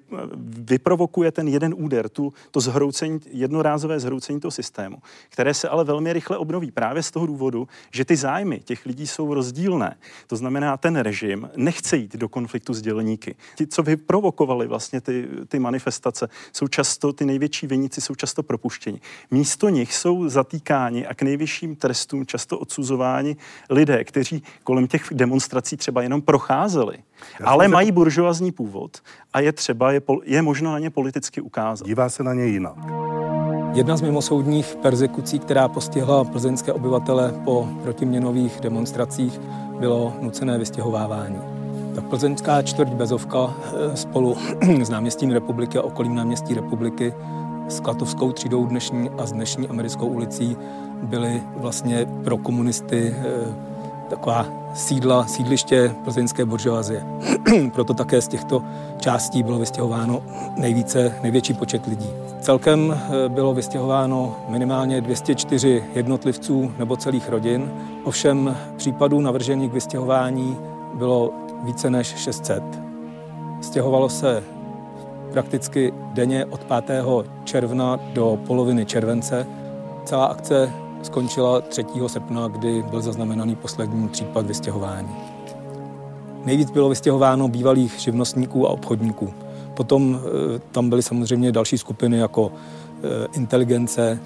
vyprovokuje 0.48 1.32
ten 1.32 1.48
jeden 1.48 1.69
úder, 1.74 2.10
tu, 2.10 2.34
to 2.52 2.60
zhroucení, 2.60 3.20
jednorázové 3.32 4.00
zhroucení 4.00 4.40
toho 4.40 4.52
systému, 4.52 4.98
které 5.30 5.54
se 5.54 5.70
ale 5.70 5.84
velmi 5.84 6.14
rychle 6.14 6.38
obnoví 6.38 6.72
právě 6.72 7.04
z 7.04 7.12
toho 7.12 7.26
důvodu, 7.26 7.68
že 7.92 8.06
ty 8.06 8.16
zájmy 8.16 8.60
těch 8.60 8.86
lidí 8.86 9.08
jsou 9.08 9.34
rozdílné. 9.34 9.98
To 10.28 10.36
znamená, 10.36 10.78
ten 10.78 10.96
režim 10.96 11.50
nechce 11.56 11.98
jít 11.98 12.16
do 12.16 12.30
konfliktu 12.30 12.74
s 12.74 12.82
dělníky. 12.82 13.36
Ti, 13.56 13.68
co 13.68 13.84
vyprovokovali 13.84 14.68
vlastně 14.68 15.02
ty, 15.02 15.28
ty 15.48 15.60
manifestace, 15.60 16.30
jsou 16.54 16.68
často, 16.68 17.14
ty 17.14 17.26
největší 17.26 17.68
viníci 17.68 18.02
jsou 18.02 18.16
často 18.16 18.44
propuštěni. 18.44 19.02
Místo 19.32 19.70
nich 19.70 19.96
jsou 19.96 20.30
zatýkáni 20.30 21.08
a 21.08 21.14
k 21.14 21.22
nejvyšším 21.22 21.76
trestům 21.76 22.26
často 22.26 22.60
odsuzováni 22.60 23.38
lidé, 23.70 24.04
kteří 24.04 24.44
kolem 24.64 24.88
těch 24.88 25.04
demonstrací 25.12 25.78
třeba 25.78 26.02
jenom 26.02 26.22
procházeli, 26.22 26.98
Já 27.40 27.46
ale 27.46 27.66
se... 27.66 27.70
mají 27.70 27.92
buržoazní 27.92 28.52
původ 28.52 28.98
a 29.34 29.40
je 29.40 29.52
třeba, 29.52 29.92
je, 29.92 30.02
je 30.24 30.42
možno 30.42 30.72
na 30.72 30.80
ně 30.80 30.90
politicky 30.90 31.42
ukázat. 31.42 31.88
Dívá 31.88 32.10
se 32.10 32.24
na 32.24 32.34
ně 32.34 32.46
jinak. 32.46 32.76
Jedna 33.74 33.98
z 33.98 34.02
mimosoudních 34.02 34.76
persekucí, 34.76 35.40
která 35.40 35.68
postihla 35.68 36.24
plzeňské 36.24 36.74
obyvatele 36.74 37.34
po 37.46 37.68
protiměnových 37.84 38.60
demonstracích, 38.62 39.40
bylo 39.80 40.14
nucené 40.22 40.58
vystěhovávání. 40.58 41.40
Tak 41.96 42.04
plzeňská 42.04 42.62
čtvrť 42.62 42.90
Bezovka 42.90 43.54
eh, 43.64 43.98
spolu 43.98 44.38
s 44.82 44.90
náměstím 44.90 45.32
republiky 45.32 45.78
a 45.78 45.82
okolím 45.82 46.16
náměstí 46.16 46.54
republiky 46.54 47.14
s 47.68 47.80
Klatovskou 47.80 48.32
třídou 48.32 48.66
dnešní 48.66 49.10
a 49.10 49.26
s 49.26 49.32
dnešní 49.32 49.68
americkou 49.68 50.08
ulicí 50.08 50.58
byly 51.04 51.44
vlastně 51.58 52.08
pro 52.24 52.38
komunisty 52.38 53.16
eh, 53.18 53.24
taková 54.10 54.46
sídla, 54.74 55.26
sídliště 55.26 55.96
plzeňské 56.04 56.46
buržoazie. 56.46 57.06
Proto 57.74 57.94
také 57.94 58.22
z 58.22 58.28
těchto 58.28 58.64
částí 58.98 59.44
bylo 59.44 59.60
vystěhováno 59.60 60.24
nejvíce, 60.58 61.16
největší 61.24 61.54
počet 61.54 61.86
lidí. 61.86 62.10
Celkem 62.42 62.94
eh, 62.94 63.30
bylo 63.30 63.54
vystěhováno 63.54 64.36
minimálně 64.48 65.02
204 65.02 65.84
jednotlivců 65.94 66.72
nebo 66.78 66.98
celých 66.98 67.30
rodin, 67.30 67.72
ovšem 68.04 68.58
případů 68.78 69.22
navržení 69.22 69.70
k 69.70 69.74
vystěhování 69.74 70.58
bylo 70.94 71.32
více 71.64 71.90
než 71.90 72.08
600. 72.08 72.64
Stěhovalo 73.62 74.10
se 74.10 74.44
prakticky 75.32 75.94
denně 76.14 76.46
od 76.46 76.64
5. 76.64 77.06
června 77.44 78.00
do 78.14 78.40
poloviny 78.48 78.86
července. 78.86 79.48
Celá 80.06 80.26
akce 80.26 80.74
skončila 81.02 81.62
3. 81.62 81.86
srpna, 82.08 82.48
kdy 82.48 82.84
byl 82.90 83.02
zaznamenaný 83.02 83.56
poslední 83.56 84.08
případ 84.08 84.46
vystěhování. 84.46 85.10
Nejvíc 86.46 86.72
bylo 86.72 86.90
vystěhováno 86.90 87.48
bývalých 87.48 88.00
živnostníků 88.00 88.68
a 88.68 88.70
obchodníků. 88.70 89.34
Potom 89.74 90.20
tam 90.72 90.90
byly 90.90 91.04
samozřejmě 91.04 91.52
další 91.52 91.78
skupiny 91.78 92.18
jako 92.18 92.52
inteligence 93.34 94.20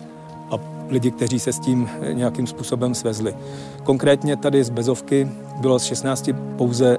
a 0.51 0.59
lidi, 0.89 1.11
kteří 1.11 1.39
se 1.39 1.53
s 1.53 1.59
tím 1.59 1.89
nějakým 2.13 2.47
způsobem 2.47 2.95
svezli. 2.95 3.35
Konkrétně 3.83 4.37
tady 4.37 4.63
z 4.63 4.69
Bezovky 4.69 5.31
bylo 5.59 5.79
z 5.79 5.83
16 5.83 6.29
pouze 6.57 6.97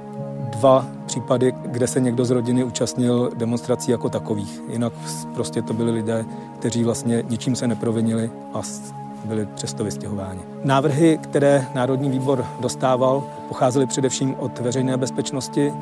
dva 0.49 0.87
případy, 1.05 1.53
kde 1.65 1.87
se 1.87 1.99
někdo 1.99 2.25
z 2.25 2.31
rodiny 2.31 2.63
účastnil 2.63 3.31
demonstrací 3.35 3.91
jako 3.91 4.09
takových. 4.09 4.61
Jinak 4.69 4.93
prostě 5.33 5.61
to 5.61 5.73
byli 5.73 5.91
lidé, 5.91 6.25
kteří 6.59 6.83
vlastně 6.83 7.23
ničím 7.29 7.55
se 7.55 7.67
neprovinili 7.67 8.29
a 8.53 8.61
byli 9.25 9.45
přesto 9.55 9.83
vystěhováni. 9.83 10.39
Návrhy, 10.63 11.17
které 11.17 11.65
Národní 11.75 12.09
výbor 12.09 12.45
dostával, 12.59 13.23
pocházely 13.47 13.85
především 13.85 14.35
od 14.39 14.59
veřejné 14.59 14.97
bezpečnosti, 14.97 15.73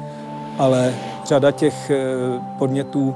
ale 0.57 0.93
řada 1.25 1.51
těch 1.51 1.89
eh, 1.89 1.97
podnětů 2.57 3.15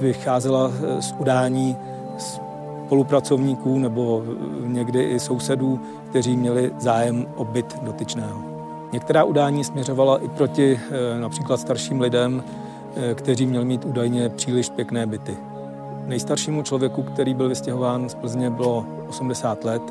vycházela 0.00 0.70
eh, 0.74 1.02
z 1.02 1.14
udání 1.18 1.76
spolupracovníků 2.18 3.78
nebo 3.78 4.22
eh, 4.24 4.68
někdy 4.68 5.02
i 5.02 5.20
sousedů, 5.20 5.80
kteří 6.10 6.36
měli 6.36 6.72
zájem 6.78 7.26
o 7.36 7.44
byt 7.44 7.78
dotyčného. 7.82 8.42
Některá 8.92 9.24
udání 9.24 9.64
směřovala 9.64 10.18
i 10.18 10.28
proti 10.28 10.80
například 11.20 11.60
starším 11.60 12.00
lidem, 12.00 12.44
kteří 13.14 13.46
měli 13.46 13.64
mít 13.64 13.84
údajně 13.84 14.28
příliš 14.28 14.68
pěkné 14.68 15.06
byty. 15.06 15.36
Nejstaršímu 16.06 16.62
člověku, 16.62 17.02
který 17.02 17.34
byl 17.34 17.48
vystěhován 17.48 18.08
z 18.08 18.14
Plzně, 18.14 18.50
bylo 18.50 18.86
80 19.08 19.64
let 19.64 19.82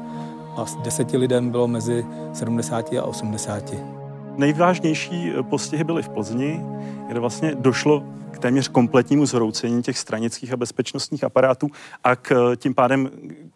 a 0.55 0.66
s 0.66 0.76
deseti 0.76 1.18
lidem 1.18 1.49
bylo 1.49 1.68
mezi 1.68 2.05
70 2.34 2.93
a 2.93 3.03
80. 3.03 4.00
Nejvážnější 4.38 5.34
postihy 5.41 5.84
byly 5.84 6.03
v 6.03 6.09
Plzni, 6.09 6.61
kde 7.07 7.19
vlastně 7.19 7.55
došlo 7.55 8.03
k 8.32 8.39
téměř 8.39 8.67
kompletnímu 8.67 9.25
zhroucení 9.25 9.84
těch 9.84 9.97
stranických 9.97 10.53
a 10.53 10.57
bezpečnostních 10.57 11.23
aparátů 11.23 11.67
a 12.03 12.15
k 12.15 12.55
tím 12.55 12.73
pádem 12.73 13.09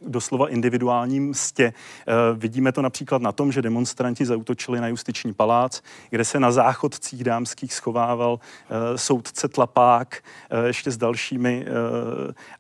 doslova 0.08 0.50
individuálním 0.50 1.30
mstě. 1.30 1.74
Eh, 2.08 2.14
vidíme 2.34 2.72
to 2.72 2.82
například 2.82 3.22
na 3.22 3.32
tom, 3.32 3.52
že 3.52 3.62
demonstranti 3.62 4.26
zautočili 4.26 4.82
na 4.82 4.88
justiční 4.88 5.34
palác, 5.34 5.82
kde 6.10 6.26
se 6.26 6.40
na 6.40 6.52
záchodcích 6.52 7.24
dámských 7.24 7.74
schovával 7.74 8.40
eh, 8.40 8.98
soudce 8.98 9.48
Tlapák 9.48 10.24
eh, 10.50 10.68
ještě 10.68 10.92
s 10.92 10.98
dalšími. 10.98 11.66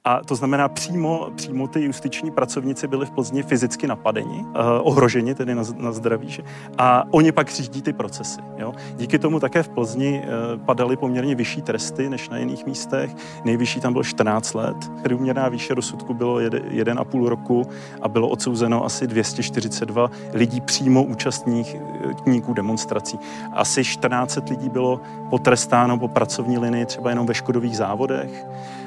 A 0.03 0.23
to 0.23 0.35
znamená, 0.35 0.69
přímo, 0.69 1.31
přímo 1.35 1.67
ty 1.67 1.83
justiční 1.83 2.31
pracovníci 2.31 2.87
byli 2.87 3.05
v 3.05 3.11
Plzni 3.11 3.43
fyzicky 3.43 3.87
napadeni, 3.87 4.45
ohroženi 4.81 5.35
tedy 5.35 5.55
na, 5.55 5.63
na 5.77 5.91
zdraví. 5.91 6.29
Že? 6.29 6.43
A 6.77 7.03
oni 7.11 7.31
pak 7.31 7.49
řídí 7.49 7.81
ty 7.81 7.93
procesy. 8.05 8.41
Jo? 8.57 8.73
Díky 8.97 9.19
tomu 9.19 9.39
také 9.39 9.63
v 9.63 9.69
Plzni 9.69 10.23
padaly 10.65 10.97
poměrně 10.97 11.35
vyšší 11.35 11.61
tresty 11.61 12.09
než 12.09 12.29
na 12.29 12.37
jiných 12.37 12.65
místech. 12.65 13.15
Nejvyšší 13.45 13.79
tam 13.79 13.93
bylo 13.93 14.03
14 14.03 14.53
let. 14.53 14.77
Průměrná 15.03 15.49
výše 15.49 15.73
rozsudku 15.73 16.13
bylo 16.13 16.39
1,5 16.39 17.27
roku 17.27 17.67
a 18.01 18.07
bylo 18.07 18.27
odsouzeno 18.27 18.85
asi 18.85 19.07
242 19.07 20.11
lidí 20.33 20.61
přímo 20.61 21.03
účastníků 21.03 22.53
demonstrací. 22.53 23.19
Asi 23.53 23.83
14 23.83 24.49
lidí 24.49 24.69
bylo 24.69 24.99
potrestáno 25.29 25.97
po 25.97 26.07
pracovní 26.07 26.57
linii 26.57 26.85
třeba 26.85 27.09
jenom 27.09 27.25
ve 27.25 27.33
škodových 27.33 27.77
závodech 27.77 28.45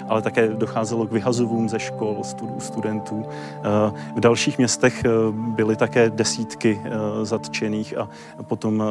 ale 0.08 0.22
také 0.22 0.48
docházelo 0.48 1.06
k 1.06 1.12
vyhazovům 1.12 1.68
ze 1.68 1.80
škol, 1.80 2.22
studentů. 2.58 3.26
Eh, 3.28 4.12
v 4.16 4.20
dalších 4.20 4.58
městech 4.58 5.04
eh, 5.04 5.08
byly 5.32 5.76
také 5.76 6.10
desítky 6.10 6.80
eh, 6.84 6.90
zatčených 7.24 7.98
a 7.98 8.08
potom 8.42 8.82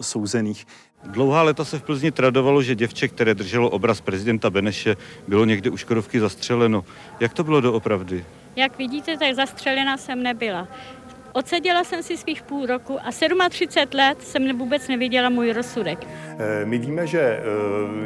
souzených. 0.00 0.66
Dlouhá 1.04 1.42
léta 1.42 1.64
se 1.64 1.78
v 1.78 1.82
Plzni 1.82 2.10
tradovalo, 2.10 2.62
že 2.62 2.74
děvče, 2.74 3.08
které 3.08 3.34
drželo 3.34 3.70
obraz 3.70 4.00
prezidenta 4.00 4.50
Beneše, 4.50 4.96
bylo 5.28 5.44
někde 5.44 5.70
u 5.70 5.76
Škodovky 5.76 6.20
zastřeleno. 6.20 6.84
Jak 7.20 7.32
to 7.32 7.44
bylo 7.44 7.60
doopravdy? 7.60 8.24
Jak 8.56 8.78
vidíte, 8.78 9.16
tak 9.16 9.34
zastřelena 9.34 9.96
jsem 9.96 10.22
nebyla. 10.22 10.68
Odseděla 11.34 11.84
jsem 11.84 12.02
si 12.02 12.16
svých 12.16 12.42
půl 12.42 12.66
roku 12.66 12.98
a 13.04 13.10
37 13.48 13.98
let 13.98 14.22
jsem 14.22 14.58
vůbec 14.58 14.88
neviděla 14.88 15.28
můj 15.28 15.52
rozsudek. 15.52 16.06
Eh, 16.38 16.64
my 16.64 16.78
víme, 16.78 17.06
že 17.06 17.20
eh, 17.20 17.42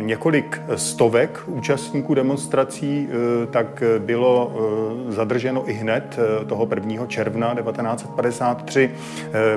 několik 0.03 0.61
stovek 0.77 1.41
účastníků 1.47 2.15
demonstrací 2.15 3.09
eh, 3.09 3.47
tak 3.47 3.83
bylo 3.99 4.53
zadrženo 5.09 5.71
i 5.71 5.73
hned 5.73 6.19
toho 6.49 6.69
1. 6.75 7.07
června 7.07 7.55
1953 7.55 8.91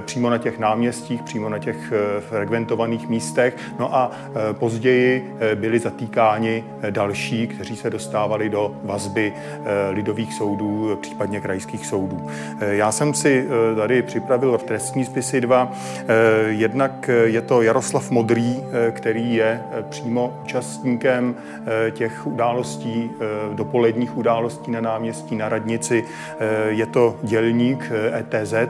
přímo 0.05 0.30
na 0.30 0.38
těch 0.38 0.59
náměstích, 0.59 1.24
přímo 1.24 1.49
na 1.49 1.59
těch 1.59 1.93
frekventovaných 2.20 3.09
místech. 3.09 3.57
No 3.80 3.95
a 3.95 4.11
později 4.51 5.36
byli 5.55 5.80
zatýkáni 5.80 6.63
další, 6.89 7.47
kteří 7.47 7.76
se 7.76 7.89
dostávali 7.89 8.49
do 8.49 8.76
vazby 8.84 9.34
lidových 9.89 10.34
soudů, 10.34 10.97
případně 11.01 11.41
krajských 11.41 11.86
soudů. 11.86 12.28
Já 12.59 12.91
jsem 12.91 13.13
si 13.13 13.47
tady 13.76 14.01
připravil 14.01 14.57
v 14.57 14.64
trestní 14.64 15.05
spisy 15.05 15.41
dva. 15.41 15.72
Jednak 16.47 17.10
je 17.26 17.41
to 17.41 17.62
Jaroslav 17.62 18.12
Modrý, 18.12 18.60
Eh, 18.72 18.91
který 18.91 19.36
je 19.36 19.64
eh, 19.72 19.84
přímo 19.89 20.39
účastníkem 20.43 21.36
eh, 21.88 21.91
těch 21.91 22.28
událostí, 22.28 23.12
dopoledních 23.53 24.18
událostí 24.18 24.72
na 24.72 24.82
náměstí 24.82 25.36
na 25.36 25.49
radnici. 25.49 26.03
Je 26.68 26.86
to 26.86 27.16
dělník 27.24 27.91
ETZ, 28.14 28.53
e 28.53 28.68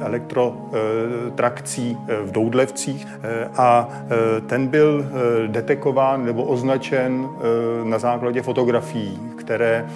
elektrotrakcí 0.00 1.98
v 2.24 2.32
Doudlevcích 2.32 3.06
a 3.56 3.88
ten 4.46 4.66
byl 4.66 5.06
detekován 5.46 6.24
nebo 6.24 6.44
označen 6.44 7.28
na 7.84 7.98
základě 7.98 8.42
fotografií, 8.42 9.18
které 9.38 9.86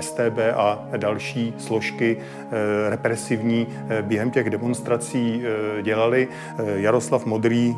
STB 0.00 0.38
a 0.56 0.78
další 0.96 1.54
složky 1.58 2.16
represivní 2.88 3.59
během 4.02 4.30
těch 4.30 4.50
demonstrací 4.50 5.42
dělali. 5.82 6.28
Jaroslav 6.74 7.26
Modrý 7.26 7.76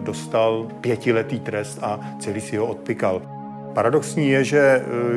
dostal 0.00 0.66
pětiletý 0.80 1.40
trest 1.40 1.78
a 1.82 2.00
celý 2.18 2.40
si 2.40 2.56
ho 2.56 2.66
odpikal. 2.66 3.22
Paradoxní 3.74 4.28
je, 4.28 4.44
že 4.44 4.60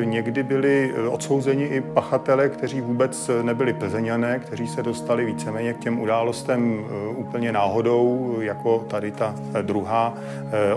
e, 0.02 0.06
někdy 0.06 0.44
byli 0.44 0.94
e, 0.96 1.08
odsouzeni 1.08 1.64
i 1.64 1.82
pachatele, 1.82 2.50
kteří 2.50 2.82
vůbec 2.82 3.30
nebyli 3.42 3.74
plzeňané, 3.74 4.40
kteří 4.40 4.68
se 4.68 4.84
dostali 4.84 5.26
víceméně 5.26 5.74
k 5.74 5.80
těm 5.80 6.00
událostem 6.00 6.80
e, 6.80 7.08
úplně 7.08 7.52
náhodou, 7.52 8.36
jako 8.40 8.86
tady 8.88 9.12
ta 9.12 9.36
druhá 9.62 10.14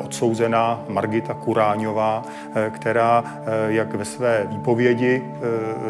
odsouzená 0.05 0.85
Margita 0.89 1.35
Kuráňová, 1.35 2.24
která, 2.70 3.24
jak 3.68 3.95
ve 3.95 4.05
své 4.05 4.47
výpovědi 4.51 5.22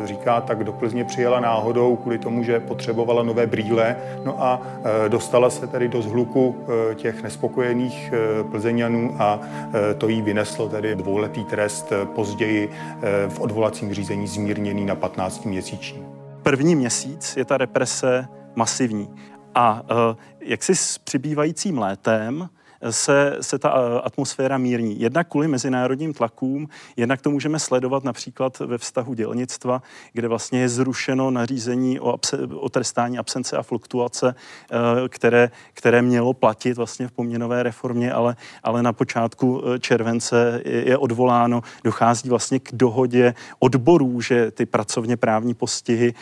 říká, 0.05 0.41
tak 0.41 0.65
do 0.65 0.73
Plzně 0.73 1.05
přijela 1.05 1.41
náhodou 1.41 1.97
kvůli 1.97 2.19
tomu, 2.19 2.43
že 2.43 2.61
potřebovala 2.61 3.23
nové 3.23 3.47
brýle, 3.47 3.97
no 4.25 4.43
a 4.43 4.63
dostala 5.09 5.51
se 5.51 5.67
tedy 5.67 5.89
do 5.89 6.03
zhluku 6.03 6.57
těch 6.95 7.23
nespokojených 7.23 8.13
plzeňanů 8.51 9.15
a 9.19 9.41
to 9.99 10.09
jí 10.09 10.23
vyneslo 10.23 10.69
tedy 10.69 10.95
dvouletý 10.95 11.45
trest 11.45 11.80
trest 11.83 12.09
později 12.15 12.71
eh, 12.71 13.29
v 13.29 13.41
odvolacím 13.41 13.95
řízení 13.95 14.27
zmírněný 14.27 14.85
na 14.85 14.95
15 14.95 15.45
měsíční. 15.45 16.07
První 16.43 16.77
měsíc 16.77 17.37
je 17.37 17.45
ta 17.45 17.57
represe 17.57 18.29
masivní. 18.55 19.09
A 19.55 19.83
eh, 19.91 20.17
jak 20.41 20.63
si 20.63 20.77
s 20.77 20.99
přibývajícím 20.99 21.79
létem 21.79 22.49
se, 22.91 23.37
se 23.41 23.59
ta 23.59 23.75
eh, 23.75 24.01
atmosféra 24.01 24.59
mírní. 24.59 25.01
Jednak 25.01 25.29
kvůli 25.29 25.49
mezinárodním 25.49 26.13
tlakům, 26.13 26.69
jednak 26.97 27.21
to 27.21 27.31
můžeme 27.31 27.59
sledovat 27.59 28.05
například 28.05 28.59
ve 28.59 28.79
vztahu 28.79 29.15
dělnictva, 29.15 29.83
kde 30.13 30.29
vlastně 30.29 30.61
je 30.61 30.69
zrušeno 30.69 31.31
nařízení 31.31 32.01
o, 32.01 32.13
abse, 32.13 32.39
o 32.55 32.69
trestání 32.69 33.19
absence 33.19 33.57
a 33.57 33.63
fluktuace, 33.63 34.35
eh, 34.35 35.09
které, 35.09 35.51
které 35.75 36.03
mělo 36.03 36.33
platit 36.33 36.77
vlastně 36.77 37.09
v 37.09 37.13
poměnové 37.13 37.63
reformě, 37.63 38.13
ale, 38.13 38.37
ale 38.63 38.83
na 38.83 38.93
počátku 38.93 39.63
eh, 39.65 39.79
července 39.79 40.63
je, 40.65 40.99
odvoláno. 40.99 41.63
Dochází 41.85 42.29
vlastně 42.29 42.59
k 42.59 42.69
dohodě 42.73 43.35
odborů, 43.59 44.21
že 44.21 44.51
ty 44.51 44.67
pracovně 44.67 45.17
právní 45.17 45.55
postihy 45.55 46.15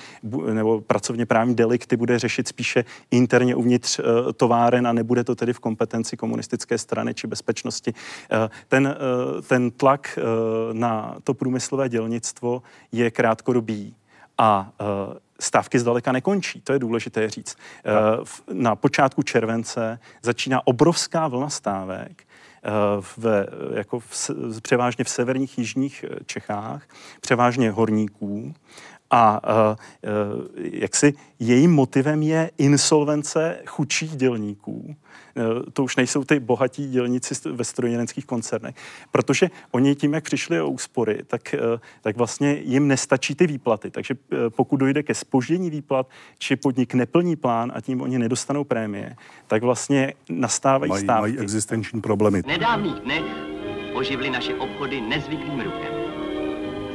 nebo 0.53 0.81
pracovně 0.81 1.27
právní 1.27 1.55
delikty 1.55 1.97
bude 1.97 2.19
řešit 2.19 2.49
spíše 2.49 2.85
interně 3.11 3.55
uvnitř 3.55 4.01
továren 4.37 4.87
a 4.87 4.93
nebude 4.93 5.25
to 5.25 5.35
tedy 5.35 5.53
v 5.53 5.59
kompetenci 5.59 6.17
komunistů 6.17 6.48
komunistické 6.49 6.79
strany 6.79 7.15
či 7.15 7.27
bezpečnosti. 7.27 7.93
Eh, 8.31 8.49
ten, 8.69 8.87
eh, 8.87 9.43
ten 9.43 9.71
tlak 9.71 10.19
eh, 10.19 10.23
na 10.73 11.17
to 11.25 11.35
průmyslové 11.35 11.89
dělnictvo 11.89 12.63
je 12.93 13.11
krátkodobý 13.11 13.95
a 14.39 14.71
stávky 15.41 15.79
zdaleka 15.79 16.13
nekončí, 16.13 16.61
to 16.61 16.73
je 16.73 16.79
důležité 16.79 17.31
říct. 17.31 17.57
Na 18.53 18.77
počátku 18.77 19.23
července 19.23 19.99
začíná 20.23 20.67
obrovská 20.67 21.29
vlna 21.29 21.49
stávek, 21.51 22.23
v, 23.01 23.47
jako 23.75 24.01
v, 24.01 24.31
převážně 24.63 25.05
v 25.05 25.09
severních 25.09 25.59
jižních 25.59 26.05
Čechách, 26.27 26.87
převážně 27.21 27.71
horníků 27.71 28.55
A 29.11 29.41
uh, 29.43 29.77
uh, 30.37 30.43
jaksi 30.57 31.15
jejím 31.39 31.73
motivem 31.73 32.23
je 32.23 32.51
insolvence 32.59 33.59
chudších 33.67 34.17
dělníků, 34.17 34.97
Eh, 35.39 35.71
to 35.73 35.85
už 35.85 35.97
nejsou 35.97 36.25
ty 36.25 36.41
bohatí 36.41 36.91
dělníci 36.91 37.35
ve 37.53 37.65
strojírenských 37.65 38.27
koncernech, 38.27 38.75
protože 39.11 39.51
oni 39.71 39.95
tím, 39.95 40.15
jak 40.15 40.25
přišli 40.25 40.61
o 40.61 40.69
úspory, 40.69 41.19
tak, 41.27 41.55
tak 42.01 42.17
vlastně 42.17 42.61
jim 42.65 42.89
nestačí 42.89 43.35
ty 43.35 43.47
výplaty. 43.47 43.91
Takže 43.91 44.15
pokud 44.49 44.77
dojde 44.77 45.03
ke 45.03 45.15
spoždění 45.15 45.71
výplat, 45.71 46.09
či 46.39 46.57
podnik 46.57 46.95
neplní 46.95 47.37
plán 47.37 47.73
a 47.75 47.81
tím 47.81 48.01
oni 48.01 48.19
nedostanou 48.19 48.65
prémie, 48.65 49.17
tak 49.47 49.63
vlastně 49.63 50.15
nastávají 50.29 50.91
mají, 50.91 51.05
stávky. 51.05 51.21
Mají 51.21 51.39
existenční 51.39 52.01
problémy. 52.01 52.43
V 52.43 52.47
nedávných 52.47 52.95
dnech 52.95 53.25
oživly 53.95 54.31
naše 54.31 54.55
obchody 54.55 55.01
nezvyklým 55.01 55.61
ruchem. 55.61 55.98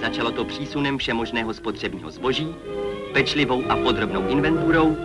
Začalo 0.04 0.32
to 0.32 0.46
přísunem 0.46 0.98
všemožného 0.98 1.54
spotřebního 1.54 2.12
zboží, 2.12 2.56
pečlivou 3.14 3.64
a 3.70 3.76
podrobnou 3.76 4.28
inventurou 4.28 4.98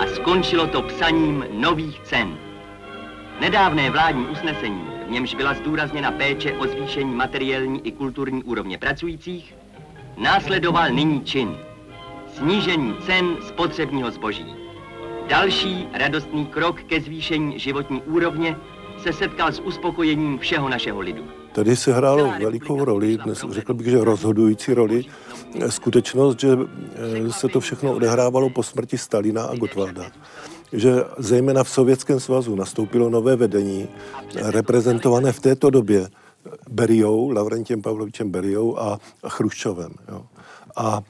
a 0.00 0.06
skončilo 0.06 0.66
to 0.66 0.82
psaním 0.82 1.44
nových 1.52 2.00
cen. 2.00 2.38
Nedávné 3.40 3.90
vládní 3.90 4.26
usnesení, 4.26 4.82
v 5.06 5.10
němž 5.10 5.34
byla 5.34 5.54
zdůrazněna 5.54 6.10
péče 6.10 6.52
o 6.52 6.66
zvýšení 6.66 7.14
materiální 7.14 7.86
i 7.86 7.92
kulturní 7.92 8.44
úrovně 8.44 8.78
pracujících, 8.78 9.54
následoval 10.16 10.90
nyní 10.90 11.24
čin. 11.24 11.58
Snížení 12.26 12.94
cen 13.00 13.36
spotřebního 13.40 14.10
zboží. 14.10 14.46
Další 15.28 15.88
radostný 15.92 16.46
krok 16.46 16.82
ke 16.82 17.00
zvýšení 17.00 17.58
životní 17.58 18.02
úrovně 18.02 18.56
se 18.98 19.12
setkal 19.12 19.52
s 19.52 19.60
uspokojením 19.60 20.38
všeho 20.38 20.68
našeho 20.68 21.00
lidu. 21.00 21.35
Tady 21.56 21.76
se 21.76 21.92
hrálo 21.92 22.32
velikou 22.40 22.84
roli, 22.84 23.18
dnes 23.24 23.44
řekl 23.50 23.74
bych, 23.74 23.86
že 23.86 24.04
rozhodující 24.04 24.74
roli, 24.74 25.04
skutečnost, 25.68 26.40
že 26.40 26.48
eh, 26.52 27.32
se 27.32 27.48
to 27.48 27.60
všechno 27.60 27.92
odehrávalo 27.92 28.50
po 28.50 28.62
smrti 28.62 28.98
Stalina 28.98 29.44
a 29.44 29.54
Gotwalda 29.54 30.10
že 30.72 30.94
zejména 31.18 31.64
v 31.64 31.68
Sovětském 31.68 32.20
svazu 32.20 32.54
nastoupilo 32.54 33.10
nové 33.10 33.36
vedení, 33.36 33.88
reprezentované 34.34 35.32
v 35.32 35.40
této 35.40 35.70
době 35.70 36.08
Berijou, 36.70 37.30
Laurentiem 37.30 37.82
Pavlovičem 37.82 38.30
Berijou 38.30 38.78
a 38.78 38.98
Chruščovem. 39.28 39.92
Jo. 40.08 40.26
A 40.76 41.02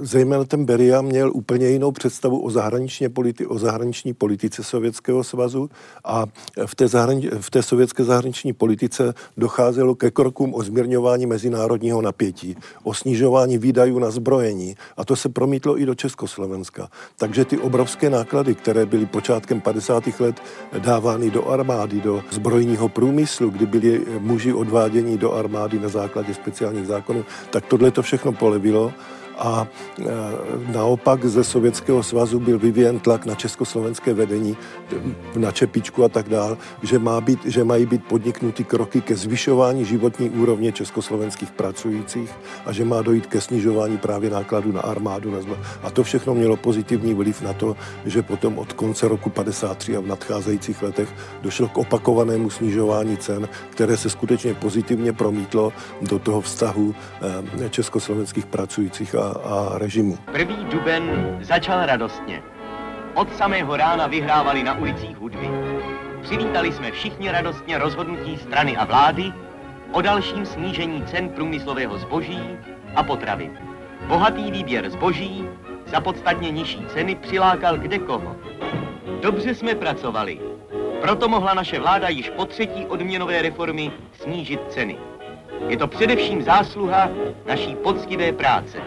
zejména 0.00 0.44
ten 0.44 0.64
Beria 0.64 1.02
měl 1.02 1.30
úplně 1.34 1.68
jinou 1.68 1.92
představu 1.92 2.38
o, 2.40 2.50
zahraniční, 2.50 3.08
politi- 3.08 3.46
o 3.48 3.58
zahraniční 3.58 4.12
politice 4.12 4.64
Sovětského 4.64 5.24
svazu 5.24 5.70
a 6.04 6.26
v 6.66 6.74
té, 6.74 6.86
zahrani- 6.86 7.30
v 7.40 7.50
té 7.50 7.62
sovětské 7.62 8.04
zahraniční 8.04 8.52
politice 8.52 9.14
docházelo 9.36 9.94
ke 9.94 10.10
krokům 10.10 10.54
o 10.54 10.62
zmírňování 10.62 11.26
mezinárodního 11.26 12.02
napětí, 12.02 12.56
o 12.82 12.94
snižování 12.94 13.58
výdajů 13.58 13.98
na 13.98 14.10
zbrojení 14.10 14.74
a 14.96 15.04
to 15.04 15.16
se 15.16 15.28
promítlo 15.28 15.80
i 15.80 15.86
do 15.86 15.94
Československa. 15.94 16.88
Takže 17.16 17.44
ty 17.44 17.58
obrovské 17.58 18.10
náklady, 18.10 18.54
které 18.54 18.86
byly 18.86 19.06
počátkem 19.06 19.60
50. 19.60 20.20
let 20.20 20.36
dávány 20.78 21.30
do 21.30 21.48
armády, 21.48 22.00
do 22.00 22.22
zbrojního 22.30 22.88
průmyslu, 22.88 23.50
kdy 23.50 23.66
byli 23.66 24.06
muži 24.18 24.52
odváděni 24.52 25.18
do 25.18 25.32
armády 25.32 25.78
na 25.78 25.88
základě 25.88 26.34
speciálních 26.34 26.86
zákonů, 26.86 27.24
tak 27.50 27.66
tohle 27.66 27.90
to 27.90 28.02
všechno 28.02 28.32
polevilo 28.32 28.92
a 29.38 29.68
e, 29.98 30.04
naopak 30.72 31.24
ze 31.24 31.44
Sovětského 31.44 32.02
svazu 32.02 32.40
byl 32.40 32.58
vyvíjen 32.58 32.98
tlak 32.98 33.26
na 33.26 33.34
československé 33.34 34.14
vedení, 34.14 34.56
na 35.36 35.52
Čepičku 35.52 36.04
a 36.04 36.08
tak 36.08 36.28
dál, 36.28 36.58
že, 36.82 36.98
má 36.98 37.20
být, 37.20 37.44
že 37.44 37.64
mají 37.64 37.86
být 37.86 38.04
podniknuty 38.04 38.64
kroky 38.64 39.00
ke 39.00 39.16
zvyšování 39.16 39.84
životní 39.84 40.30
úrovně 40.30 40.72
československých 40.72 41.50
pracujících 41.50 42.30
a 42.66 42.72
že 42.72 42.84
má 42.84 43.02
dojít 43.02 43.26
ke 43.26 43.40
snižování 43.40 43.98
právě 43.98 44.30
nákladů 44.30 44.72
na 44.72 44.80
armádu. 44.80 45.30
Na 45.30 45.56
a 45.82 45.90
to 45.90 46.02
všechno 46.02 46.34
mělo 46.34 46.56
pozitivní 46.56 47.14
vliv 47.14 47.42
na 47.42 47.52
to, 47.52 47.76
že 48.04 48.22
potom 48.22 48.58
od 48.58 48.72
konce 48.72 49.08
roku 49.08 49.30
53 49.30 49.96
a 49.96 50.00
v 50.00 50.06
nadcházejících 50.06 50.82
letech 50.82 51.08
došlo 51.42 51.68
k 51.68 51.78
opakovanému 51.78 52.50
snižování 52.50 53.16
cen, 53.16 53.48
které 53.70 53.96
se 53.96 54.10
skutečně 54.10 54.54
pozitivně 54.54 55.12
promítlo 55.12 55.72
do 56.02 56.18
toho 56.18 56.40
vztahu 56.40 56.94
e, 57.64 57.68
československých 57.68 58.46
pracujících 58.46 59.14
a 59.14 59.25
a 59.44 59.78
režimu. 59.78 60.18
První 60.32 60.64
duben 60.64 61.36
začal 61.42 61.86
radostně. 61.86 62.42
Od 63.14 63.36
samého 63.36 63.76
rána 63.76 64.06
vyhrávali 64.06 64.62
na 64.62 64.78
ulicích 64.78 65.16
hudby. 65.16 65.50
Přivítali 66.22 66.72
jsme 66.72 66.90
všichni 66.90 67.30
radostně 67.30 67.78
rozhodnutí 67.78 68.36
strany 68.36 68.76
a 68.76 68.84
vlády 68.84 69.32
o 69.92 70.00
dalším 70.00 70.46
snížení 70.46 71.02
cen 71.02 71.28
průmyslového 71.28 71.98
zboží 71.98 72.40
a 72.94 73.02
potravy. 73.02 73.50
Bohatý 74.06 74.50
výběr 74.50 74.90
zboží 74.90 75.48
za 75.86 76.00
podstatně 76.00 76.50
nižší 76.50 76.86
ceny 76.86 77.14
přilákal 77.14 77.78
kde 77.78 77.98
koho. 77.98 78.36
Dobře 79.22 79.54
jsme 79.54 79.74
pracovali. 79.74 80.40
Proto 81.00 81.28
mohla 81.28 81.54
naše 81.54 81.78
vláda 81.78 82.08
již 82.08 82.30
po 82.30 82.44
třetí 82.44 82.86
odměnové 82.86 83.42
reformy 83.42 83.92
snížit 84.12 84.60
ceny. 84.68 84.98
Je 85.68 85.76
to 85.76 85.86
především 85.86 86.42
zásluha 86.42 87.08
naší 87.46 87.74
poctivé 87.74 88.32
práce. 88.32 88.78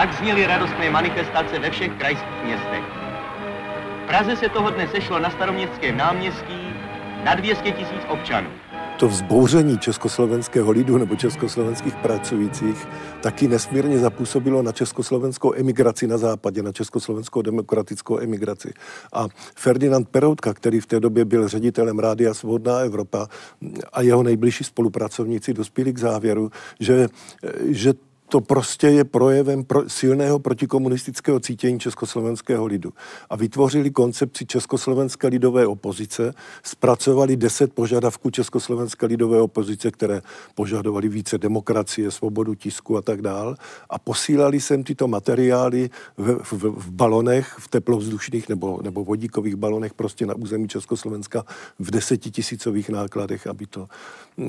Tak 0.00 0.14
zněly 0.14 0.46
radostné 0.46 0.90
manifestace 0.90 1.58
ve 1.58 1.70
všech 1.70 1.92
krajských 1.98 2.44
městech. 2.44 2.84
V 4.04 4.06
Praze 4.06 4.36
se 4.36 4.48
toho 4.48 4.70
dne 4.70 4.88
sešlo 4.88 5.18
na 5.18 5.30
staroměstském 5.30 5.96
náměstí 5.96 6.58
na 7.24 7.34
200 7.34 7.70
tisíc 7.70 8.02
občanů. 8.08 8.50
To 8.98 9.08
vzbouření 9.08 9.78
československého 9.78 10.70
lidu 10.70 10.98
nebo 10.98 11.16
československých 11.16 11.96
pracujících 11.96 12.88
taky 13.20 13.48
nesmírně 13.48 13.98
zapůsobilo 13.98 14.62
na 14.62 14.72
československou 14.72 15.54
emigraci 15.54 16.06
na 16.06 16.18
západě, 16.18 16.62
na 16.62 16.72
československou 16.72 17.42
demokratickou 17.42 18.20
emigraci. 18.20 18.72
A 19.12 19.26
Ferdinand 19.54 20.08
Peroutka, 20.08 20.54
který 20.54 20.80
v 20.80 20.86
té 20.86 21.00
době 21.00 21.24
byl 21.24 21.48
ředitelem 21.48 21.98
Rádia 21.98 22.34
Svobodná 22.34 22.78
Evropa 22.78 23.28
a 23.92 24.02
jeho 24.02 24.22
nejbližší 24.22 24.64
spolupracovníci 24.64 25.54
dospěli 25.54 25.92
k 25.92 25.98
závěru, 25.98 26.50
že, 26.80 27.08
že 27.68 27.92
to 28.30 28.40
prostě 28.40 28.86
je 28.86 29.04
projevem 29.04 29.64
pro, 29.64 29.88
silného 29.88 30.38
protikomunistického 30.38 31.40
cítění 31.40 31.80
československého 31.80 32.66
lidu. 32.66 32.92
A 33.30 33.36
vytvořili 33.36 33.90
koncepci 33.90 34.46
Československé 34.46 35.26
lidové 35.26 35.66
opozice, 35.66 36.34
zpracovali 36.62 37.36
deset 37.36 37.72
požadavků 37.72 38.30
Československé 38.30 39.06
lidové 39.06 39.40
opozice, 39.40 39.90
které 39.90 40.22
požadovali 40.54 41.08
více 41.08 41.38
demokracie, 41.38 42.10
svobodu 42.10 42.54
tisku 42.54 42.96
a 42.96 43.02
tak 43.02 43.22
dál. 43.22 43.56
A 43.90 43.98
posílali 43.98 44.60
sem 44.60 44.84
tyto 44.84 45.08
materiály 45.08 45.90
v, 46.16 46.38
v, 46.42 46.52
v 46.62 46.90
balonech, 46.90 47.56
v 47.58 47.68
teplovzdušných 47.68 48.48
nebo, 48.48 48.78
nebo 48.82 49.04
vodíkových 49.04 49.56
balonech 49.56 49.94
prostě 49.94 50.26
na 50.26 50.34
území 50.34 50.68
Československa 50.68 51.44
v 51.78 51.90
desetitisícových 51.90 52.90
nákladech, 52.90 53.46
aby 53.46 53.66
to, 53.66 53.88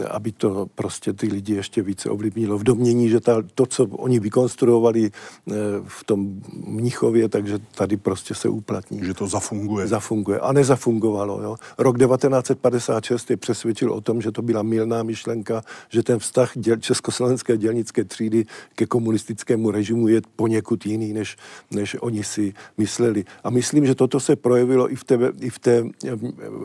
aby 0.10 0.32
to 0.32 0.68
prostě 0.76 1.14
ty 1.14 1.28
lidi 1.28 1.54
ještě 1.54 1.82
více 1.82 2.10
ovlivnilo 2.10 2.58
v 2.58 2.64
domění, 2.64 3.10
že 3.10 3.20
ta, 3.20 3.42
to, 3.56 3.66
co 3.72 3.84
oni 3.84 4.20
vykonstruovali 4.20 5.12
eh, 5.12 5.54
v 5.88 6.04
tom 6.04 6.42
Mnichově, 6.68 7.30
takže 7.30 7.60
tady 7.76 7.98
prostě 7.98 8.36
se 8.36 8.50
uplatní. 8.50 9.06
Že 9.06 9.14
to 9.14 9.28
zafunguje. 9.28 9.88
Zafunguje. 9.88 10.40
A 10.40 10.52
nezafungovalo. 10.54 11.42
Jo. 11.42 11.56
Rok 11.78 11.98
1956 11.98 13.30
je 13.30 13.38
přesvědčil 13.38 13.94
o 13.94 14.02
tom, 14.02 14.22
že 14.22 14.32
to 14.32 14.42
byla 14.42 14.64
milná 14.64 15.04
myšlenka, 15.04 15.62
že 15.90 16.04
ten 16.04 16.20
vztah 16.20 16.52
děl, 16.56 16.78
československé 16.78 17.58
dělnické 17.58 18.04
třídy 18.04 18.46
ke 18.76 18.86
komunistickému 18.86 19.72
režimu 19.72 20.08
je 20.08 20.22
poněkud 20.36 20.86
jiný, 20.86 21.14
než, 21.14 21.38
než 21.72 21.96
oni 22.00 22.24
si 22.24 22.54
mysleli. 22.78 23.24
A 23.44 23.50
myslím, 23.50 23.86
že 23.86 23.96
toto 23.96 24.20
se 24.20 24.36
projevilo 24.36 24.92
i 24.92 24.96
v 24.96 25.04
té, 25.04 25.18
i 25.40 25.50
v 25.50 25.60
té 25.60 25.84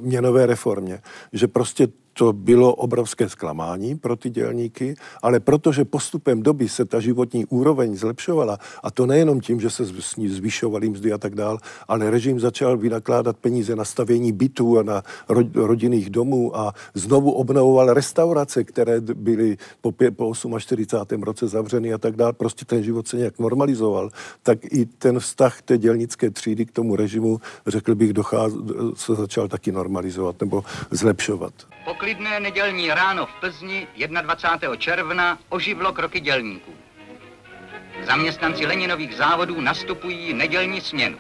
měnové 0.00 0.46
reformě. 0.46 1.00
Že 1.32 1.48
prostě 1.48 1.88
to 2.18 2.32
bylo 2.32 2.74
obrovské 2.74 3.28
zklamání 3.28 3.96
pro 3.96 4.16
ty 4.16 4.30
dělníky, 4.30 4.94
ale 5.22 5.40
protože 5.40 5.84
postupem 5.84 6.42
doby 6.42 6.68
se 6.68 6.84
ta 6.84 7.00
životní 7.00 7.46
úroveň 7.46 7.96
zlepšovala, 7.96 8.58
a 8.82 8.90
to 8.90 9.06
nejenom 9.06 9.40
tím, 9.40 9.60
že 9.60 9.70
se 9.70 9.84
zvyšovaly 10.26 10.88
mzdy 10.88 11.12
a 11.12 11.18
tak 11.18 11.34
dál, 11.34 11.58
ale 11.88 12.10
režim 12.10 12.40
začal 12.40 12.76
vynakládat 12.76 13.36
peníze 13.36 13.76
na 13.76 13.84
stavění 13.84 14.32
bytů 14.32 14.78
a 14.78 14.82
na 14.82 15.02
rodinných 15.54 16.10
domů 16.10 16.56
a 16.56 16.72
znovu 16.94 17.32
obnovoval 17.32 17.94
restaurace, 17.94 18.64
které 18.64 19.00
byly 19.00 19.56
po, 19.80 19.92
po 20.16 20.32
48. 20.58 21.22
roce 21.22 21.48
zavřeny 21.48 21.92
a 21.92 21.98
tak 21.98 22.16
dál. 22.16 22.32
Prostě 22.32 22.64
ten 22.64 22.82
život 22.82 23.08
se 23.08 23.16
nějak 23.16 23.38
normalizoval. 23.38 24.10
Tak 24.42 24.58
i 24.64 24.86
ten 24.86 25.20
vztah 25.20 25.62
té 25.62 25.78
dělnické 25.78 26.30
třídy 26.30 26.66
k 26.66 26.72
tomu 26.72 26.96
režimu, 26.96 27.40
řekl 27.66 27.94
bych, 27.94 28.12
docház, 28.12 28.52
se 28.94 29.14
začal 29.14 29.48
taky 29.48 29.72
normalizovat 29.72 30.40
nebo 30.40 30.64
zlepšovat. 30.90 31.52
Poklidné 32.06 32.40
nedělní 32.40 32.90
ráno 32.90 33.26
v 33.26 33.32
Plzni 33.32 33.86
21. 34.22 34.76
června 34.76 35.38
oživlo 35.48 35.92
kroky 35.92 36.20
dělníků. 36.20 36.74
Zaměstnanci 38.02 38.66
Leninových 38.66 39.14
závodů 39.14 39.60
nastupují 39.60 40.34
nedělní 40.34 40.80
směnu. 40.80 41.18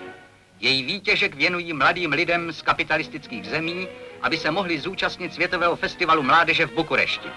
Její 0.60 0.82
výtěžek 0.82 1.34
věnují 1.34 1.72
mladým 1.72 2.12
lidem 2.12 2.52
z 2.52 2.62
kapitalistických 2.62 3.46
zemí, 3.46 3.88
aby 4.22 4.36
se 4.36 4.50
mohli 4.50 4.80
zúčastnit 4.80 5.34
Světového 5.34 5.76
festivalu 5.76 6.22
mládeže 6.22 6.66
v 6.66 6.72
Bukurešti 6.72 7.28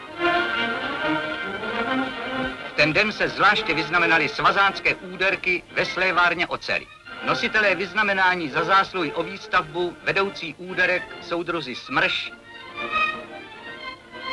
ten 2.76 2.93
den 2.93 3.12
se 3.12 3.30
zvláště 3.30 3.74
vyznamenaly 3.74 4.30
svazácké 4.30 4.95
úderky 4.95 5.64
ve 5.72 5.86
slévárně 5.86 6.47
oceli. 6.47 6.88
Nositelé 7.28 7.76
vyznamenání 7.76 8.50
za 8.50 8.64
zásluhy 8.64 9.14
o 9.14 9.24
výstavbu, 9.24 9.97
vedoucí 10.04 10.56
úderek, 10.58 11.04
soudruzi 11.22 11.76
Smrš 11.76 12.32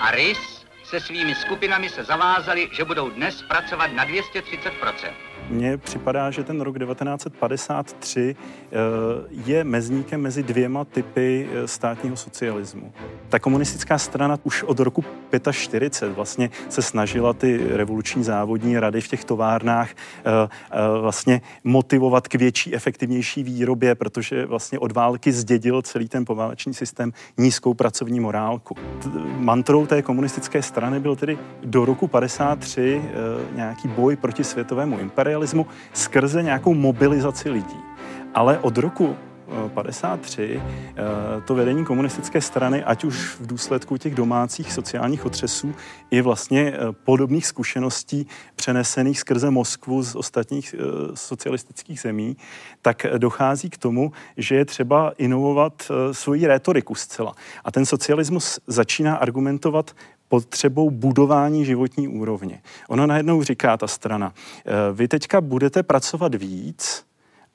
a 0.00 0.10
Rys 0.10 0.66
se 0.82 1.00
svými 1.00 1.34
skupinami 1.34 1.88
se 1.88 2.04
zavázali, 2.04 2.68
že 2.72 2.84
budou 2.84 3.10
dnes 3.10 3.42
pracovat 3.42 3.92
na 3.92 4.04
230 4.04 5.25
mně 5.50 5.78
připadá, 5.78 6.30
že 6.30 6.44
ten 6.44 6.60
rok 6.60 6.78
1953 6.78 8.36
eh, 8.36 8.76
je 9.30 9.64
mezníkem 9.64 10.20
mezi 10.20 10.42
dvěma 10.42 10.84
typy 10.84 11.48
eh, 11.52 11.68
státního 11.68 12.16
socialismu. 12.16 12.92
Ta 13.28 13.38
komunistická 13.38 13.98
strana 13.98 14.38
už 14.44 14.62
od 14.62 14.80
roku 14.80 15.04
45 15.52 16.14
vlastně 16.14 16.50
se 16.68 16.82
snažila 16.82 17.32
ty 17.32 17.60
revoluční 17.70 18.24
závodní 18.24 18.78
rady 18.78 19.00
v 19.00 19.08
těch 19.08 19.24
továrnách 19.24 19.90
eh, 19.90 20.48
vlastně 21.00 21.40
motivovat 21.64 22.28
k 22.28 22.34
větší, 22.34 22.74
efektivnější 22.74 23.42
výrobě, 23.42 23.94
protože 23.94 24.46
vlastně 24.46 24.78
od 24.78 24.92
války 24.92 25.32
zdědil 25.32 25.82
celý 25.82 26.08
ten 26.08 26.24
poválečný 26.24 26.74
systém 26.74 27.12
nízkou 27.38 27.74
pracovní 27.74 28.20
morálku. 28.20 28.74
Mantrou 29.36 29.86
té 29.86 30.02
komunistické 30.02 30.62
strany 30.62 31.00
byl 31.00 31.16
tedy 31.16 31.38
do 31.64 31.84
roku 31.84 32.06
53 32.06 33.02
nějaký 33.54 33.88
boj 33.88 34.16
proti 34.16 34.44
světovému 34.44 34.98
imperialismu, 34.98 35.35
imperialismu 35.36 35.66
skrze 35.92 36.42
nějakou 36.42 36.74
mobilizaci 36.74 37.50
lidí. 37.50 37.80
Ale 38.34 38.58
od 38.58 38.78
roku 38.78 39.16
53 39.74 40.60
eh, 40.60 41.40
to 41.46 41.54
vedení 41.54 41.84
komunistické 41.84 42.40
strany, 42.40 42.84
ať 42.84 43.04
už 43.04 43.36
v 43.40 43.46
důsledku 43.46 43.96
těch 43.96 44.14
domácích 44.14 44.72
sociálních 44.72 45.26
otřesů 45.26 45.74
i 46.10 46.20
vlastně 46.20 46.72
eh, 46.72 46.92
podobných 47.04 47.46
zkušeností 47.46 48.26
přenesených 48.56 49.20
skrze 49.20 49.50
Moskvu 49.50 50.02
z 50.02 50.16
ostatních 50.16 50.74
eh, 50.74 50.82
socialistických 51.14 52.00
zemí, 52.00 52.36
tak 52.82 53.06
dochází 53.18 53.70
k 53.70 53.78
tomu, 53.78 54.12
že 54.36 54.54
je 54.54 54.64
třeba 54.64 55.12
inovovat 55.18 55.90
svoji 56.12 56.46
rétoriku 56.46 56.94
zcela. 56.94 57.34
A 57.64 57.70
ten 57.70 57.86
socialismus 57.86 58.60
začíná 58.66 59.16
argumentovat 59.16 59.94
potřebou 60.28 60.90
budování 60.90 61.64
životní 61.64 62.08
úrovně. 62.08 62.62
Ono 62.88 63.06
najednou 63.06 63.42
říká 63.42 63.76
ta 63.76 63.86
strana, 63.86 64.32
eh, 64.66 64.72
vy 64.92 65.08
teďka 65.08 65.40
budete 65.40 65.82
pracovat 65.82 66.34
víc, 66.34 67.04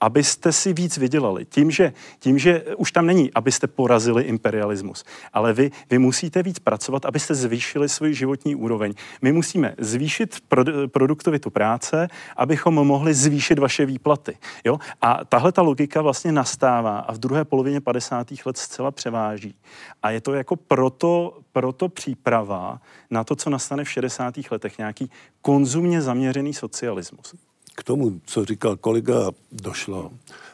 abyste 0.01 0.51
si 0.51 0.73
víc 0.73 0.97
vydělali. 0.97 1.45
Tím, 1.45 1.71
že, 1.71 1.93
tím, 2.19 2.39
že 2.39 2.63
už 2.77 2.91
tam 2.91 3.05
není, 3.05 3.33
abyste 3.33 3.67
porazili 3.67 4.23
imperialismus, 4.23 5.05
ale 5.33 5.53
vy, 5.53 5.71
vy 5.89 5.99
musíte 5.99 6.43
víc 6.43 6.59
pracovat, 6.59 7.05
abyste 7.05 7.35
zvýšili 7.35 7.89
svůj 7.89 8.13
životní 8.13 8.55
úroveň. 8.55 8.93
My 9.21 9.31
musíme 9.31 9.75
zvýšit 9.77 10.37
pro, 10.47 10.63
produktivitu 10.87 11.49
práce, 11.49 12.07
abychom 12.37 12.73
mohli 12.73 13.13
zvýšit 13.13 13.59
vaše 13.59 13.85
výplaty. 13.85 14.37
Jo? 14.65 14.79
A 15.01 15.25
tahle 15.25 15.51
ta 15.51 15.61
logika 15.61 16.01
vlastně 16.01 16.31
nastává 16.31 16.99
a 16.99 17.13
v 17.13 17.17
druhé 17.17 17.45
polovině 17.45 17.81
50. 17.81 18.27
let 18.45 18.57
zcela 18.57 18.91
převáží. 18.91 19.55
A 20.03 20.11
je 20.11 20.21
to 20.21 20.33
jako 20.33 20.55
proto, 20.55 21.37
proto 21.51 21.89
příprava 21.89 22.81
na 23.09 23.23
to, 23.23 23.35
co 23.35 23.49
nastane 23.49 23.83
v 23.83 23.91
60. 23.91 24.33
letech, 24.51 24.77
nějaký 24.77 25.09
konzumně 25.41 26.01
zaměřený 26.01 26.53
socialismus 26.53 27.35
k 27.75 27.83
tomu, 27.83 28.21
co 28.25 28.45
říkal 28.45 28.77
kolega, 28.77 29.31
došlo. 29.51 30.11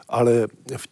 Ale 0.09 0.47
v 0.77 0.87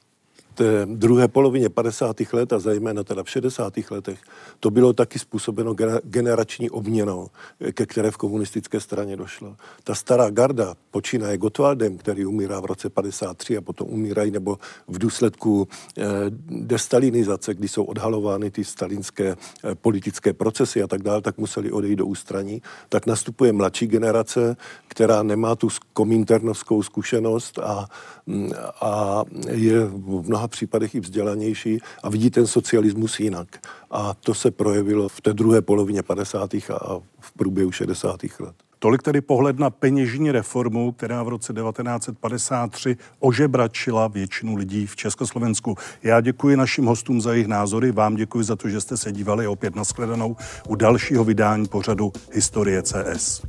té 0.55 0.85
druhé 0.85 1.27
polovině 1.27 1.69
50. 1.69 2.15
let 2.33 2.53
a 2.53 2.59
zejména 2.59 3.03
teda 3.03 3.23
v 3.23 3.29
60. 3.29 3.73
letech, 3.91 4.19
to 4.59 4.71
bylo 4.71 4.93
taky 4.93 5.19
způsobeno 5.19 5.75
generační 6.03 6.69
obměnou, 6.69 7.27
ke 7.73 7.85
které 7.85 8.11
v 8.11 8.17
komunistické 8.17 8.79
straně 8.79 9.17
došlo. 9.17 9.55
Ta 9.83 9.95
stará 9.95 10.29
garda 10.29 10.75
počínaje 10.91 11.37
Gotwaldem, 11.37 11.97
který 11.97 12.25
umírá 12.25 12.59
v 12.59 12.65
roce 12.65 12.89
53 12.89 13.57
a 13.57 13.61
potom 13.61 13.87
umírají, 13.89 14.31
nebo 14.31 14.57
v 14.87 14.97
důsledku 14.97 15.67
eh, 15.97 16.03
destalinizace, 16.49 17.53
kdy 17.53 17.67
jsou 17.67 17.83
odhalovány 17.83 18.51
ty 18.51 18.63
stalinské 18.63 19.35
eh, 19.35 19.75
politické 19.75 20.33
procesy 20.33 20.83
a 20.83 20.87
tak 20.87 21.03
dále, 21.03 21.21
tak 21.21 21.37
museli 21.37 21.71
odejít 21.71 21.95
do 21.95 22.05
ústraní, 22.05 22.61
tak 22.89 23.05
nastupuje 23.05 23.53
mladší 23.53 23.87
generace, 23.87 24.57
která 24.87 25.23
nemá 25.23 25.55
tu 25.55 25.67
kominternovskou 25.93 26.83
zkušenost 26.83 27.59
a, 27.59 27.87
mm, 28.25 28.51
a 28.81 29.23
je 29.49 29.85
v 29.85 30.27
mnoha 30.27 30.44
mnoha 30.45 30.47
případech 30.47 30.95
i 30.95 30.99
vzdělanější 30.99 31.79
a 32.03 32.09
vidí 32.09 32.29
ten 32.29 32.47
socialismus 32.47 33.19
jinak. 33.19 33.47
A 33.91 34.13
to 34.13 34.33
se 34.33 34.51
projevilo 34.51 35.09
v 35.09 35.21
té 35.21 35.33
druhé 35.33 35.61
polovině 35.61 36.03
50. 36.03 36.53
a 36.53 36.99
v 37.19 37.31
průběhu 37.37 37.71
60. 37.71 38.23
let. 38.39 38.55
Tolik 38.79 39.01
tedy 39.01 39.21
pohled 39.21 39.59
na 39.59 39.69
peněžní 39.69 40.31
reformu, 40.31 40.91
která 40.91 41.23
v 41.23 41.27
roce 41.27 41.53
1953 41.53 42.97
ožebračila 43.19 44.07
většinu 44.07 44.55
lidí 44.55 44.85
v 44.85 44.95
Československu. 44.95 45.75
Já 46.03 46.21
děkuji 46.21 46.55
našim 46.55 46.85
hostům 46.85 47.21
za 47.21 47.33
jejich 47.33 47.47
názory, 47.47 47.91
vám 47.91 48.15
děkuji 48.15 48.43
za 48.43 48.55
to, 48.55 48.69
že 48.69 48.81
jste 48.81 48.97
se 48.97 49.11
dívali 49.11 49.47
opět 49.47 49.75
nashledanou 49.75 50.35
u 50.67 50.75
dalšího 50.75 51.23
vydání 51.23 51.67
pořadu 51.67 52.11
Historie 52.31 52.83
CS. 52.83 53.41